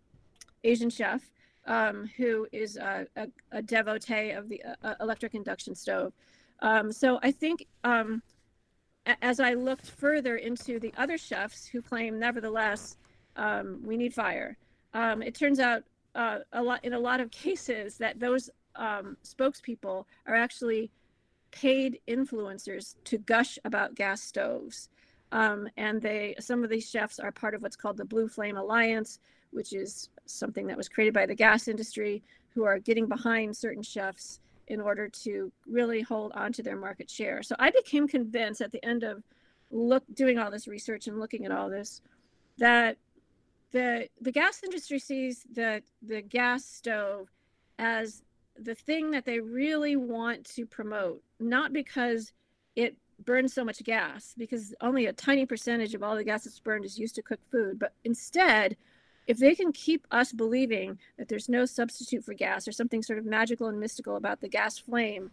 Asian 0.63 0.91
chef 0.91 1.23
um, 1.67 2.11
who 2.17 2.47
is 2.53 2.77
a, 2.77 3.07
a, 3.17 3.29
a, 3.53 3.63
devotee 3.63 4.31
of 4.31 4.49
the 4.49 4.63
uh, 4.63 4.75
uh 4.83 4.95
electric 5.01 5.35
induction 5.35 5.75
stove. 5.75 6.13
Um, 6.61 6.93
so 6.93 7.19
I 7.23 7.31
think 7.31 7.67
um, 7.85 8.23
as 9.23 9.41
I 9.41 9.55
looked 9.55 9.87
further 9.87 10.37
into 10.37 10.79
the 10.79 10.93
other 10.97 11.19
chefs 11.19 11.67
who 11.67 11.81
claim, 11.83 12.19
nevertheless, 12.19 12.97
um, 13.37 13.81
we 13.85 13.97
need 13.97 14.15
fire. 14.15 14.57
it 14.95 15.35
turns 15.35 15.61
out 15.61 15.83
uh, 16.15 16.39
a 16.53 16.63
lot 16.63 16.85
in 16.85 16.93
a 16.93 16.99
lot 16.99 17.21
of 17.21 17.31
cases 17.31 17.97
that 17.99 18.21
those 18.21 18.51
spokespeople 18.77 20.05
are 20.27 20.35
actually 20.35 20.91
paid 21.55 22.01
influencers 22.09 22.97
to 23.05 23.19
gush 23.19 23.59
about 23.65 23.95
gas 23.95 24.21
stoves. 24.21 24.89
Um, 25.33 25.69
and 25.77 26.03
they, 26.03 26.35
some 26.41 26.65
of 26.65 26.71
these 26.71 26.89
chefs 26.89 27.19
are 27.19 27.33
part 27.33 27.55
of 27.55 27.63
what's 27.63 27.77
called 27.77 27.97
the 27.97 28.05
Blue 28.05 28.29
Flame 28.29 28.57
Alliance, 28.57 29.21
which 29.51 29.73
is 29.73 30.11
something 30.27 30.67
that 30.67 30.77
was 30.77 30.89
created 30.89 31.15
by 31.15 31.27
the 31.27 31.35
gas 31.35 31.69
industry 31.69 32.23
who 32.55 32.65
are 32.65 32.79
getting 32.79 33.07
behind 33.07 33.57
certain 33.57 33.83
chefs 33.83 34.41
in 34.69 34.81
order 34.81 35.09
to 35.09 35.53
really 35.67 36.01
hold 36.01 36.33
on 36.33 36.53
to 36.53 36.63
their 36.63 36.77
market 36.77 37.09
share. 37.09 37.43
So 37.43 37.55
I 37.59 37.71
became 37.71 38.09
convinced 38.09 38.61
at 38.61 38.73
the 38.73 38.85
end 38.85 39.03
of 39.03 39.23
look 39.71 40.05
doing 40.15 40.39
all 40.39 40.51
this 40.51 40.69
research 40.69 41.07
and 41.07 41.19
looking 41.19 41.45
at 41.45 41.53
all 41.53 41.69
this 41.69 42.01
that 42.59 42.97
the 43.73 44.09
the 44.21 44.31
gas 44.31 44.63
industry 44.63 44.99
sees 44.99 45.45
the 45.53 45.83
the 46.03 46.23
gas 46.23 46.65
stove 46.65 47.29
as 47.79 48.23
the 48.59 48.75
thing 48.75 49.11
that 49.11 49.25
they 49.25 49.41
really 49.41 49.97
want 49.97 50.45
to 50.51 50.67
promote, 50.67 51.23
not 51.41 51.73
because 51.73 52.33
it 52.77 52.97
burns 53.25 53.53
so 53.53 53.65
much 53.65 53.83
gas, 53.85 54.35
because 54.37 54.75
only 54.81 55.07
a 55.07 55.13
tiny 55.13 55.47
percentage 55.47 55.95
of 55.95 56.03
all 56.03 56.17
the 56.17 56.25
gas 56.25 56.45
that's 56.45 56.61
burned 56.61 56.85
is 56.85 56.99
used 56.99 57.15
to 57.15 57.23
cook 57.23 57.41
food, 57.51 57.79
but 57.79 57.95
instead, 58.05 58.77
if 59.27 59.39
they 59.39 59.55
can 59.55 59.73
keep 59.73 60.07
us 60.11 60.33
believing 60.33 60.99
that 61.17 61.29
there's 61.29 61.49
no 61.49 61.65
substitute 61.65 62.25
for 62.25 62.35
gas 62.35 62.69
or 62.69 62.73
something 62.73 63.03
sort 63.03 63.19
of 63.19 63.25
magical 63.25 63.69
and 63.69 63.81
mystical 63.81 64.17
about 64.17 64.41
the 64.41 64.49
gas 64.49 64.79
flame, 64.79 65.31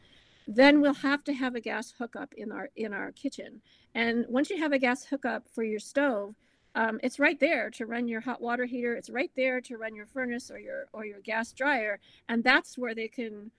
then 0.47 0.81
we'll 0.81 0.93
have 0.93 1.23
to 1.25 1.33
have 1.33 1.55
a 1.55 1.61
gas 1.61 1.93
hookup 1.97 2.33
in 2.35 2.51
our 2.51 2.69
in 2.75 2.93
our 2.93 3.11
kitchen. 3.11 3.61
And 3.93 4.25
once 4.27 4.49
you 4.49 4.57
have 4.57 4.71
a 4.71 4.79
gas 4.79 5.05
hookup 5.05 5.47
for 5.53 5.63
your 5.63 5.79
stove, 5.79 6.35
um, 6.75 6.99
it's 7.03 7.19
right 7.19 7.39
there 7.39 7.69
to 7.71 7.85
run 7.85 8.07
your 8.07 8.21
hot 8.21 8.41
water 8.41 8.65
heater. 8.65 8.95
It's 8.95 9.09
right 9.09 9.31
there 9.35 9.59
to 9.61 9.77
run 9.77 9.95
your 9.95 10.05
furnace 10.05 10.49
or 10.49 10.59
your 10.59 10.87
or 10.93 11.05
your 11.05 11.19
gas 11.19 11.51
dryer, 11.51 11.99
and 12.29 12.43
that's 12.43 12.77
where 12.77 12.95
they 12.95 13.07
can 13.07 13.51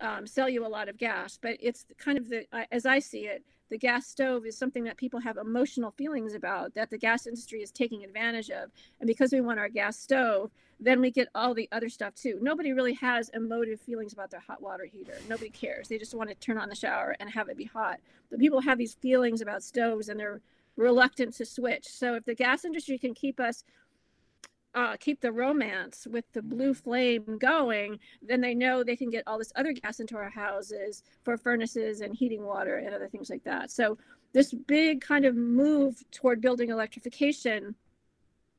um, 0.00 0.26
sell 0.26 0.48
you 0.48 0.66
a 0.66 0.68
lot 0.68 0.88
of 0.88 0.98
gas. 0.98 1.38
But 1.40 1.56
it's 1.60 1.86
kind 1.98 2.18
of 2.18 2.28
the 2.28 2.46
as 2.72 2.84
I 2.84 2.98
see 2.98 3.26
it, 3.26 3.44
the 3.70 3.78
gas 3.78 4.06
stove 4.06 4.44
is 4.44 4.58
something 4.58 4.84
that 4.84 4.98
people 4.98 5.20
have 5.20 5.38
emotional 5.38 5.90
feelings 5.92 6.34
about 6.34 6.74
that 6.74 6.90
the 6.90 6.98
gas 6.98 7.26
industry 7.26 7.62
is 7.62 7.70
taking 7.70 8.04
advantage 8.04 8.50
of, 8.50 8.70
and 9.00 9.06
because 9.06 9.32
we 9.32 9.40
want 9.40 9.58
our 9.58 9.68
gas 9.70 9.98
stove, 9.98 10.50
then 10.78 11.00
we 11.00 11.10
get 11.10 11.28
all 11.34 11.54
the 11.54 11.68
other 11.72 11.88
stuff 11.88 12.14
too. 12.14 12.38
Nobody 12.42 12.72
really 12.72 12.94
has 12.94 13.30
emotive 13.30 13.80
feelings 13.80 14.12
about 14.12 14.30
their 14.30 14.40
hot 14.40 14.60
water 14.60 14.84
heater. 14.84 15.14
Nobody 15.28 15.50
cares. 15.50 15.88
They 15.88 15.98
just 15.98 16.14
want 16.14 16.28
to 16.28 16.34
turn 16.34 16.58
on 16.58 16.68
the 16.68 16.74
shower 16.74 17.16
and 17.20 17.30
have 17.30 17.48
it 17.48 17.56
be 17.56 17.64
hot. 17.64 18.00
But 18.30 18.38
people 18.38 18.60
have 18.60 18.78
these 18.78 18.94
feelings 18.94 19.40
about 19.40 19.62
stoves 19.62 20.08
and 20.08 20.18
they're 20.18 20.40
reluctant 20.80 21.34
to 21.34 21.44
switch. 21.44 21.86
So 21.86 22.14
if 22.14 22.24
the 22.24 22.34
gas 22.34 22.64
industry 22.64 22.98
can 22.98 23.14
keep 23.14 23.38
us 23.38 23.64
uh, 24.72 24.96
keep 25.00 25.20
the 25.20 25.32
romance 25.32 26.06
with 26.08 26.24
the 26.32 26.42
blue 26.42 26.72
flame 26.72 27.38
going, 27.38 27.98
then 28.22 28.40
they 28.40 28.54
know 28.54 28.84
they 28.84 28.94
can 28.94 29.10
get 29.10 29.24
all 29.26 29.36
this 29.36 29.52
other 29.56 29.72
gas 29.72 29.98
into 29.98 30.16
our 30.16 30.30
houses 30.30 31.02
for 31.24 31.36
furnaces 31.36 32.02
and 32.02 32.14
heating 32.14 32.44
water 32.44 32.76
and 32.76 32.94
other 32.94 33.08
things 33.08 33.30
like 33.30 33.42
that. 33.42 33.68
So 33.70 33.98
this 34.32 34.54
big 34.54 35.00
kind 35.00 35.24
of 35.24 35.34
move 35.34 36.00
toward 36.12 36.40
building 36.40 36.70
electrification 36.70 37.74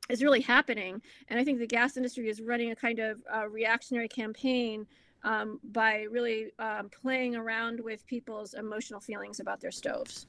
is 0.09 0.21
really 0.21 0.41
happening, 0.41 1.01
and 1.29 1.39
I 1.39 1.45
think 1.45 1.59
the 1.59 1.67
gas 1.67 1.95
industry 1.95 2.27
is 2.27 2.41
running 2.41 2.71
a 2.71 2.75
kind 2.75 2.99
of 2.99 3.23
uh, 3.33 3.47
reactionary 3.47 4.09
campaign 4.09 4.85
um, 5.23 5.61
by 5.63 6.07
really 6.11 6.51
um, 6.59 6.89
playing 6.89 7.37
around 7.37 7.79
with 7.79 8.05
people's 8.05 8.53
emotional 8.53 8.99
feelings 8.99 9.39
about 9.39 9.61
their 9.61 9.71
stoves. 9.71 10.27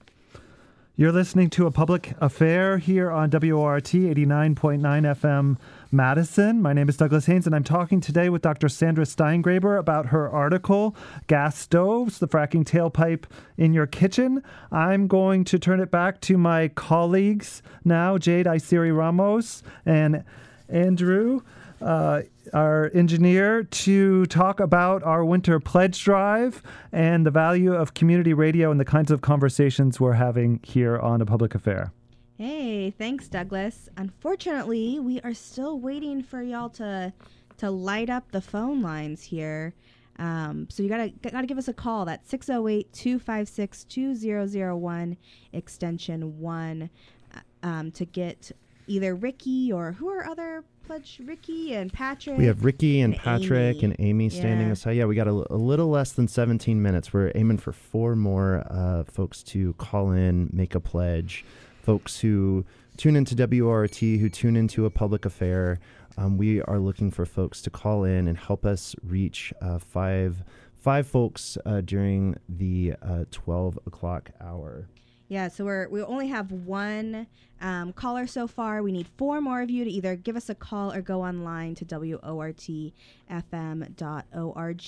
You're 0.94 1.10
listening 1.10 1.48
to 1.50 1.64
a 1.64 1.70
public 1.70 2.12
affair 2.20 2.76
here 2.76 3.10
on 3.10 3.30
WORT 3.30 3.84
89.9 3.84 4.78
FM 4.82 5.56
Madison. 5.90 6.60
My 6.60 6.74
name 6.74 6.86
is 6.90 6.98
Douglas 6.98 7.24
Haynes, 7.24 7.46
and 7.46 7.54
I'm 7.54 7.64
talking 7.64 8.02
today 8.02 8.28
with 8.28 8.42
Dr. 8.42 8.68
Sandra 8.68 9.06
Steingraber 9.06 9.78
about 9.78 10.08
her 10.08 10.28
article, 10.28 10.94
Gas 11.28 11.56
Stoves, 11.56 12.18
the 12.18 12.28
Fracking 12.28 12.66
Tailpipe 12.66 13.24
in 13.56 13.72
Your 13.72 13.86
Kitchen. 13.86 14.42
I'm 14.70 15.06
going 15.06 15.44
to 15.44 15.58
turn 15.58 15.80
it 15.80 15.90
back 15.90 16.20
to 16.22 16.36
my 16.36 16.68
colleagues 16.68 17.62
now, 17.86 18.18
Jade 18.18 18.44
Isiri 18.44 18.94
Ramos 18.94 19.62
and 19.86 20.24
Andrew 20.68 21.40
uh, 21.82 22.22
our 22.52 22.90
engineer, 22.94 23.64
to 23.64 24.26
talk 24.26 24.60
about 24.60 25.02
our 25.02 25.24
winter 25.24 25.58
pledge 25.60 26.04
drive 26.04 26.62
and 26.92 27.26
the 27.26 27.30
value 27.30 27.74
of 27.74 27.94
community 27.94 28.34
radio 28.34 28.70
and 28.70 28.78
the 28.78 28.84
kinds 28.84 29.10
of 29.10 29.20
conversations 29.20 30.00
we're 30.00 30.12
having 30.12 30.60
here 30.62 30.98
on 30.98 31.20
a 31.20 31.26
public 31.26 31.54
affair. 31.54 31.92
Hey, 32.38 32.90
thanks, 32.90 33.28
Douglas. 33.28 33.88
Unfortunately, 33.96 34.98
we 34.98 35.20
are 35.20 35.34
still 35.34 35.78
waiting 35.78 36.22
for 36.22 36.42
y'all 36.42 36.70
to 36.70 37.12
to 37.58 37.70
light 37.70 38.10
up 38.10 38.32
the 38.32 38.40
phone 38.40 38.82
lines 38.82 39.22
here. 39.22 39.72
Um, 40.18 40.66
so 40.68 40.82
you 40.82 40.88
gotta 40.88 41.12
gotta 41.30 41.46
give 41.46 41.58
us 41.58 41.68
a 41.68 41.72
call. 41.72 42.04
That's 42.04 42.28
608-256-2001 42.32 45.16
extension 45.52 46.40
one 46.40 46.90
uh, 47.34 47.38
um, 47.62 47.92
to 47.92 48.04
get 48.04 48.50
either 48.88 49.14
Ricky 49.14 49.72
or 49.72 49.92
who 49.92 50.08
are 50.08 50.26
other 50.26 50.64
pledge 50.86 51.20
Ricky 51.24 51.74
and 51.74 51.92
Patrick. 51.92 52.38
We 52.38 52.46
have 52.46 52.64
Ricky 52.64 53.00
and, 53.00 53.14
and 53.14 53.22
Patrick 53.22 53.76
Amy. 53.76 53.84
and 53.84 53.96
Amy 53.98 54.28
standing 54.28 54.66
Yeah. 54.66 54.72
aside. 54.72 54.92
Yeah, 54.96 55.04
we 55.06 55.14
got 55.14 55.28
a, 55.28 55.46
a 55.50 55.56
little 55.56 55.88
less 55.88 56.12
than 56.12 56.28
17 56.28 56.80
minutes. 56.82 57.12
We're 57.12 57.32
aiming 57.34 57.58
for 57.58 57.72
four 57.72 58.16
more 58.16 58.64
uh, 58.70 59.04
folks 59.04 59.42
to 59.44 59.72
call 59.74 60.10
in, 60.12 60.50
make 60.52 60.74
a 60.74 60.80
pledge. 60.80 61.44
Folks 61.82 62.20
who 62.20 62.64
tune 62.96 63.16
into 63.16 63.34
WORT, 63.34 63.96
who 63.96 64.28
tune 64.28 64.56
into 64.56 64.86
a 64.86 64.90
public 64.90 65.24
affair. 65.24 65.80
Um, 66.18 66.36
we 66.36 66.60
are 66.62 66.78
looking 66.78 67.10
for 67.10 67.24
folks 67.24 67.62
to 67.62 67.70
call 67.70 68.04
in 68.04 68.28
and 68.28 68.36
help 68.36 68.66
us 68.66 68.94
reach 69.02 69.52
uh, 69.62 69.78
five 69.78 70.42
five 70.78 71.06
folks 71.06 71.56
uh, 71.64 71.80
during 71.80 72.36
the 72.48 72.94
uh, 73.00 73.24
12 73.30 73.78
o'clock 73.86 74.30
hour. 74.40 74.88
Yeah, 75.32 75.48
so 75.48 75.64
we're 75.64 75.88
we 75.88 76.02
only 76.02 76.28
have 76.28 76.52
one 76.52 77.26
um, 77.62 77.94
caller 77.94 78.26
so 78.26 78.46
far. 78.46 78.82
We 78.82 78.92
need 78.92 79.08
four 79.16 79.40
more 79.40 79.62
of 79.62 79.70
you 79.70 79.82
to 79.82 79.90
either 79.90 80.14
give 80.14 80.36
us 80.36 80.50
a 80.50 80.54
call 80.54 80.92
or 80.92 81.00
go 81.00 81.22
online 81.22 81.74
to 81.76 81.86
wortfm.org 81.86 82.92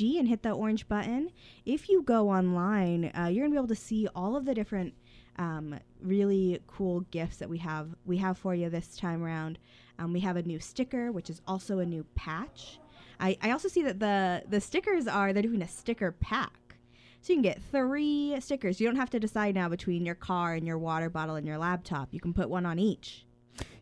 and 0.02 0.28
hit 0.28 0.42
the 0.42 0.50
orange 0.50 0.86
button. 0.86 1.30
If 1.64 1.88
you 1.88 2.02
go 2.02 2.28
online, 2.28 3.10
uh, 3.18 3.28
you're 3.28 3.46
gonna 3.46 3.54
be 3.54 3.56
able 3.56 3.68
to 3.68 3.74
see 3.74 4.06
all 4.14 4.36
of 4.36 4.44
the 4.44 4.52
different 4.52 4.92
um, 5.38 5.80
really 6.02 6.60
cool 6.66 7.06
gifts 7.10 7.38
that 7.38 7.48
we 7.48 7.56
have 7.56 7.94
we 8.04 8.18
have 8.18 8.36
for 8.36 8.54
you 8.54 8.68
this 8.68 8.98
time 8.98 9.24
around. 9.24 9.58
Um, 9.98 10.12
we 10.12 10.20
have 10.20 10.36
a 10.36 10.42
new 10.42 10.60
sticker, 10.60 11.10
which 11.10 11.30
is 11.30 11.40
also 11.48 11.78
a 11.78 11.86
new 11.86 12.04
patch. 12.16 12.78
I, 13.18 13.38
I 13.40 13.52
also 13.52 13.68
see 13.68 13.82
that 13.84 13.98
the 13.98 14.42
the 14.46 14.60
stickers 14.60 15.06
are 15.06 15.32
they're 15.32 15.42
doing 15.42 15.62
a 15.62 15.68
sticker 15.68 16.12
pack. 16.12 16.63
So 17.24 17.32
you 17.32 17.36
can 17.38 17.42
get 17.42 17.62
three 17.72 18.38
stickers. 18.40 18.78
You 18.78 18.86
don't 18.86 18.96
have 18.96 19.08
to 19.08 19.18
decide 19.18 19.54
now 19.54 19.70
between 19.70 20.04
your 20.04 20.14
car 20.14 20.52
and 20.52 20.66
your 20.66 20.76
water 20.76 21.08
bottle 21.08 21.36
and 21.36 21.46
your 21.46 21.56
laptop. 21.56 22.10
You 22.12 22.20
can 22.20 22.34
put 22.34 22.50
one 22.50 22.66
on 22.66 22.78
each. 22.78 23.24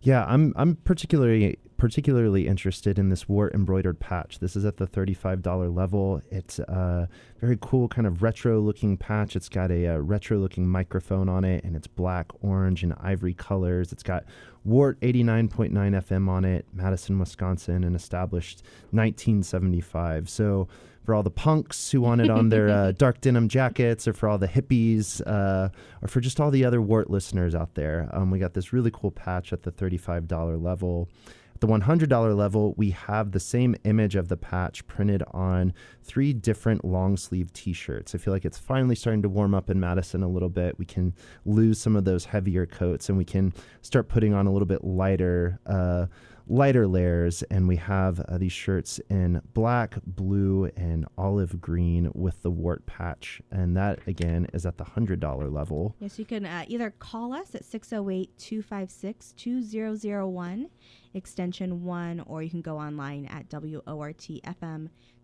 Yeah, 0.01 0.25
I'm 0.29 0.53
I'm 0.55 0.77
particularly 0.77 1.59
particularly 1.77 2.47
interested 2.47 3.01
in 3.01 3.09
this 3.09 3.29
WORT 3.29 3.53
embroidered 3.53 3.99
patch. 3.99 4.39
This 4.39 4.55
is 4.55 4.65
at 4.65 4.77
the 4.77 4.87
$35 4.87 5.75
level. 5.75 6.23
It's 6.31 6.61
a 6.61 7.09
very 7.41 7.59
cool 7.61 7.89
kind 7.89 8.07
of 8.07 8.23
retro 8.23 8.61
looking 8.61 8.97
patch. 8.97 9.35
It's 9.35 9.49
got 9.49 9.73
a, 9.73 9.89
uh 9.89 9.97
retro 9.97 10.39
looking 10.39 10.69
microphone 10.69 11.29
on 11.29 11.45
it 11.45 11.65
and 11.65 11.75
it's 11.75 11.89
black, 11.89 12.31
orange 12.43 12.85
and 12.85 12.95
ivory 13.01 13.35
colors. 13.35 13.91
It's 13.91 14.05
got 14.05 14.23
WORT 14.63 15.01
89.9 15.01 15.73
FM 15.73 16.29
on 16.29 16.45
it, 16.45 16.65
Madison, 16.73 17.19
Wisconsin, 17.19 17.83
and 17.83 17.97
established 17.97 18.63
1975. 18.93 20.31
So 20.31 20.69
for 21.05 21.15
all 21.15 21.23
the 21.23 21.31
punks 21.31 21.91
who 21.91 22.01
want 22.01 22.21
it 22.21 22.31
on 22.31 22.49
their 22.49 22.69
uh, 22.69 22.93
dark 22.97 23.21
denim 23.21 23.49
jackets, 23.49 24.07
or 24.07 24.13
for 24.13 24.29
all 24.29 24.39
the 24.39 24.49
hippies, 24.49 25.21
uh, 25.27 25.69
or 26.01 26.09
for 26.09 26.21
just 26.21 26.41
all 26.41 26.51
the 26.51 26.65
other 26.65 26.81
WORT 26.81 27.11
listeners 27.11 27.55
out 27.55 27.75
there. 27.75 28.09
Um, 28.13 28.31
we 28.31 28.39
got 28.39 28.55
this 28.55 28.73
really 28.73 28.91
cool 28.93 29.11
patch 29.11 29.53
at 29.53 29.63
the 29.63 29.73
$35 29.73 30.63
level. 30.63 31.09
At 31.55 31.61
the 31.61 31.67
$100 31.67 32.37
level, 32.37 32.75
we 32.77 32.91
have 32.91 33.33
the 33.33 33.41
same 33.41 33.77
image 33.85 34.17
of 34.17 34.29
the 34.29 34.37
patch 34.37 34.87
printed 34.87 35.23
on 35.33 35.75
three 36.03 36.33
different 36.33 36.85
long 36.85 37.17
sleeve 37.17 37.53
t 37.53 37.73
shirts. 37.73 38.15
I 38.15 38.19
feel 38.19 38.33
like 38.33 38.45
it's 38.45 38.59
finally 38.59 38.95
starting 38.95 39.23
to 39.23 39.29
warm 39.29 39.55
up 39.55 39.71
in 39.71 39.79
Madison 39.79 40.23
a 40.23 40.29
little 40.29 40.49
bit. 40.49 40.79
We 40.79 40.85
can 40.85 41.15
lose 41.45 41.81
some 41.81 41.95
of 41.95 42.05
those 42.05 42.25
heavier 42.25 42.67
coats 42.67 43.09
and 43.09 43.19
we 43.19 43.25
can 43.25 43.53
start 43.81 44.09
putting 44.09 44.35
on 44.35 44.47
a 44.47 44.53
little 44.53 44.67
bit 44.67 44.85
lighter. 44.85 45.61
Uh, 45.67 46.07
lighter 46.53 46.87
layers, 46.87 47.43
and 47.45 47.67
we 47.67 47.77
have 47.77 48.21
uh, 48.21 48.37
these 48.37 48.53
shirts 48.53 49.01
in 49.09 49.41
black, 49.55 49.95
blue, 50.07 50.71
and 50.77 51.07
olive 51.17 51.59
green 51.63 52.11
with 52.15 52.43
the 52.43 52.51
WORT 52.51 52.85
patch. 52.85 53.41
And 53.51 53.75
that, 53.79 54.01
again, 54.07 54.47
is 54.53 54.67
at 54.67 54.77
the 54.77 54.85
$100 54.85 55.51
level. 55.51 55.97
Yes, 55.99 56.19
you 56.19 56.27
can 56.27 56.45
uh, 56.45 56.67
either 56.69 56.91
call 56.91 57.33
us 57.33 57.55
at 57.55 57.65
608 57.65 58.37
256 58.37 59.33
2001, 59.33 60.69
extension 61.15 61.85
1, 61.85 62.21
or 62.27 62.43
you 62.43 62.51
can 62.51 62.61
go 62.61 62.77
online 62.77 63.25
at 63.27 63.49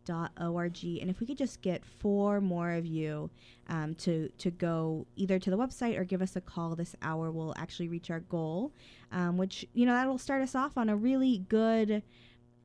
WORTFM.org. 0.08 0.84
And 1.00 1.10
if 1.10 1.20
we 1.20 1.26
could 1.26 1.38
just 1.38 1.62
get 1.62 1.84
four 1.84 2.40
more 2.40 2.72
of 2.72 2.86
you 2.86 3.30
um, 3.68 3.94
to, 3.96 4.28
to 4.38 4.50
go 4.50 5.06
either 5.16 5.38
to 5.38 5.50
the 5.50 5.56
website 5.56 5.98
or 5.98 6.04
give 6.04 6.22
us 6.22 6.36
a 6.36 6.40
call 6.40 6.74
this 6.74 6.94
hour, 7.02 7.30
we'll 7.30 7.54
actually 7.56 7.88
reach 7.88 8.10
our 8.10 8.20
goal, 8.20 8.72
um, 9.12 9.36
which, 9.36 9.66
you 9.74 9.86
know, 9.86 9.92
that'll 9.92 10.18
start 10.18 10.42
us 10.42 10.54
off 10.54 10.76
on 10.76 10.88
a 10.88 10.96
really 10.96 11.38
good, 11.48 12.02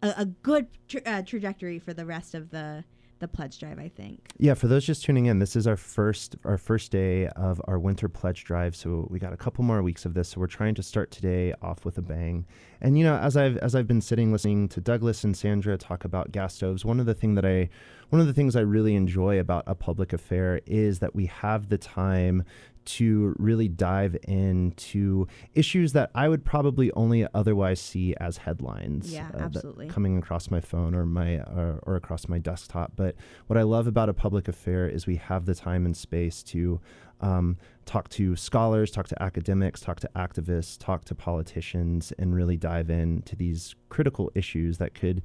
a, 0.01 0.13
a 0.17 0.25
good 0.25 0.67
tra- 0.87 1.01
uh, 1.05 1.21
trajectory 1.21 1.79
for 1.79 1.93
the 1.93 2.05
rest 2.05 2.33
of 2.35 2.51
the, 2.51 2.83
the 3.23 3.27
pledge 3.27 3.57
drive. 3.57 3.79
I 3.79 3.87
think. 3.87 4.19
Yeah, 4.37 4.53
for 4.53 4.67
those 4.67 4.85
just 4.85 5.03
tuning 5.03 5.27
in, 5.27 5.39
this 5.39 5.55
is 5.55 5.65
our 5.65 5.77
first 5.77 6.35
our 6.43 6.57
first 6.57 6.91
day 6.91 7.27
of 7.29 7.61
our 7.65 7.79
winter 7.79 8.09
pledge 8.09 8.43
drive. 8.43 8.75
So 8.75 9.07
we 9.09 9.17
got 9.17 9.33
a 9.33 9.37
couple 9.37 9.63
more 9.63 9.81
weeks 9.81 10.05
of 10.05 10.13
this. 10.13 10.29
So 10.29 10.41
we're 10.41 10.47
trying 10.47 10.75
to 10.75 10.83
start 10.83 11.09
today 11.09 11.53
off 11.61 11.85
with 11.85 11.97
a 11.97 12.01
bang. 12.01 12.45
And 12.81 12.97
you 12.97 13.03
know, 13.05 13.15
as 13.15 13.37
I've 13.37 13.57
as 13.57 13.75
I've 13.75 13.87
been 13.87 14.01
sitting 14.01 14.31
listening 14.31 14.67
to 14.69 14.81
Douglas 14.81 15.23
and 15.23 15.35
Sandra 15.35 15.77
talk 15.77 16.03
about 16.03 16.31
gas 16.31 16.55
stoves, 16.55 16.83
one 16.83 16.99
of 16.99 17.05
the 17.05 17.13
thing 17.13 17.35
that 17.35 17.45
I 17.45 17.69
one 18.09 18.19
of 18.19 18.27
the 18.27 18.33
things 18.33 18.55
I 18.55 18.61
really 18.61 18.95
enjoy 18.95 19.39
about 19.39 19.63
a 19.65 19.73
public 19.73 20.13
affair 20.13 20.59
is 20.65 20.99
that 20.99 21.15
we 21.15 21.25
have 21.27 21.69
the 21.69 21.77
time 21.77 22.43
to 22.85 23.35
really 23.37 23.67
dive 23.67 24.17
into 24.27 25.27
issues 25.53 25.93
that 25.93 26.11
I 26.13 26.29
would 26.29 26.43
probably 26.43 26.91
only 26.93 27.27
otherwise 27.33 27.79
see 27.79 28.15
as 28.19 28.37
headlines. 28.37 29.11
Yeah, 29.11 29.29
uh, 29.33 29.39
absolutely. 29.39 29.87
Coming 29.87 30.17
across 30.17 30.51
my 30.51 30.59
phone 30.59 30.95
or 30.95 31.05
my 31.05 31.37
or, 31.37 31.79
or 31.83 31.95
across 31.95 32.27
my 32.27 32.39
desktop. 32.39 32.93
But 32.95 33.15
what 33.47 33.57
I 33.57 33.63
love 33.63 33.87
about 33.87 34.09
a 34.09 34.13
public 34.13 34.47
affair 34.47 34.87
is 34.87 35.07
we 35.07 35.17
have 35.17 35.45
the 35.45 35.55
time 35.55 35.85
and 35.85 35.95
space 35.95 36.43
to 36.43 36.79
um, 37.21 37.57
talk 37.85 38.09
to 38.09 38.35
scholars, 38.35 38.91
talk 38.91 39.07
to 39.07 39.23
academics, 39.23 39.79
talk 39.81 39.99
to 40.01 40.09
activists, 40.15 40.77
talk 40.77 41.05
to 41.05 41.15
politicians, 41.15 42.11
and 42.19 42.35
really 42.35 42.57
dive 42.57 42.89
into 42.89 43.35
these 43.35 43.75
critical 43.89 44.31
issues 44.35 44.77
that 44.77 44.93
could 44.93 45.23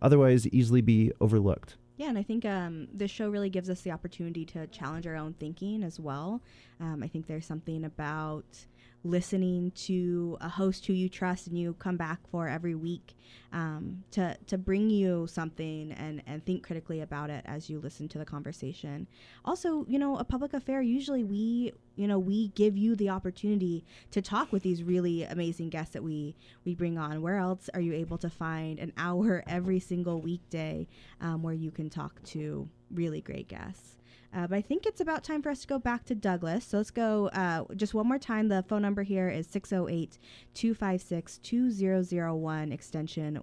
otherwise 0.00 0.46
easily 0.48 0.80
be 0.80 1.12
overlooked. 1.20 1.76
Yeah, 2.00 2.08
and 2.08 2.16
I 2.16 2.22
think 2.22 2.46
um, 2.46 2.88
this 2.94 3.10
show 3.10 3.28
really 3.28 3.50
gives 3.50 3.68
us 3.68 3.82
the 3.82 3.90
opportunity 3.90 4.46
to 4.46 4.66
challenge 4.68 5.06
our 5.06 5.16
own 5.16 5.34
thinking 5.34 5.82
as 5.82 6.00
well. 6.00 6.40
Um, 6.80 7.02
I 7.02 7.08
think 7.08 7.26
there's 7.26 7.44
something 7.44 7.84
about 7.84 8.64
listening 9.02 9.70
to 9.72 10.36
a 10.40 10.48
host 10.48 10.86
who 10.86 10.92
you 10.92 11.08
trust 11.08 11.46
and 11.46 11.58
you 11.58 11.72
come 11.74 11.96
back 11.96 12.18
for 12.30 12.48
every 12.48 12.74
week 12.74 13.14
um, 13.52 14.04
to 14.10 14.36
to 14.46 14.58
bring 14.58 14.90
you 14.90 15.26
something 15.26 15.92
and 15.92 16.22
and 16.26 16.44
think 16.44 16.66
critically 16.66 17.00
about 17.00 17.30
it 17.30 17.42
as 17.46 17.70
you 17.70 17.80
listen 17.80 18.08
to 18.08 18.18
the 18.18 18.24
conversation. 18.24 19.06
Also, 19.44 19.86
you 19.88 19.98
know, 19.98 20.16
a 20.16 20.24
public 20.24 20.52
affair 20.52 20.82
usually 20.82 21.24
we 21.24 21.72
you 21.96 22.06
know 22.06 22.18
we 22.18 22.48
give 22.48 22.76
you 22.76 22.94
the 22.94 23.08
opportunity 23.08 23.84
to 24.10 24.20
talk 24.20 24.52
with 24.52 24.62
these 24.62 24.82
really 24.82 25.24
amazing 25.24 25.70
guests 25.70 25.94
that 25.94 26.02
we 26.02 26.36
we 26.64 26.74
bring 26.74 26.98
on. 26.98 27.22
Where 27.22 27.36
else 27.36 27.70
are 27.72 27.80
you 27.80 27.94
able 27.94 28.18
to 28.18 28.30
find 28.30 28.78
an 28.78 28.92
hour 28.96 29.42
every 29.46 29.80
single 29.80 30.20
weekday 30.20 30.86
um, 31.20 31.42
where 31.42 31.54
you 31.54 31.70
can 31.70 31.88
talk 31.88 32.22
to 32.24 32.68
really 32.90 33.20
great 33.20 33.48
guests? 33.48 33.99
Uh, 34.32 34.46
but 34.46 34.56
I 34.56 34.62
think 34.62 34.86
it's 34.86 35.00
about 35.00 35.24
time 35.24 35.42
for 35.42 35.50
us 35.50 35.62
to 35.62 35.66
go 35.66 35.78
back 35.78 36.04
to 36.04 36.14
Douglas. 36.14 36.64
So 36.64 36.76
let's 36.76 36.90
go 36.90 37.28
uh, 37.28 37.64
just 37.74 37.94
one 37.94 38.06
more 38.06 38.18
time. 38.18 38.48
The 38.48 38.64
phone 38.68 38.82
number 38.82 39.02
here 39.02 39.28
is 39.28 39.46
608 39.48 40.18
256 40.54 41.38
2001, 41.38 42.72
extension 42.72 43.42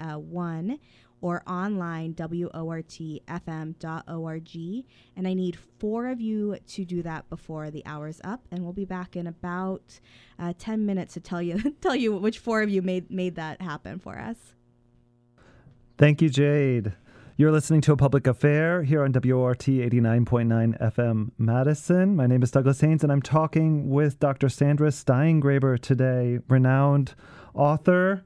uh, 0.00 0.14
1, 0.14 0.78
or 1.20 1.42
online, 1.46 2.14
wortfm.org. 2.14 3.24
And 5.16 5.28
I 5.28 5.34
need 5.34 5.56
four 5.78 6.08
of 6.08 6.20
you 6.20 6.58
to 6.66 6.84
do 6.84 7.02
that 7.02 7.30
before 7.30 7.70
the 7.70 7.86
hour's 7.86 8.20
up. 8.24 8.46
And 8.50 8.62
we'll 8.64 8.72
be 8.72 8.84
back 8.84 9.16
in 9.16 9.26
about 9.28 10.00
uh, 10.38 10.52
10 10.58 10.84
minutes 10.84 11.14
to 11.14 11.20
tell 11.20 11.40
you, 11.40 11.74
tell 11.80 11.96
you 11.96 12.16
which 12.16 12.40
four 12.40 12.60
of 12.62 12.70
you 12.70 12.82
made, 12.82 13.10
made 13.10 13.36
that 13.36 13.62
happen 13.62 14.00
for 14.00 14.18
us. 14.18 14.36
Thank 15.96 16.20
you, 16.20 16.28
Jade. 16.28 16.92
You're 17.36 17.50
listening 17.50 17.80
to 17.80 17.92
a 17.92 17.96
public 17.96 18.28
affair 18.28 18.84
here 18.84 19.02
on 19.02 19.10
WORT 19.10 19.58
89.9 19.58 20.80
FM 20.80 21.32
Madison. 21.36 22.14
My 22.14 22.28
name 22.28 22.44
is 22.44 22.52
Douglas 22.52 22.80
Haynes, 22.80 23.02
and 23.02 23.10
I'm 23.10 23.20
talking 23.20 23.90
with 23.90 24.20
Dr. 24.20 24.48
Sandra 24.48 24.90
Steingraber 24.90 25.76
today, 25.76 26.38
renowned 26.46 27.16
author, 27.52 28.22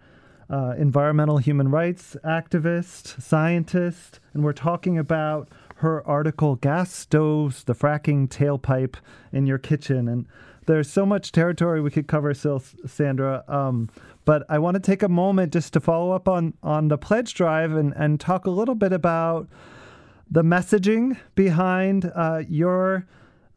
uh, 0.51 0.75
environmental 0.77 1.39
human 1.39 1.71
rights 1.71 2.19
activist, 2.23 3.23
scientist, 3.23 4.21
and 4.35 4.45
we're 4.45 4.53
talking 4.53 4.99
about 4.99 5.49
her 5.77 6.07
article, 6.07 6.57
Gas 6.57 6.93
Stoves, 6.93 7.65
the 7.65 7.75
Fracking 7.75 8.29
Tailpipe 8.29 8.97
in 9.33 9.47
Your 9.47 9.57
Kitchen. 9.57 10.07
And 10.07 10.27
there's 10.67 10.91
so 10.91 11.07
much 11.07 11.33
territory 11.33 11.81
we 11.81 11.91
could 11.91 12.09
cover, 12.09 12.35
Sandra. 12.35 13.43
Um, 13.49 13.89
but 14.29 14.45
I 14.51 14.59
want 14.59 14.75
to 14.75 14.81
take 14.81 15.03
a 15.03 15.09
moment 15.09 15.55
just 15.55 15.73
to 15.73 15.81
follow 15.81 16.13
up 16.13 16.29
on 16.29 16.53
on 16.63 16.89
the 16.89 16.99
pledge 16.99 17.33
drive 17.33 17.73
and 17.73 17.95
and 17.97 18.21
talk 18.21 18.45
a 18.45 18.51
little 18.51 18.75
bit 18.75 18.93
about 18.93 19.49
the 20.31 20.43
messaging 20.43 21.17
behind 21.35 22.13
uh, 22.15 22.43
your 22.47 23.07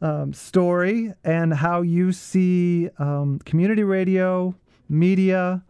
um, 0.00 0.32
story 0.32 1.12
and 1.24 1.52
how 1.52 1.82
you 1.82 2.10
see 2.10 2.88
um, 2.96 3.38
community 3.44 3.84
radio 3.84 4.54
media 4.88 5.62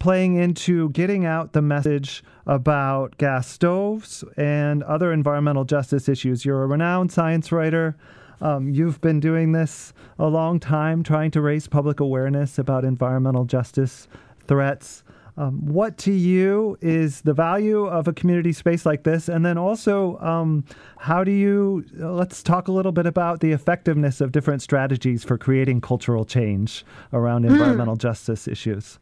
playing 0.00 0.34
into 0.34 0.90
getting 0.90 1.24
out 1.24 1.52
the 1.52 1.62
message 1.62 2.24
about 2.44 3.16
gas 3.18 3.46
stoves 3.46 4.24
and 4.36 4.82
other 4.82 5.12
environmental 5.12 5.64
justice 5.64 6.08
issues. 6.08 6.44
You're 6.44 6.64
a 6.64 6.66
renowned 6.66 7.12
science 7.12 7.52
writer. 7.52 7.96
Um, 8.40 8.68
you've 8.70 9.00
been 9.00 9.20
doing 9.20 9.52
this 9.52 9.92
a 10.18 10.26
long 10.26 10.58
time, 10.58 11.04
trying 11.04 11.30
to 11.32 11.40
raise 11.40 11.68
public 11.68 12.00
awareness 12.00 12.58
about 12.58 12.84
environmental 12.84 13.44
justice 13.44 14.08
threats. 14.50 15.04
Um, 15.36 15.64
what 15.64 15.96
to 15.98 16.12
you 16.12 16.76
is 16.80 17.20
the 17.20 17.32
value 17.32 17.86
of 17.86 18.08
a 18.08 18.12
community 18.12 18.52
space 18.52 18.84
like 18.84 19.04
this? 19.04 19.28
And 19.28 19.46
then 19.46 19.56
also, 19.56 20.18
um, 20.18 20.64
how 20.98 21.22
do 21.22 21.30
you, 21.30 21.84
uh, 22.00 22.10
let's 22.10 22.42
talk 22.42 22.66
a 22.66 22.72
little 22.72 22.90
bit 22.90 23.06
about 23.06 23.38
the 23.38 23.52
effectiveness 23.52 24.20
of 24.20 24.32
different 24.32 24.60
strategies 24.60 25.22
for 25.22 25.38
creating 25.38 25.82
cultural 25.82 26.24
change 26.24 26.84
around 27.12 27.44
mm. 27.44 27.52
environmental 27.52 27.94
justice 27.94 28.48
issues. 28.48 28.98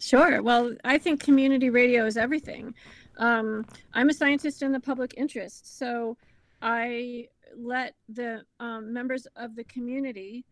Sure. 0.00 0.42
Well, 0.42 0.74
I 0.84 0.98
think 0.98 1.22
community 1.22 1.70
radio 1.70 2.04
is 2.04 2.16
everything. 2.16 2.74
Um, 3.18 3.64
I'm 3.94 4.08
a 4.08 4.12
scientist 4.12 4.60
in 4.60 4.72
the 4.72 4.80
public 4.80 5.14
interest, 5.16 5.78
so 5.78 6.16
I 6.60 7.28
let 7.56 7.94
the 8.08 8.42
um, 8.58 8.92
members 8.92 9.28
of 9.36 9.54
the 9.54 9.64
community 9.64 10.44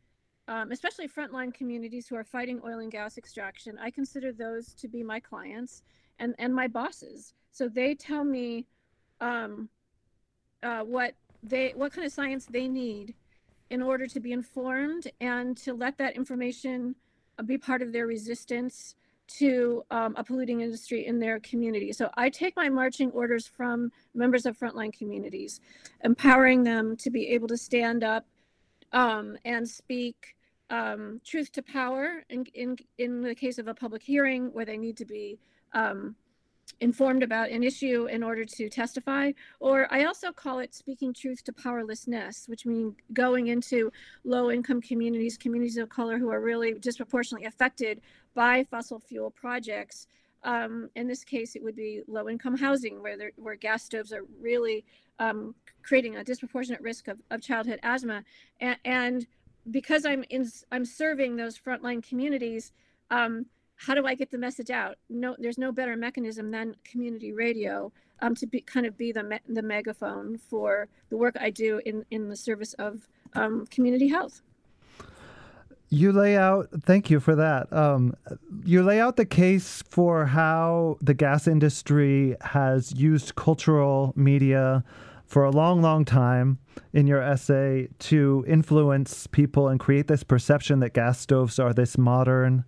um, 0.48 0.72
especially 0.72 1.08
frontline 1.08 1.52
communities 1.54 2.08
who 2.08 2.16
are 2.16 2.24
fighting 2.24 2.60
oil 2.64 2.80
and 2.80 2.90
gas 2.90 3.18
extraction, 3.18 3.78
I 3.78 3.90
consider 3.90 4.32
those 4.32 4.74
to 4.74 4.88
be 4.88 5.02
my 5.02 5.20
clients 5.20 5.82
and, 6.18 6.34
and 6.38 6.54
my 6.54 6.68
bosses. 6.68 7.34
So 7.52 7.68
they 7.68 7.94
tell 7.94 8.24
me 8.24 8.66
um, 9.20 9.68
uh, 10.62 10.80
what 10.80 11.14
they 11.42 11.72
what 11.74 11.92
kind 11.92 12.06
of 12.06 12.12
science 12.12 12.46
they 12.46 12.68
need 12.68 13.14
in 13.70 13.82
order 13.82 14.06
to 14.06 14.20
be 14.20 14.32
informed 14.32 15.10
and 15.20 15.56
to 15.56 15.74
let 15.74 15.98
that 15.98 16.14
information 16.16 16.94
be 17.46 17.56
part 17.58 17.82
of 17.82 17.92
their 17.92 18.06
resistance 18.06 18.94
to 19.26 19.82
um, 19.90 20.14
a 20.16 20.24
polluting 20.24 20.60
industry 20.60 21.06
in 21.06 21.18
their 21.18 21.40
community. 21.40 21.92
So 21.92 22.10
I 22.14 22.28
take 22.28 22.54
my 22.54 22.68
marching 22.68 23.10
orders 23.12 23.46
from 23.46 23.90
members 24.14 24.44
of 24.44 24.58
frontline 24.58 24.92
communities, 24.92 25.60
empowering 26.04 26.64
them 26.64 26.96
to 26.98 27.10
be 27.10 27.28
able 27.28 27.48
to 27.48 27.56
stand 27.56 28.04
up 28.04 28.26
um, 28.92 29.36
and 29.44 29.68
speak 29.68 30.36
um, 30.70 31.20
truth 31.24 31.52
to 31.52 31.62
power 31.62 32.24
in, 32.30 32.46
in, 32.54 32.76
in 32.98 33.22
the 33.22 33.34
case 33.34 33.58
of 33.58 33.68
a 33.68 33.74
public 33.74 34.02
hearing 34.02 34.52
where 34.52 34.64
they 34.64 34.78
need 34.78 34.96
to 34.96 35.04
be 35.04 35.38
um, 35.74 36.16
informed 36.80 37.22
about 37.22 37.50
an 37.50 37.62
issue 37.62 38.06
in 38.06 38.22
order 38.22 38.44
to 38.44 38.68
testify. 38.68 39.32
Or 39.60 39.86
I 39.92 40.04
also 40.04 40.32
call 40.32 40.58
it 40.58 40.74
speaking 40.74 41.12
truth 41.12 41.44
to 41.44 41.52
powerlessness, 41.52 42.48
which 42.48 42.66
means 42.66 42.94
going 43.12 43.48
into 43.48 43.92
low 44.24 44.50
income 44.50 44.80
communities, 44.80 45.36
communities 45.36 45.76
of 45.76 45.88
color 45.88 46.18
who 46.18 46.30
are 46.30 46.40
really 46.40 46.74
disproportionately 46.74 47.46
affected 47.46 48.00
by 48.34 48.64
fossil 48.64 48.98
fuel 48.98 49.30
projects. 49.30 50.06
Um, 50.44 50.90
in 50.96 51.06
this 51.06 51.22
case, 51.22 51.54
it 51.54 51.62
would 51.62 51.76
be 51.76 52.02
low 52.08 52.28
income 52.28 52.56
housing 52.56 53.00
where, 53.00 53.16
where 53.36 53.54
gas 53.54 53.84
stoves 53.84 54.12
are 54.12 54.24
really 54.40 54.84
um, 55.22 55.54
creating 55.82 56.16
a 56.16 56.24
disproportionate 56.24 56.80
risk 56.80 57.08
of, 57.08 57.18
of 57.30 57.40
childhood 57.40 57.80
asthma. 57.82 58.22
And, 58.60 58.78
and, 58.84 59.26
because 59.70 60.04
I'm 60.04 60.24
in, 60.30 60.50
I'm 60.72 60.84
serving 60.84 61.36
those 61.36 61.56
frontline 61.58 62.02
communities. 62.02 62.72
Um, 63.10 63.46
how 63.76 63.94
do 63.94 64.06
I 64.06 64.14
get 64.14 64.30
the 64.30 64.38
message 64.38 64.70
out? 64.70 64.96
No, 65.08 65.36
there's 65.38 65.58
no 65.58 65.72
better 65.72 65.96
mechanism 65.96 66.50
than 66.50 66.74
community 66.84 67.32
radio 67.32 67.92
um, 68.20 68.34
to 68.36 68.46
be 68.46 68.60
kind 68.60 68.86
of 68.86 68.96
be 68.96 69.12
the 69.12 69.22
me- 69.22 69.40
the 69.48 69.62
megaphone 69.62 70.38
for 70.38 70.88
the 71.10 71.16
work 71.16 71.36
I 71.40 71.50
do 71.50 71.80
in 71.84 72.04
in 72.10 72.28
the 72.28 72.36
service 72.36 72.74
of 72.74 73.08
um, 73.34 73.66
community 73.66 74.08
health. 74.08 74.42
You 75.90 76.10
lay 76.10 76.38
out, 76.38 76.68
thank 76.84 77.10
you 77.10 77.20
for 77.20 77.36
that. 77.36 77.70
Um, 77.70 78.16
you 78.64 78.82
lay 78.82 78.98
out 78.98 79.16
the 79.16 79.26
case 79.26 79.82
for 79.86 80.24
how 80.24 80.96
the 81.02 81.12
gas 81.12 81.46
industry 81.46 82.34
has 82.40 82.94
used 82.94 83.34
cultural 83.34 84.14
media 84.16 84.84
for 85.32 85.44
a 85.44 85.50
long, 85.50 85.80
long 85.80 86.04
time 86.04 86.58
in 86.92 87.06
your 87.06 87.22
essay 87.22 87.88
to 87.98 88.44
influence 88.46 89.26
people 89.26 89.66
and 89.66 89.80
create 89.80 90.06
this 90.06 90.22
perception 90.22 90.80
that 90.80 90.92
gas 90.92 91.18
stoves 91.18 91.58
are 91.58 91.72
this 91.72 91.96
modern, 91.96 92.66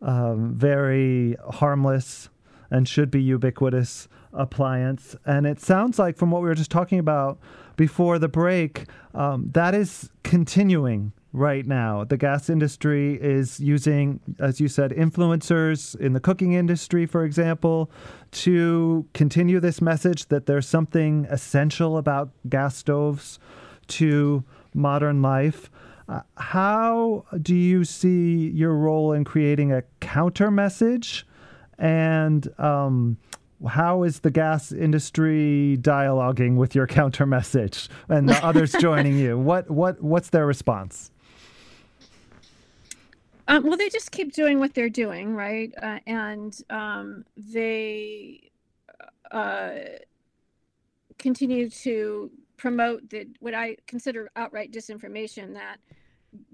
um, 0.00 0.54
very 0.54 1.36
harmless, 1.50 2.30
and 2.70 2.88
should 2.88 3.10
be 3.10 3.20
ubiquitous 3.20 4.08
appliance. 4.32 5.14
And 5.26 5.46
it 5.46 5.60
sounds 5.60 5.98
like, 5.98 6.16
from 6.16 6.30
what 6.30 6.40
we 6.40 6.48
were 6.48 6.54
just 6.54 6.70
talking 6.70 6.98
about 6.98 7.38
before 7.76 8.18
the 8.18 8.26
break, 8.26 8.86
um, 9.14 9.50
that 9.52 9.74
is 9.74 10.08
continuing 10.24 11.12
right 11.32 11.66
now. 11.66 12.04
The 12.04 12.16
gas 12.16 12.50
industry 12.50 13.18
is 13.20 13.58
using, 13.58 14.20
as 14.38 14.60
you 14.60 14.68
said, 14.68 14.90
influencers 14.90 15.98
in 15.98 16.12
the 16.12 16.20
cooking 16.20 16.52
industry, 16.52 17.06
for 17.06 17.24
example, 17.24 17.90
to 18.32 19.06
continue 19.14 19.58
this 19.60 19.80
message 19.80 20.26
that 20.26 20.46
there's 20.46 20.68
something 20.68 21.26
essential 21.30 21.96
about 21.96 22.30
gas 22.48 22.76
stoves 22.76 23.38
to 23.88 24.44
modern 24.74 25.22
life. 25.22 25.70
Uh, 26.08 26.20
how 26.36 27.24
do 27.40 27.54
you 27.54 27.84
see 27.84 28.50
your 28.50 28.74
role 28.74 29.12
in 29.12 29.24
creating 29.24 29.72
a 29.72 29.82
counter 30.00 30.50
message? 30.50 31.26
And 31.78 32.48
um, 32.58 33.16
how 33.66 34.02
is 34.02 34.20
the 34.20 34.30
gas 34.30 34.72
industry 34.72 35.78
dialoguing 35.80 36.56
with 36.56 36.74
your 36.74 36.86
counter 36.98 37.24
message 37.24 37.88
and 38.08 38.28
the 38.28 38.44
others 38.44 38.72
joining 38.80 39.16
you? 39.16 39.38
What 39.38 39.70
what 39.70 40.02
what's 40.02 40.30
their 40.30 40.46
response? 40.46 41.11
Um, 43.48 43.64
well, 43.64 43.76
they 43.76 43.88
just 43.88 44.12
keep 44.12 44.32
doing 44.32 44.58
what 44.58 44.74
they're 44.74 44.88
doing, 44.88 45.34
right? 45.34 45.72
Uh, 45.80 45.98
and 46.06 46.56
um, 46.70 47.24
they 47.36 48.50
uh, 49.30 49.70
continue 51.18 51.68
to 51.68 52.30
promote 52.56 53.08
the 53.10 53.26
what 53.40 53.54
I 53.54 53.76
consider 53.86 54.30
outright 54.36 54.72
disinformation 54.72 55.54
that 55.54 55.78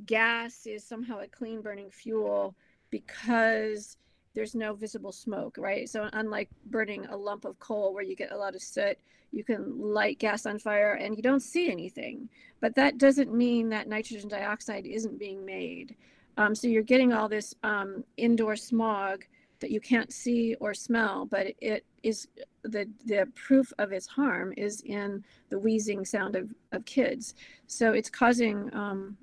gas 0.07 0.66
is 0.66 0.82
somehow 0.82 1.20
a 1.20 1.26
clean 1.26 1.61
burning 1.61 1.91
fuel 1.91 2.57
because 2.91 3.99
there's 4.34 4.55
no 4.55 4.72
visible 4.72 5.12
smoke, 5.12 5.57
right? 5.59 5.89
So 5.89 6.09
unlike 6.12 6.49
burning 6.66 7.07
a 7.07 7.16
lump 7.16 7.45
of 7.45 7.59
coal 7.59 7.93
where 7.93 8.03
you 8.03 8.16
get 8.16 8.32
a 8.32 8.36
lot 8.36 8.55
of 8.55 8.62
soot, 8.62 8.97
you 9.32 9.45
can 9.45 9.78
light 9.78 10.18
gas 10.18 10.47
on 10.47 10.59
fire 10.59 10.95
and 10.95 11.16
you 11.16 11.22
don't 11.22 11.41
see 11.41 11.70
anything. 11.70 12.28
But 12.61 12.74
that 12.76 12.99
doesn't 12.99 13.32
mean 13.34 13.68
that 13.70 13.89
nitrogen 13.89 14.28
dioxide 14.28 14.86
isn't 14.86 15.18
being 15.18 15.45
made. 15.45 15.97
Um, 16.39 16.55
so 16.55 16.68
you're 16.68 16.82
getting 16.82 17.12
all 17.12 17.28
this 17.28 17.55
um, 17.64 18.05
indoor 18.16 18.57
smog 18.57 19.24
that 19.61 19.72
you 19.72 19.80
can't 19.80 20.12
see 20.12 20.55
or 20.61 20.72
smell, 20.72 21.26
but 21.26 21.49
it 21.61 21.84
is 22.05 22.28
the 22.62 22.89
the 23.07 23.26
proof 23.34 23.72
of 23.78 23.93
its 23.93 24.07
harm 24.07 24.55
is 24.57 24.82
in 24.82 25.24
the 25.51 25.59
wheezing 25.59 26.05
sound 26.05 26.36
of, 26.36 26.55
of 26.70 26.84
kids. 26.84 27.34
So 27.66 27.93
it's 27.93 28.09
causing 28.09 28.72
um, 28.72 29.16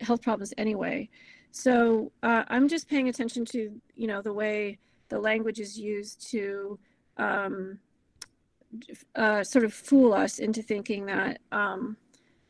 health 0.00 0.22
problems 0.22 0.54
anyway. 0.56 1.10
So 1.50 2.10
uh, 2.22 2.44
I'm 2.48 2.68
just 2.68 2.88
paying 2.88 3.10
attention 3.10 3.44
to 3.46 3.78
you 3.94 4.06
know 4.06 4.22
the 4.22 4.32
way 4.32 4.78
the 5.10 5.18
language 5.18 5.60
is 5.60 5.78
used 5.78 6.26
to 6.30 6.78
um, 7.18 7.78
uh, 9.14 9.44
sort 9.44 9.66
of 9.66 9.74
fool 9.74 10.14
us 10.14 10.38
into 10.38 10.62
thinking 10.62 11.04
that 11.04 11.38
um, 11.52 11.98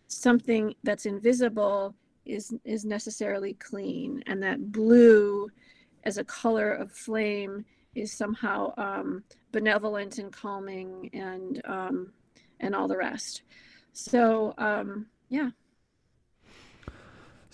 something 0.06 0.76
that's 0.84 1.06
invisible 1.06 1.96
is 2.24 2.54
is 2.64 2.84
necessarily 2.84 3.54
clean, 3.54 4.22
and 4.26 4.42
that 4.42 4.72
blue, 4.72 5.50
as 6.04 6.18
a 6.18 6.24
color 6.24 6.72
of 6.72 6.92
flame, 6.92 7.64
is 7.94 8.12
somehow 8.12 8.72
um, 8.76 9.24
benevolent 9.52 10.18
and 10.18 10.32
calming, 10.32 11.10
and 11.12 11.60
um, 11.64 12.12
and 12.60 12.74
all 12.74 12.88
the 12.88 12.96
rest. 12.96 13.42
So 13.92 14.54
um, 14.58 15.06
yeah. 15.28 15.50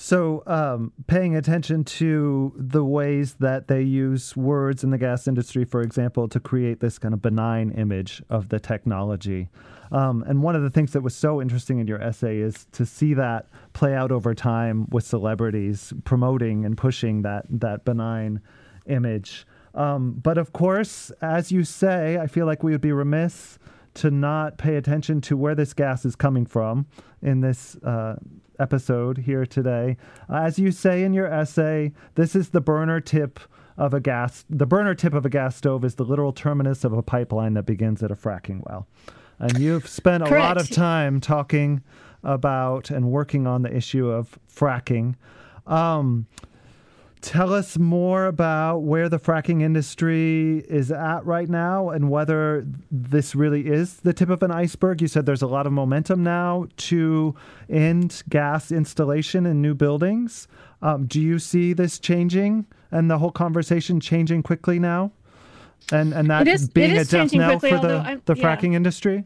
So, 0.00 0.44
um, 0.46 0.92
paying 1.08 1.34
attention 1.34 1.82
to 1.82 2.52
the 2.56 2.84
ways 2.84 3.34
that 3.40 3.66
they 3.66 3.82
use 3.82 4.36
words 4.36 4.84
in 4.84 4.90
the 4.90 4.96
gas 4.96 5.26
industry, 5.26 5.64
for 5.64 5.82
example, 5.82 6.28
to 6.28 6.38
create 6.38 6.78
this 6.78 7.00
kind 7.00 7.12
of 7.12 7.20
benign 7.20 7.72
image 7.72 8.22
of 8.30 8.48
the 8.48 8.60
technology. 8.60 9.48
Um, 9.90 10.22
and 10.28 10.40
one 10.40 10.54
of 10.54 10.62
the 10.62 10.70
things 10.70 10.92
that 10.92 11.00
was 11.00 11.16
so 11.16 11.42
interesting 11.42 11.80
in 11.80 11.88
your 11.88 12.00
essay 12.00 12.38
is 12.38 12.68
to 12.70 12.86
see 12.86 13.12
that 13.14 13.48
play 13.72 13.92
out 13.92 14.12
over 14.12 14.36
time 14.36 14.86
with 14.90 15.04
celebrities 15.04 15.92
promoting 16.04 16.64
and 16.64 16.78
pushing 16.78 17.22
that 17.22 17.46
that 17.50 17.84
benign 17.84 18.40
image. 18.86 19.48
Um, 19.74 20.12
but 20.12 20.38
of 20.38 20.52
course, 20.52 21.10
as 21.20 21.50
you 21.50 21.64
say, 21.64 22.18
I 22.18 22.28
feel 22.28 22.46
like 22.46 22.62
we 22.62 22.70
would 22.70 22.80
be 22.80 22.92
remiss 22.92 23.58
to 23.98 24.10
not 24.10 24.58
pay 24.58 24.76
attention 24.76 25.20
to 25.22 25.36
where 25.36 25.54
this 25.54 25.74
gas 25.74 26.04
is 26.04 26.16
coming 26.16 26.46
from 26.46 26.86
in 27.22 27.40
this 27.40 27.76
uh, 27.76 28.16
episode 28.58 29.18
here 29.18 29.44
today. 29.44 29.96
As 30.28 30.58
you 30.58 30.70
say 30.70 31.02
in 31.02 31.12
your 31.12 31.26
essay, 31.26 31.92
this 32.14 32.34
is 32.34 32.50
the 32.50 32.60
burner 32.60 33.00
tip 33.00 33.40
of 33.76 33.94
a 33.94 34.00
gas. 34.00 34.44
The 34.48 34.66
burner 34.66 34.94
tip 34.94 35.14
of 35.14 35.24
a 35.26 35.28
gas 35.28 35.56
stove 35.56 35.84
is 35.84 35.96
the 35.96 36.04
literal 36.04 36.32
terminus 36.32 36.84
of 36.84 36.92
a 36.92 37.02
pipeline 37.02 37.54
that 37.54 37.66
begins 37.66 38.02
at 38.02 38.10
a 38.10 38.16
fracking 38.16 38.62
well. 38.68 38.86
And 39.38 39.58
you've 39.58 39.88
spent 39.88 40.22
a 40.24 40.30
lot 40.30 40.60
of 40.60 40.68
time 40.70 41.20
talking 41.20 41.82
about 42.24 42.90
and 42.90 43.10
working 43.10 43.46
on 43.46 43.62
the 43.62 43.74
issue 43.74 44.08
of 44.08 44.38
fracking. 44.52 45.14
Um, 45.66 46.26
tell 47.20 47.52
us 47.52 47.78
more 47.78 48.26
about 48.26 48.78
where 48.78 49.08
the 49.08 49.18
fracking 49.18 49.62
industry 49.62 50.64
is 50.68 50.90
at 50.90 51.24
right 51.24 51.48
now 51.48 51.90
and 51.90 52.10
whether 52.10 52.66
this 52.90 53.34
really 53.34 53.66
is 53.66 53.96
the 54.00 54.12
tip 54.12 54.30
of 54.30 54.42
an 54.42 54.50
iceberg. 54.50 55.00
You 55.02 55.08
said 55.08 55.26
there's 55.26 55.42
a 55.42 55.46
lot 55.46 55.66
of 55.66 55.72
momentum 55.72 56.22
now 56.22 56.66
to 56.76 57.34
end 57.68 58.22
gas 58.28 58.70
installation 58.72 59.46
in 59.46 59.60
new 59.62 59.74
buildings. 59.74 60.48
Um, 60.82 61.06
do 61.06 61.20
you 61.20 61.38
see 61.38 61.72
this 61.72 61.98
changing 61.98 62.66
and 62.90 63.10
the 63.10 63.18
whole 63.18 63.32
conversation 63.32 64.00
changing 64.00 64.42
quickly 64.42 64.78
now? 64.78 65.10
And 65.92 66.12
and 66.12 66.28
that 66.30 66.46
It 66.46 66.54
is- 66.54 66.64
it 66.64 66.74
being 66.74 66.92
a 66.96 67.00
is 67.00 67.08
death 67.10 67.32
knell 67.32 67.58
quickly, 67.58 67.70
for 67.70 67.76
although 67.76 67.88
the, 68.02 68.08
I'm- 68.08 68.22
the 68.26 68.34
yeah. 68.36 68.44
fracking 68.56 68.74
industry? 68.74 69.24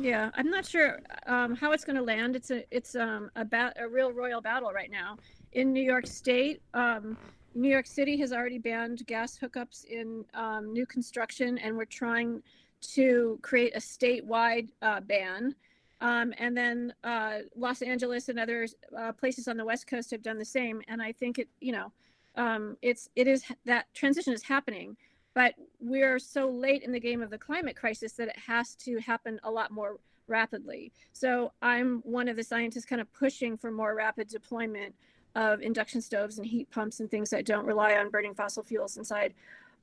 Yeah, 0.00 0.30
I'm 0.34 0.48
not 0.48 0.64
sure 0.64 1.00
um, 1.26 1.56
how 1.56 1.72
it's 1.72 1.84
going 1.84 1.96
to 1.96 2.02
land. 2.02 2.36
It's 2.36 2.52
a 2.52 2.64
it's 2.74 2.94
um, 2.94 3.30
a, 3.34 3.44
bat, 3.44 3.76
a 3.80 3.88
real 3.88 4.12
royal 4.12 4.40
battle 4.40 4.70
right 4.72 4.90
now 4.92 5.16
in 5.52 5.72
New 5.72 5.82
York 5.82 6.06
State. 6.06 6.60
Um, 6.74 7.16
New 7.54 7.68
York 7.68 7.86
City 7.86 8.16
has 8.18 8.32
already 8.32 8.58
banned 8.58 9.06
gas 9.06 9.38
hookups 9.38 9.84
in 9.84 10.24
um, 10.34 10.72
new 10.72 10.86
construction, 10.86 11.58
and 11.58 11.76
we're 11.76 11.84
trying 11.84 12.42
to 12.80 13.38
create 13.42 13.74
a 13.74 13.80
statewide 13.80 14.68
uh, 14.82 15.00
ban. 15.00 15.54
Um, 16.00 16.32
and 16.38 16.56
then 16.56 16.94
uh, 17.02 17.38
Los 17.56 17.82
Angeles 17.82 18.28
and 18.28 18.38
other 18.38 18.68
uh, 18.96 19.12
places 19.12 19.48
on 19.48 19.56
the 19.56 19.64
West 19.64 19.88
Coast 19.88 20.12
have 20.12 20.22
done 20.22 20.38
the 20.38 20.44
same. 20.44 20.80
And 20.86 21.02
I 21.02 21.10
think 21.10 21.38
it, 21.38 21.48
you 21.60 21.72
know, 21.72 21.92
um, 22.36 22.76
it's 22.82 23.08
it 23.16 23.26
is 23.26 23.42
that 23.64 23.92
transition 23.94 24.32
is 24.32 24.42
happening 24.42 24.96
but 25.38 25.54
we're 25.78 26.18
so 26.18 26.50
late 26.50 26.82
in 26.82 26.90
the 26.90 26.98
game 26.98 27.22
of 27.22 27.30
the 27.30 27.38
climate 27.38 27.76
crisis 27.76 28.14
that 28.14 28.26
it 28.26 28.36
has 28.36 28.74
to 28.74 28.98
happen 28.98 29.38
a 29.44 29.50
lot 29.50 29.70
more 29.70 30.00
rapidly. 30.26 30.90
So 31.12 31.52
I'm 31.62 32.00
one 32.00 32.26
of 32.26 32.34
the 32.34 32.42
scientists 32.42 32.84
kind 32.84 33.00
of 33.00 33.12
pushing 33.12 33.56
for 33.56 33.70
more 33.70 33.94
rapid 33.94 34.26
deployment 34.26 34.96
of 35.38 35.62
induction 35.62 36.02
stoves 36.02 36.38
and 36.38 36.46
heat 36.46 36.68
pumps 36.70 36.98
and 36.98 37.08
things 37.08 37.30
that 37.30 37.46
don't 37.46 37.64
rely 37.64 37.94
on 37.94 38.10
burning 38.10 38.34
fossil 38.34 38.64
fuels 38.64 38.96
inside 38.96 39.32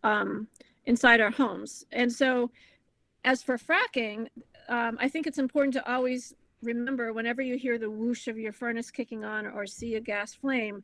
um, 0.04 0.48
inside 0.86 1.22
our 1.22 1.32
homes. 1.32 1.86
And 1.94 2.12
so, 2.12 2.52
as 3.24 3.42
for 3.42 3.58
fracking, 3.58 4.28
um, 4.68 4.98
I 5.00 5.08
think 5.08 5.26
it's 5.26 5.40
important 5.40 5.74
to 5.76 5.92
always 5.92 6.36
remember 6.62 7.14
whenever 7.14 7.42
you 7.42 7.58
hear 7.58 7.78
the 7.78 7.90
whoosh 7.90 8.28
of 8.28 8.38
your 8.38 8.52
furnace 8.52 8.92
kicking 8.92 9.24
on 9.24 9.48
or 9.48 9.66
see 9.66 9.96
a 9.96 10.02
gas 10.02 10.34
flame, 10.34 10.84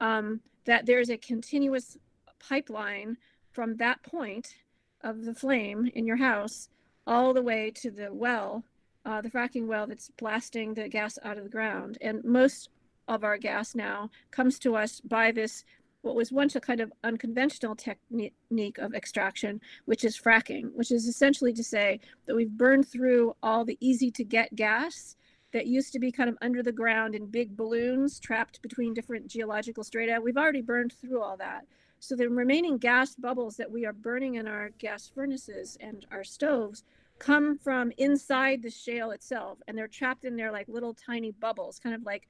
um, 0.00 0.40
that 0.64 0.84
there's 0.84 1.10
a 1.10 1.16
continuous 1.16 1.96
pipeline 2.40 3.16
from 3.52 3.76
that 3.76 4.02
point 4.02 4.56
of 5.02 5.24
the 5.24 5.34
flame 5.34 5.90
in 5.94 6.06
your 6.06 6.16
house 6.16 6.68
all 7.06 7.32
the 7.32 7.42
way 7.42 7.70
to 7.70 7.90
the 7.90 8.12
well, 8.12 8.64
uh, 9.06 9.20
the 9.20 9.30
fracking 9.30 9.66
well 9.66 9.86
that's 9.86 10.10
blasting 10.18 10.74
the 10.74 10.88
gas 10.88 11.18
out 11.22 11.38
of 11.38 11.44
the 11.44 11.50
ground. 11.50 11.98
And 12.00 12.22
most 12.24 12.68
of 13.08 13.24
our 13.24 13.38
gas 13.38 13.74
now 13.74 14.10
comes 14.30 14.58
to 14.60 14.76
us 14.76 15.00
by 15.00 15.32
this, 15.32 15.64
what 16.02 16.14
was 16.14 16.30
once 16.30 16.54
a 16.54 16.60
kind 16.60 16.80
of 16.80 16.92
unconventional 17.02 17.74
technique 17.74 18.78
of 18.78 18.94
extraction, 18.94 19.60
which 19.86 20.04
is 20.04 20.16
fracking, 20.18 20.72
which 20.74 20.92
is 20.92 21.06
essentially 21.06 21.52
to 21.52 21.64
say 21.64 21.98
that 22.26 22.36
we've 22.36 22.56
burned 22.56 22.86
through 22.86 23.34
all 23.42 23.64
the 23.64 23.76
easy 23.80 24.10
to 24.12 24.22
get 24.22 24.54
gas 24.54 25.16
that 25.52 25.66
used 25.66 25.92
to 25.94 25.98
be 25.98 26.12
kind 26.12 26.28
of 26.28 26.36
under 26.42 26.62
the 26.62 26.70
ground 26.70 27.14
in 27.14 27.26
big 27.26 27.56
balloons 27.56 28.20
trapped 28.20 28.60
between 28.62 28.94
different 28.94 29.26
geological 29.26 29.82
strata. 29.82 30.20
We've 30.22 30.36
already 30.36 30.60
burned 30.60 30.92
through 30.92 31.22
all 31.22 31.36
that. 31.38 31.66
So 32.00 32.14
the 32.14 32.28
remaining 32.28 32.78
gas 32.78 33.16
bubbles 33.16 33.56
that 33.56 33.70
we 33.70 33.84
are 33.84 33.92
burning 33.92 34.36
in 34.36 34.46
our 34.46 34.70
gas 34.78 35.10
furnaces 35.12 35.76
and 35.80 36.06
our 36.12 36.22
stoves 36.22 36.84
come 37.18 37.58
from 37.58 37.90
inside 37.98 38.62
the 38.62 38.70
shale 38.70 39.10
itself, 39.10 39.58
and 39.66 39.76
they're 39.76 39.88
trapped 39.88 40.24
in 40.24 40.36
there 40.36 40.52
like 40.52 40.68
little 40.68 40.94
tiny 40.94 41.32
bubbles, 41.32 41.80
kind 41.80 41.94
of 41.94 42.04
like 42.04 42.28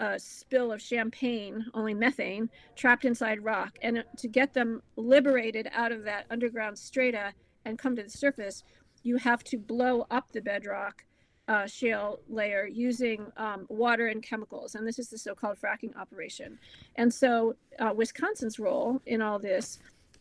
a 0.00 0.18
spill 0.18 0.72
of 0.72 0.80
champagne, 0.80 1.66
only 1.74 1.94
methane, 1.94 2.48
trapped 2.76 3.04
inside 3.04 3.42
rock. 3.44 3.78
And 3.82 4.04
to 4.18 4.28
get 4.28 4.54
them 4.54 4.82
liberated 4.96 5.68
out 5.72 5.92
of 5.92 6.04
that 6.04 6.26
underground 6.30 6.78
strata 6.78 7.32
and 7.64 7.78
come 7.78 7.96
to 7.96 8.02
the 8.02 8.10
surface, 8.10 8.62
you 9.02 9.16
have 9.16 9.42
to 9.44 9.58
blow 9.58 10.06
up 10.10 10.30
the 10.32 10.40
bedrock 10.40 11.04
uh, 11.48 11.66
shale 11.66 12.20
layer 12.28 12.66
using 12.66 13.32
um, 13.38 13.66
water 13.68 14.08
and 14.08 14.22
chemicals. 14.22 14.74
And 14.74 14.86
this 14.86 14.98
is 14.98 15.08
the 15.08 15.18
so 15.18 15.34
called 15.34 15.56
fracking 15.58 15.96
operation. 15.96 16.58
And 16.96 17.12
so, 17.12 17.56
uh, 17.78 17.92
Wisconsin's 17.94 18.58
role 18.58 19.00
in 19.06 19.22
all 19.22 19.38
this, 19.38 19.78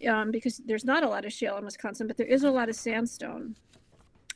um, 0.07 0.31
because 0.31 0.61
there's 0.65 0.85
not 0.85 1.03
a 1.03 1.09
lot 1.09 1.25
of 1.25 1.33
shale 1.33 1.57
in 1.57 1.65
Wisconsin, 1.65 2.07
but 2.07 2.15
there 2.15 2.27
is 2.27 2.43
a 2.43 2.51
lot 2.51 2.69
of 2.69 2.75
sandstone, 2.75 3.55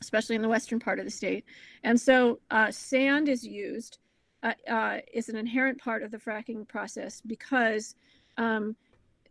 especially 0.02 0.36
in 0.36 0.42
the 0.42 0.48
western 0.48 0.78
part 0.78 0.98
of 0.98 1.06
the 1.06 1.10
state. 1.10 1.46
And 1.82 1.98
so, 1.98 2.40
uh, 2.50 2.70
sand 2.70 3.28
is 3.28 3.42
used 3.42 3.98
uh, 4.42 4.52
uh, 4.68 4.98
is 5.12 5.28
an 5.28 5.36
inherent 5.36 5.78
part 5.78 6.02
of 6.02 6.10
the 6.10 6.18
fracking 6.18 6.66
process 6.66 7.22
because 7.26 7.94
um, 8.38 8.76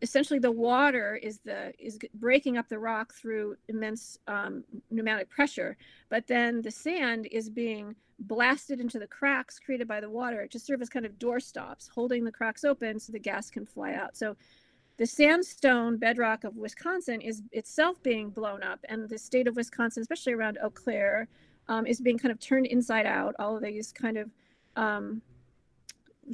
essentially 0.01 0.39
the 0.39 0.51
water 0.51 1.19
is 1.21 1.39
the 1.39 1.73
is 1.79 1.99
breaking 2.15 2.57
up 2.57 2.67
the 2.69 2.79
rock 2.79 3.13
through 3.13 3.55
immense 3.67 4.17
um, 4.27 4.63
pneumatic 4.89 5.29
pressure, 5.29 5.77
but 6.09 6.27
then 6.27 6.61
the 6.61 6.71
sand 6.71 7.27
is 7.31 7.49
being 7.49 7.95
blasted 8.19 8.79
into 8.79 8.99
the 8.99 9.07
cracks 9.07 9.59
created 9.59 9.87
by 9.87 9.99
the 9.99 10.09
water 10.09 10.47
to 10.47 10.59
serve 10.59 10.81
as 10.81 10.89
kind 10.89 11.05
of 11.05 11.17
door 11.17 11.39
stops, 11.39 11.89
holding 11.93 12.23
the 12.23 12.31
cracks 12.31 12.63
open 12.63 12.99
so 12.99 13.11
the 13.11 13.19
gas 13.19 13.49
can 13.49 13.65
fly 13.65 13.93
out. 13.93 14.15
So 14.15 14.35
the 14.97 15.05
sandstone 15.05 15.97
bedrock 15.97 16.43
of 16.43 16.55
Wisconsin 16.55 17.21
is 17.21 17.41
itself 17.51 18.01
being 18.03 18.29
blown 18.29 18.61
up, 18.61 18.79
and 18.89 19.09
the 19.09 19.17
state 19.17 19.47
of 19.47 19.55
Wisconsin, 19.55 20.01
especially 20.01 20.33
around 20.33 20.59
Eau 20.61 20.69
Claire, 20.69 21.27
um, 21.67 21.85
is 21.87 21.99
being 21.99 22.17
kind 22.17 22.31
of 22.31 22.39
turned 22.39 22.67
inside 22.67 23.05
out. 23.05 23.33
All 23.39 23.55
of 23.55 23.63
these 23.63 23.91
kind 23.91 24.17
of 24.17 24.29
um, 24.75 25.21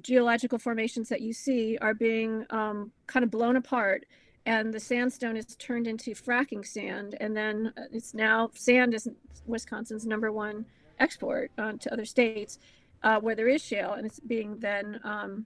geological 0.01 0.59
formations 0.59 1.09
that 1.09 1.21
you 1.21 1.33
see 1.33 1.77
are 1.81 1.93
being 1.93 2.45
um, 2.49 2.91
kind 3.07 3.23
of 3.23 3.31
blown 3.31 3.55
apart 3.55 4.05
and 4.45 4.73
the 4.73 4.79
sandstone 4.79 5.35
is 5.35 5.45
turned 5.57 5.87
into 5.87 6.11
fracking 6.11 6.65
sand 6.65 7.15
and 7.19 7.35
then 7.35 7.73
uh, 7.77 7.81
it's 7.91 8.13
now 8.13 8.49
sand 8.53 8.93
is 8.93 9.07
wisconsin's 9.45 10.05
number 10.05 10.31
one 10.31 10.65
export 10.99 11.51
uh, 11.57 11.73
to 11.73 11.91
other 11.91 12.05
states 12.05 12.59
uh, 13.03 13.19
where 13.19 13.35
there 13.35 13.47
is 13.47 13.61
shale 13.61 13.93
and 13.93 14.05
it's 14.05 14.19
being 14.19 14.57
then 14.59 14.99
um, 15.03 15.45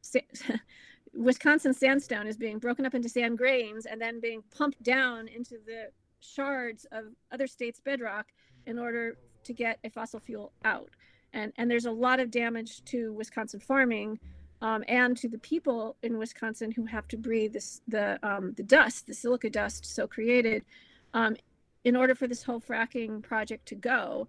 sa- 0.00 0.20
wisconsin 1.14 1.72
sandstone 1.72 2.26
is 2.26 2.36
being 2.36 2.58
broken 2.58 2.84
up 2.84 2.94
into 2.94 3.08
sand 3.08 3.38
grains 3.38 3.86
and 3.86 4.00
then 4.00 4.20
being 4.20 4.42
pumped 4.56 4.82
down 4.82 5.26
into 5.28 5.56
the 5.66 5.90
shards 6.20 6.86
of 6.92 7.04
other 7.32 7.46
states 7.46 7.80
bedrock 7.80 8.26
in 8.66 8.78
order 8.78 9.16
to 9.44 9.52
get 9.52 9.78
a 9.84 9.90
fossil 9.90 10.20
fuel 10.20 10.52
out 10.64 10.90
and 11.32 11.52
and 11.56 11.70
there's 11.70 11.86
a 11.86 11.90
lot 11.90 12.20
of 12.20 12.30
damage 12.30 12.84
to 12.86 13.12
Wisconsin 13.12 13.60
farming 13.60 14.18
um, 14.60 14.82
and 14.88 15.16
to 15.16 15.28
the 15.28 15.38
people 15.38 15.96
in 16.02 16.18
Wisconsin 16.18 16.72
who 16.72 16.84
have 16.86 17.06
to 17.08 17.16
breathe 17.16 17.52
this 17.52 17.80
the 17.88 18.18
um, 18.22 18.54
the 18.56 18.62
dust, 18.62 19.06
the 19.06 19.14
silica 19.14 19.50
dust 19.50 19.84
so 19.86 20.06
created. 20.06 20.64
Um, 21.14 21.36
in 21.84 21.96
order 21.96 22.14
for 22.14 22.26
this 22.26 22.42
whole 22.42 22.60
fracking 22.60 23.22
project 23.22 23.66
to 23.66 23.74
go, 23.74 24.26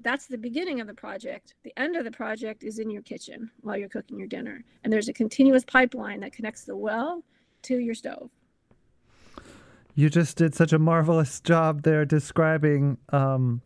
that's 0.00 0.26
the 0.26 0.38
beginning 0.38 0.80
of 0.80 0.86
the 0.86 0.94
project. 0.94 1.54
The 1.64 1.72
end 1.76 1.96
of 1.96 2.04
the 2.04 2.10
project 2.10 2.62
is 2.62 2.78
in 2.78 2.90
your 2.90 3.02
kitchen 3.02 3.50
while 3.62 3.76
you're 3.76 3.88
cooking 3.88 4.18
your 4.18 4.28
dinner, 4.28 4.64
and 4.84 4.92
there's 4.92 5.08
a 5.08 5.12
continuous 5.12 5.64
pipeline 5.64 6.20
that 6.20 6.32
connects 6.32 6.64
the 6.64 6.76
well 6.76 7.22
to 7.62 7.78
your 7.78 7.94
stove. 7.94 8.30
You 9.94 10.10
just 10.10 10.36
did 10.36 10.54
such 10.54 10.74
a 10.74 10.78
marvelous 10.78 11.40
job 11.40 11.82
there 11.82 12.04
describing 12.04 12.98
um, 13.10 13.62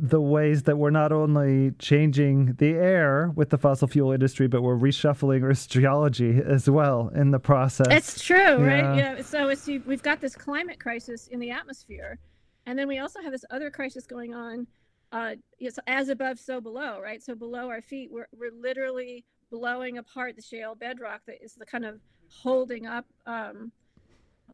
the 0.00 0.20
ways 0.20 0.62
that 0.62 0.76
we're 0.78 0.90
not 0.90 1.10
only 1.10 1.72
changing 1.78 2.54
the 2.58 2.70
air 2.70 3.32
with 3.34 3.50
the 3.50 3.58
fossil 3.58 3.88
fuel 3.88 4.12
industry, 4.12 4.46
but 4.46 4.62
we're 4.62 4.76
reshuffling 4.76 5.42
Earth's 5.42 5.66
geology 5.66 6.40
as 6.44 6.70
well 6.70 7.10
in 7.14 7.32
the 7.32 7.40
process. 7.40 7.88
It's 7.90 8.24
true, 8.24 8.36
yeah. 8.36 8.54
right? 8.54 8.96
Yeah. 8.96 9.22
So 9.22 9.48
it's, 9.48 9.66
we've 9.66 10.02
got 10.02 10.20
this 10.20 10.36
climate 10.36 10.78
crisis 10.78 11.26
in 11.26 11.40
the 11.40 11.50
atmosphere, 11.50 12.18
and 12.66 12.78
then 12.78 12.86
we 12.86 12.98
also 12.98 13.20
have 13.20 13.32
this 13.32 13.44
other 13.50 13.70
crisis 13.70 14.06
going 14.06 14.34
on. 14.34 14.66
Uh, 15.10 15.34
it's 15.58 15.78
as 15.88 16.10
above, 16.10 16.38
so 16.38 16.60
below, 16.60 17.00
right? 17.02 17.22
So 17.22 17.34
below 17.34 17.68
our 17.68 17.82
feet, 17.82 18.10
we're 18.12 18.28
we're 18.38 18.52
literally 18.52 19.24
blowing 19.50 19.98
apart 19.98 20.36
the 20.36 20.42
shale 20.42 20.74
bedrock 20.74 21.22
that 21.26 21.42
is 21.42 21.54
the 21.54 21.66
kind 21.66 21.84
of 21.84 21.98
holding 22.30 22.86
up 22.86 23.06
um, 23.26 23.72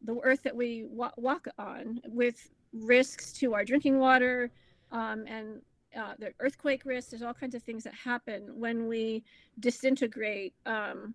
the 0.03 0.17
earth 0.23 0.41
that 0.43 0.55
we 0.55 0.85
wa- 0.89 1.11
walk 1.17 1.47
on, 1.59 2.01
with 2.07 2.49
risks 2.73 3.31
to 3.33 3.53
our 3.53 3.63
drinking 3.63 3.99
water 3.99 4.49
um, 4.95 5.25
and 5.27 5.61
uh, 5.95 6.13
the 6.17 6.33
earthquake 6.39 6.83
risk. 6.85 7.09
There's 7.09 7.21
all 7.21 7.33
kinds 7.33 7.53
of 7.53 7.61
things 7.63 7.83
that 7.83 7.93
happen 7.93 8.49
when 8.55 8.87
we 8.87 9.23
disintegrate 9.59 10.53
um, 10.65 11.13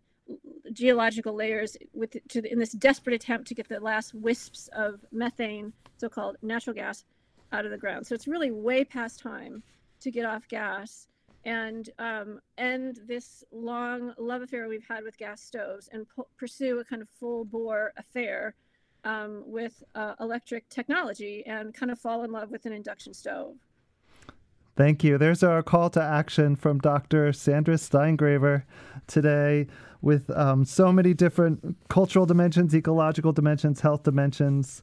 geological 0.72 1.34
layers 1.34 1.76
with 1.92 2.16
to 2.28 2.42
the, 2.42 2.52
in 2.52 2.58
this 2.58 2.72
desperate 2.72 3.14
attempt 3.14 3.48
to 3.48 3.54
get 3.54 3.68
the 3.68 3.80
last 3.80 4.14
wisps 4.14 4.68
of 4.76 5.00
methane, 5.10 5.72
so-called 5.96 6.36
natural 6.42 6.74
gas, 6.74 7.04
out 7.52 7.64
of 7.64 7.70
the 7.70 7.78
ground. 7.78 8.06
So 8.06 8.14
it's 8.14 8.28
really 8.28 8.50
way 8.50 8.84
past 8.84 9.18
time 9.18 9.62
to 10.00 10.10
get 10.10 10.24
off 10.24 10.46
gas 10.48 11.08
and 11.44 11.88
um, 11.98 12.38
end 12.58 13.00
this 13.08 13.42
long 13.50 14.12
love 14.18 14.42
affair 14.42 14.68
we've 14.68 14.86
had 14.86 15.04
with 15.04 15.16
gas 15.16 15.40
stoves 15.42 15.88
and 15.92 16.06
pursue 16.36 16.78
a 16.78 16.84
kind 16.84 17.00
of 17.00 17.08
full 17.08 17.44
bore 17.46 17.92
affair 17.96 18.54
um, 19.04 19.42
with 19.46 19.82
uh, 19.94 20.14
electric 20.20 20.68
technology 20.68 21.42
and 21.46 21.74
kind 21.74 21.90
of 21.90 21.98
fall 21.98 22.24
in 22.24 22.30
love 22.30 22.50
with 22.50 22.66
an 22.66 22.72
induction 22.72 23.14
stove. 23.14 23.56
Thank 24.80 25.04
you. 25.04 25.18
There's 25.18 25.42
our 25.42 25.62
call 25.62 25.90
to 25.90 26.02
action 26.02 26.56
from 26.56 26.78
Dr. 26.78 27.34
Sandra 27.34 27.74
Steingraber 27.74 28.62
today 29.06 29.66
with 30.00 30.30
um, 30.30 30.64
so 30.64 30.90
many 30.90 31.12
different 31.12 31.76
cultural 31.90 32.24
dimensions, 32.24 32.74
ecological 32.74 33.30
dimensions, 33.30 33.82
health 33.82 34.04
dimensions. 34.04 34.80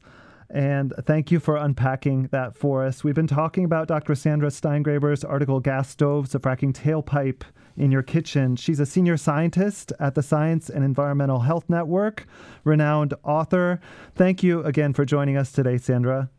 And 0.50 0.94
thank 1.00 1.32
you 1.32 1.40
for 1.40 1.56
unpacking 1.56 2.28
that 2.30 2.56
for 2.56 2.84
us. 2.84 3.02
We've 3.02 3.16
been 3.16 3.26
talking 3.26 3.64
about 3.64 3.88
Dr. 3.88 4.14
Sandra 4.14 4.50
Steingraber's 4.50 5.24
article, 5.24 5.58
Gas 5.58 5.90
Stoves, 5.90 6.32
a 6.32 6.38
Fracking 6.38 6.72
Tailpipe 6.72 7.42
in 7.76 7.90
Your 7.90 8.04
Kitchen. 8.04 8.54
She's 8.54 8.78
a 8.78 8.86
senior 8.86 9.16
scientist 9.16 9.92
at 9.98 10.14
the 10.14 10.22
Science 10.22 10.70
and 10.70 10.84
Environmental 10.84 11.40
Health 11.40 11.64
Network, 11.68 12.24
renowned 12.62 13.14
author. 13.24 13.80
Thank 14.14 14.44
you 14.44 14.62
again 14.62 14.92
for 14.92 15.04
joining 15.04 15.36
us 15.36 15.50
today, 15.50 15.76
Sandra. 15.76 16.30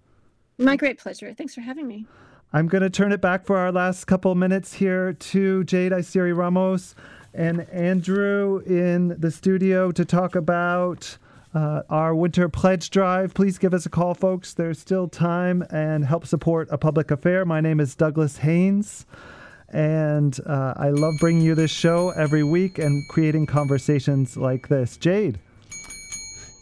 My 0.57 0.77
great 0.77 0.97
pleasure. 0.97 1.33
Thanks 1.33 1.53
for 1.53 1.59
having 1.59 1.89
me. 1.89 2.05
I'm 2.51 2.67
going 2.67 2.81
to 2.81 2.89
turn 2.89 3.11
it 3.11 3.21
back 3.21 3.45
for 3.45 3.57
our 3.57 3.71
last 3.71 4.05
couple 4.05 4.33
minutes 4.33 4.73
here 4.73 5.13
to 5.13 5.63
Jade 5.65 5.91
Iseri 5.91 6.35
Ramos 6.35 6.95
and 7.31 7.69
Andrew 7.69 8.63
in 8.65 9.09
the 9.19 9.29
studio 9.29 9.91
to 9.91 10.03
talk 10.03 10.35
about 10.35 11.19
uh, 11.53 11.83
our 11.91 12.15
winter 12.15 12.49
pledge 12.49 12.89
drive. 12.89 13.35
Please 13.35 13.59
give 13.59 13.71
us 13.71 13.85
a 13.85 13.89
call, 13.89 14.15
folks. 14.15 14.55
There's 14.55 14.79
still 14.79 15.07
time 15.07 15.63
and 15.69 16.03
help 16.03 16.25
support 16.25 16.67
a 16.71 16.79
public 16.79 17.11
affair. 17.11 17.45
My 17.45 17.61
name 17.61 17.79
is 17.79 17.93
Douglas 17.93 18.37
Haynes, 18.37 19.05
and 19.71 20.39
uh, 20.47 20.73
I 20.75 20.89
love 20.89 21.13
bringing 21.19 21.43
you 21.43 21.53
this 21.53 21.69
show 21.69 22.09
every 22.09 22.43
week 22.43 22.79
and 22.79 23.07
creating 23.09 23.45
conversations 23.45 24.37
like 24.37 24.69
this. 24.69 24.97
Jade. 24.97 25.37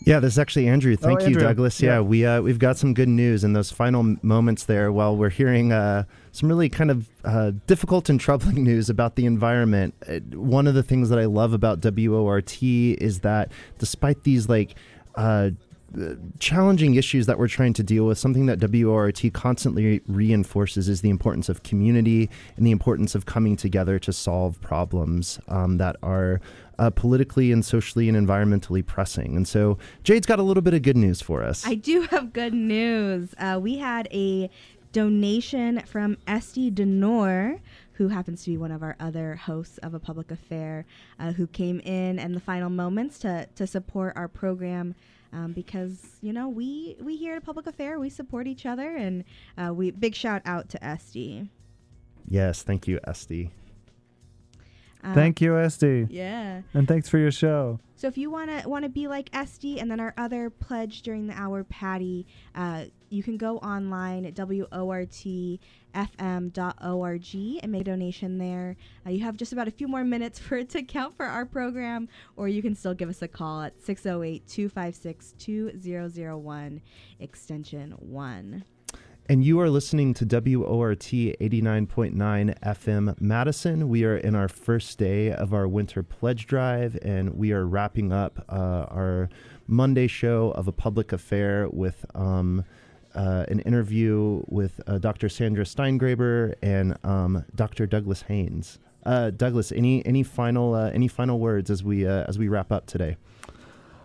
Yeah, 0.07 0.21
this 0.21 0.33
is 0.33 0.39
actually 0.39 0.69
Andrew. 0.69 0.93
Oh, 0.93 1.03
Thank 1.03 1.19
oh, 1.19 1.23
you, 1.23 1.27
Andrew. 1.27 1.41
Douglas. 1.41 1.81
Yeah, 1.81 1.95
yeah, 1.95 1.99
we 1.99 2.25
uh, 2.25 2.41
we've 2.41 2.59
got 2.59 2.77
some 2.77 2.93
good 2.93 3.09
news 3.09 3.43
in 3.43 3.51
those 3.51 3.71
final 3.71 4.15
moments 4.21 4.63
there. 4.63 4.89
While 4.89 5.17
we're 5.17 5.29
hearing 5.29 5.73
uh, 5.73 6.05
some 6.31 6.47
really 6.47 6.69
kind 6.69 6.89
of 6.89 7.09
uh, 7.25 7.51
difficult 7.67 8.07
and 8.07 8.17
troubling 8.27 8.63
news 8.63 8.89
about 8.89 9.15
the 9.15 9.25
environment, 9.25 9.95
uh, 10.07 10.19
one 10.31 10.65
of 10.65 10.75
the 10.75 10.83
things 10.83 11.09
that 11.09 11.19
I 11.19 11.25
love 11.25 11.51
about 11.51 11.83
WORT 11.83 12.63
is 12.63 13.19
that 13.19 13.51
despite 13.79 14.23
these 14.23 14.47
like 14.47 14.75
uh, 15.15 15.49
challenging 16.39 16.95
issues 16.95 17.25
that 17.25 17.37
we're 17.37 17.47
trying 17.47 17.73
to 17.73 17.83
deal 17.83 18.05
with, 18.05 18.17
something 18.17 18.45
that 18.47 18.59
WORT 18.59 19.21
constantly 19.33 20.01
reinforces 20.07 20.89
is 20.89 21.01
the 21.01 21.09
importance 21.09 21.49
of 21.49 21.63
community 21.63 22.29
and 22.55 22.65
the 22.65 22.71
importance 22.71 23.15
of 23.15 23.25
coming 23.25 23.55
together 23.55 23.99
to 23.99 24.13
solve 24.13 24.59
problems 24.61 25.39
um, 25.47 25.77
that 25.77 25.95
are 26.03 26.39
uh, 26.79 26.89
politically 26.89 27.51
and 27.51 27.65
socially 27.65 28.07
and 28.07 28.17
environmentally 28.17 28.85
pressing. 28.85 29.35
And 29.35 29.47
so 29.47 29.77
Jade's 30.03 30.25
got 30.25 30.39
a 30.39 30.43
little 30.43 30.61
bit 30.61 30.73
of 30.73 30.81
good 30.81 30.97
news 30.97 31.21
for 31.21 31.43
us. 31.43 31.65
I 31.65 31.75
do 31.75 32.01
have 32.03 32.33
good 32.33 32.53
news. 32.53 33.33
Uh, 33.37 33.59
we 33.61 33.77
had 33.77 34.07
a 34.11 34.49
donation 34.91 35.79
from 35.81 36.17
Esty 36.27 36.71
Dinur, 36.71 37.59
who 37.97 38.07
happens 38.09 38.43
to 38.43 38.51
be 38.51 38.57
one 38.57 38.71
of 38.71 38.83
our 38.83 38.95
other 38.99 39.35
hosts 39.35 39.77
of 39.79 39.93
a 39.93 39.99
public 39.99 40.31
affair, 40.31 40.85
uh, 41.19 41.31
who 41.31 41.47
came 41.47 41.79
in 41.81 42.19
in 42.19 42.33
the 42.33 42.39
final 42.39 42.69
moments 42.69 43.19
to, 43.19 43.47
to 43.55 43.65
support 43.65 44.13
our 44.15 44.27
program. 44.27 44.95
Um, 45.33 45.51
because 45.51 46.19
you 46.21 46.31
know 46.31 46.47
we 46.47 46.95
we 47.01 47.17
here 47.17 47.33
at 47.33 47.39
a 47.39 47.41
public 47.41 47.67
affair 47.67 47.99
we 47.99 48.09
support 48.09 48.47
each 48.47 48.65
other 48.65 48.95
and 48.95 49.25
uh, 49.57 49.73
we 49.73 49.91
big 49.91 50.15
shout 50.15 50.41
out 50.45 50.69
to 50.69 50.81
Esty. 50.81 51.49
Yes, 52.25 52.63
thank 52.63 52.87
you, 52.87 52.97
Esty. 53.05 53.51
Um, 55.03 55.13
Thank 55.13 55.41
you, 55.41 55.57
Esty. 55.57 56.07
Yeah. 56.09 56.61
And 56.73 56.87
thanks 56.87 57.07
for 57.07 57.17
your 57.17 57.31
show. 57.31 57.79
So 57.95 58.07
if 58.07 58.17
you 58.17 58.29
want 58.29 58.49
to 58.49 58.67
want 58.67 58.83
to 58.83 58.89
be 58.89 59.07
like 59.07 59.29
Esty 59.33 59.79
and 59.79 59.89
then 59.89 59.99
our 59.99 60.13
other 60.17 60.49
pledge 60.49 61.01
during 61.01 61.27
the 61.27 61.33
hour, 61.33 61.63
Patty, 61.63 62.25
uh, 62.55 62.85
you 63.09 63.23
can 63.23 63.37
go 63.37 63.57
online 63.57 64.25
at 64.25 64.35
wortfm.org 64.35 65.59
and 67.63 67.71
make 67.71 67.81
a 67.81 67.83
donation 67.83 68.37
there. 68.37 68.75
Uh, 69.05 69.09
you 69.09 69.21
have 69.21 69.37
just 69.37 69.53
about 69.53 69.67
a 69.67 69.71
few 69.71 69.87
more 69.87 70.03
minutes 70.03 70.39
for 70.43 70.57
it 70.57 70.69
to 70.69 70.83
count 70.83 71.15
for 71.15 71.25
our 71.25 71.45
program, 71.45 72.07
or 72.35 72.47
you 72.47 72.61
can 72.61 72.75
still 72.75 72.93
give 72.93 73.09
us 73.09 73.21
a 73.21 73.27
call 73.27 73.61
at 73.61 73.81
608 73.81 74.47
256 74.47 75.33
2001, 75.37 76.81
extension 77.19 77.91
1. 77.91 78.63
And 79.29 79.43
you 79.43 79.59
are 79.59 79.69
listening 79.69 80.13
to 80.13 80.25
WORT 80.25 80.99
89.9 81.01 82.59
FM 82.61 83.19
Madison. 83.19 83.89
We 83.89 84.05
are 84.05 84.15
in 84.15 84.35
our 84.35 84.47
first 84.47 84.97
day 84.97 85.33
of 85.33 85.53
our 85.53 85.67
winter 85.67 86.01
pledge 86.01 86.47
drive, 86.47 86.97
and 87.01 87.35
we 87.35 87.51
are 87.51 87.65
wrapping 87.65 88.13
up 88.13 88.45
uh, 88.47 88.85
our 88.89 89.27
Monday 89.67 90.07
show 90.07 90.51
of 90.51 90.69
a 90.69 90.71
public 90.71 91.11
affair 91.11 91.67
with 91.69 92.05
um, 92.15 92.63
uh, 93.17 93.45
an 93.49 93.59
interview 93.61 94.43
with 94.47 94.79
uh, 94.87 94.99
Dr. 94.99 95.27
Sandra 95.27 95.65
Steingraber 95.65 96.53
and 96.61 96.97
um, 97.03 97.43
Dr. 97.55 97.87
Douglas 97.87 98.21
Haynes. 98.23 98.79
Uh, 99.05 99.31
Douglas, 99.31 99.71
any 99.71 100.05
any 100.05 100.21
final 100.21 100.73
uh, 100.73 100.89
any 100.91 101.07
final 101.07 101.39
words 101.39 101.69
as 101.69 101.83
we 101.83 102.05
uh, 102.05 102.25
as 102.27 102.37
we 102.37 102.47
wrap 102.47 102.71
up 102.71 102.85
today? 102.85 103.17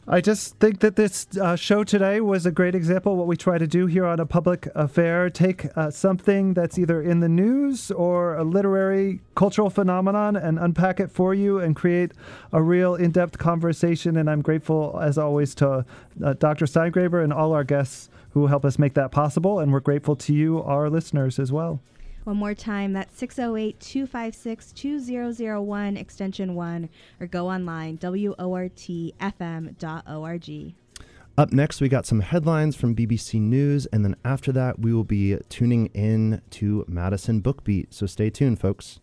I 0.07 0.21
just 0.21 0.59
think 0.59 0.81
that 0.81 0.97
this 0.97 1.29
uh, 1.41 1.55
show 1.55 1.85
today 1.85 2.21
was 2.21 2.45
a 2.45 2.51
great 2.51 2.75
example 2.75 3.13
of 3.13 3.19
what 3.19 3.29
we 3.29 3.37
try 3.37 3.57
to 3.57 3.69
do 3.69 3.87
here 3.87 4.05
on 4.05 4.19
a 4.19 4.27
public 4.27 4.67
affair. 4.75 5.31
Take 5.31 5.67
uh, 5.77 5.93
something 5.93 6.55
that's 6.55 6.77
either 6.77 7.01
in 7.01 7.21
the 7.21 7.29
news 7.29 7.93
or 7.93 8.35
a 8.35 8.43
literary 8.43 9.21
cultural 9.37 9.71
phenomenon 9.71 10.35
and 10.35 10.59
unpack 10.59 10.99
it 10.99 11.13
for 11.13 11.35
you 11.35 11.61
and 11.61 11.77
create 11.77 12.13
a 12.53 12.61
real 12.61 12.97
in 12.97 13.13
depth 13.13 13.39
conversation. 13.39 14.17
And 14.17 14.29
I'm 14.29 14.43
grateful, 14.43 14.99
as 15.01 15.19
always, 15.19 15.55
to 15.57 15.87
uh, 16.25 16.33
Dr. 16.33 16.67
Steingraber 16.67 17.23
and 17.23 17.33
all 17.33 17.53
our 17.53 17.65
guests 17.65 18.11
who 18.33 18.41
will 18.41 18.49
help 18.49 18.65
us 18.65 18.79
make 18.79 18.95
that 18.95 19.11
possible. 19.11 19.61
And 19.61 19.73
we're 19.73 19.81
grateful 19.81 20.17
to 20.17 20.33
you, 20.35 20.63
our 20.63 20.91
listeners, 20.91 21.39
as 21.39 21.53
well. 21.53 21.81
One 22.25 22.37
more 22.37 22.55
time, 22.55 22.93
that's 22.93 23.19
608 23.19 23.81
256 23.81 24.73
2001, 24.73 25.97
extension 25.97 26.55
1, 26.55 26.89
or 27.21 27.27
go 27.27 27.49
online, 27.49 27.99
wortfm.org. 27.99 29.05
Up 31.39 31.51
next, 31.51 31.81
we 31.81 31.89
got 31.89 32.05
some 32.07 32.21
headlines 32.21 32.77
from 32.77 32.95
BBC 32.95 33.41
News, 33.41 33.87
and 33.87 34.05
then 34.05 34.15
after 34.25 34.53
that, 34.53 34.79
we 34.79 34.93
will 34.93 35.03
be 35.03 35.37
tuning 35.49 35.87
in 35.87 36.43
to 36.51 36.85
Madison 36.87 37.41
Book 37.41 37.65
Beat. 37.65 37.93
So 37.93 38.07
stay 38.07 38.31
tuned, 38.31 38.61
folks. 38.61 39.01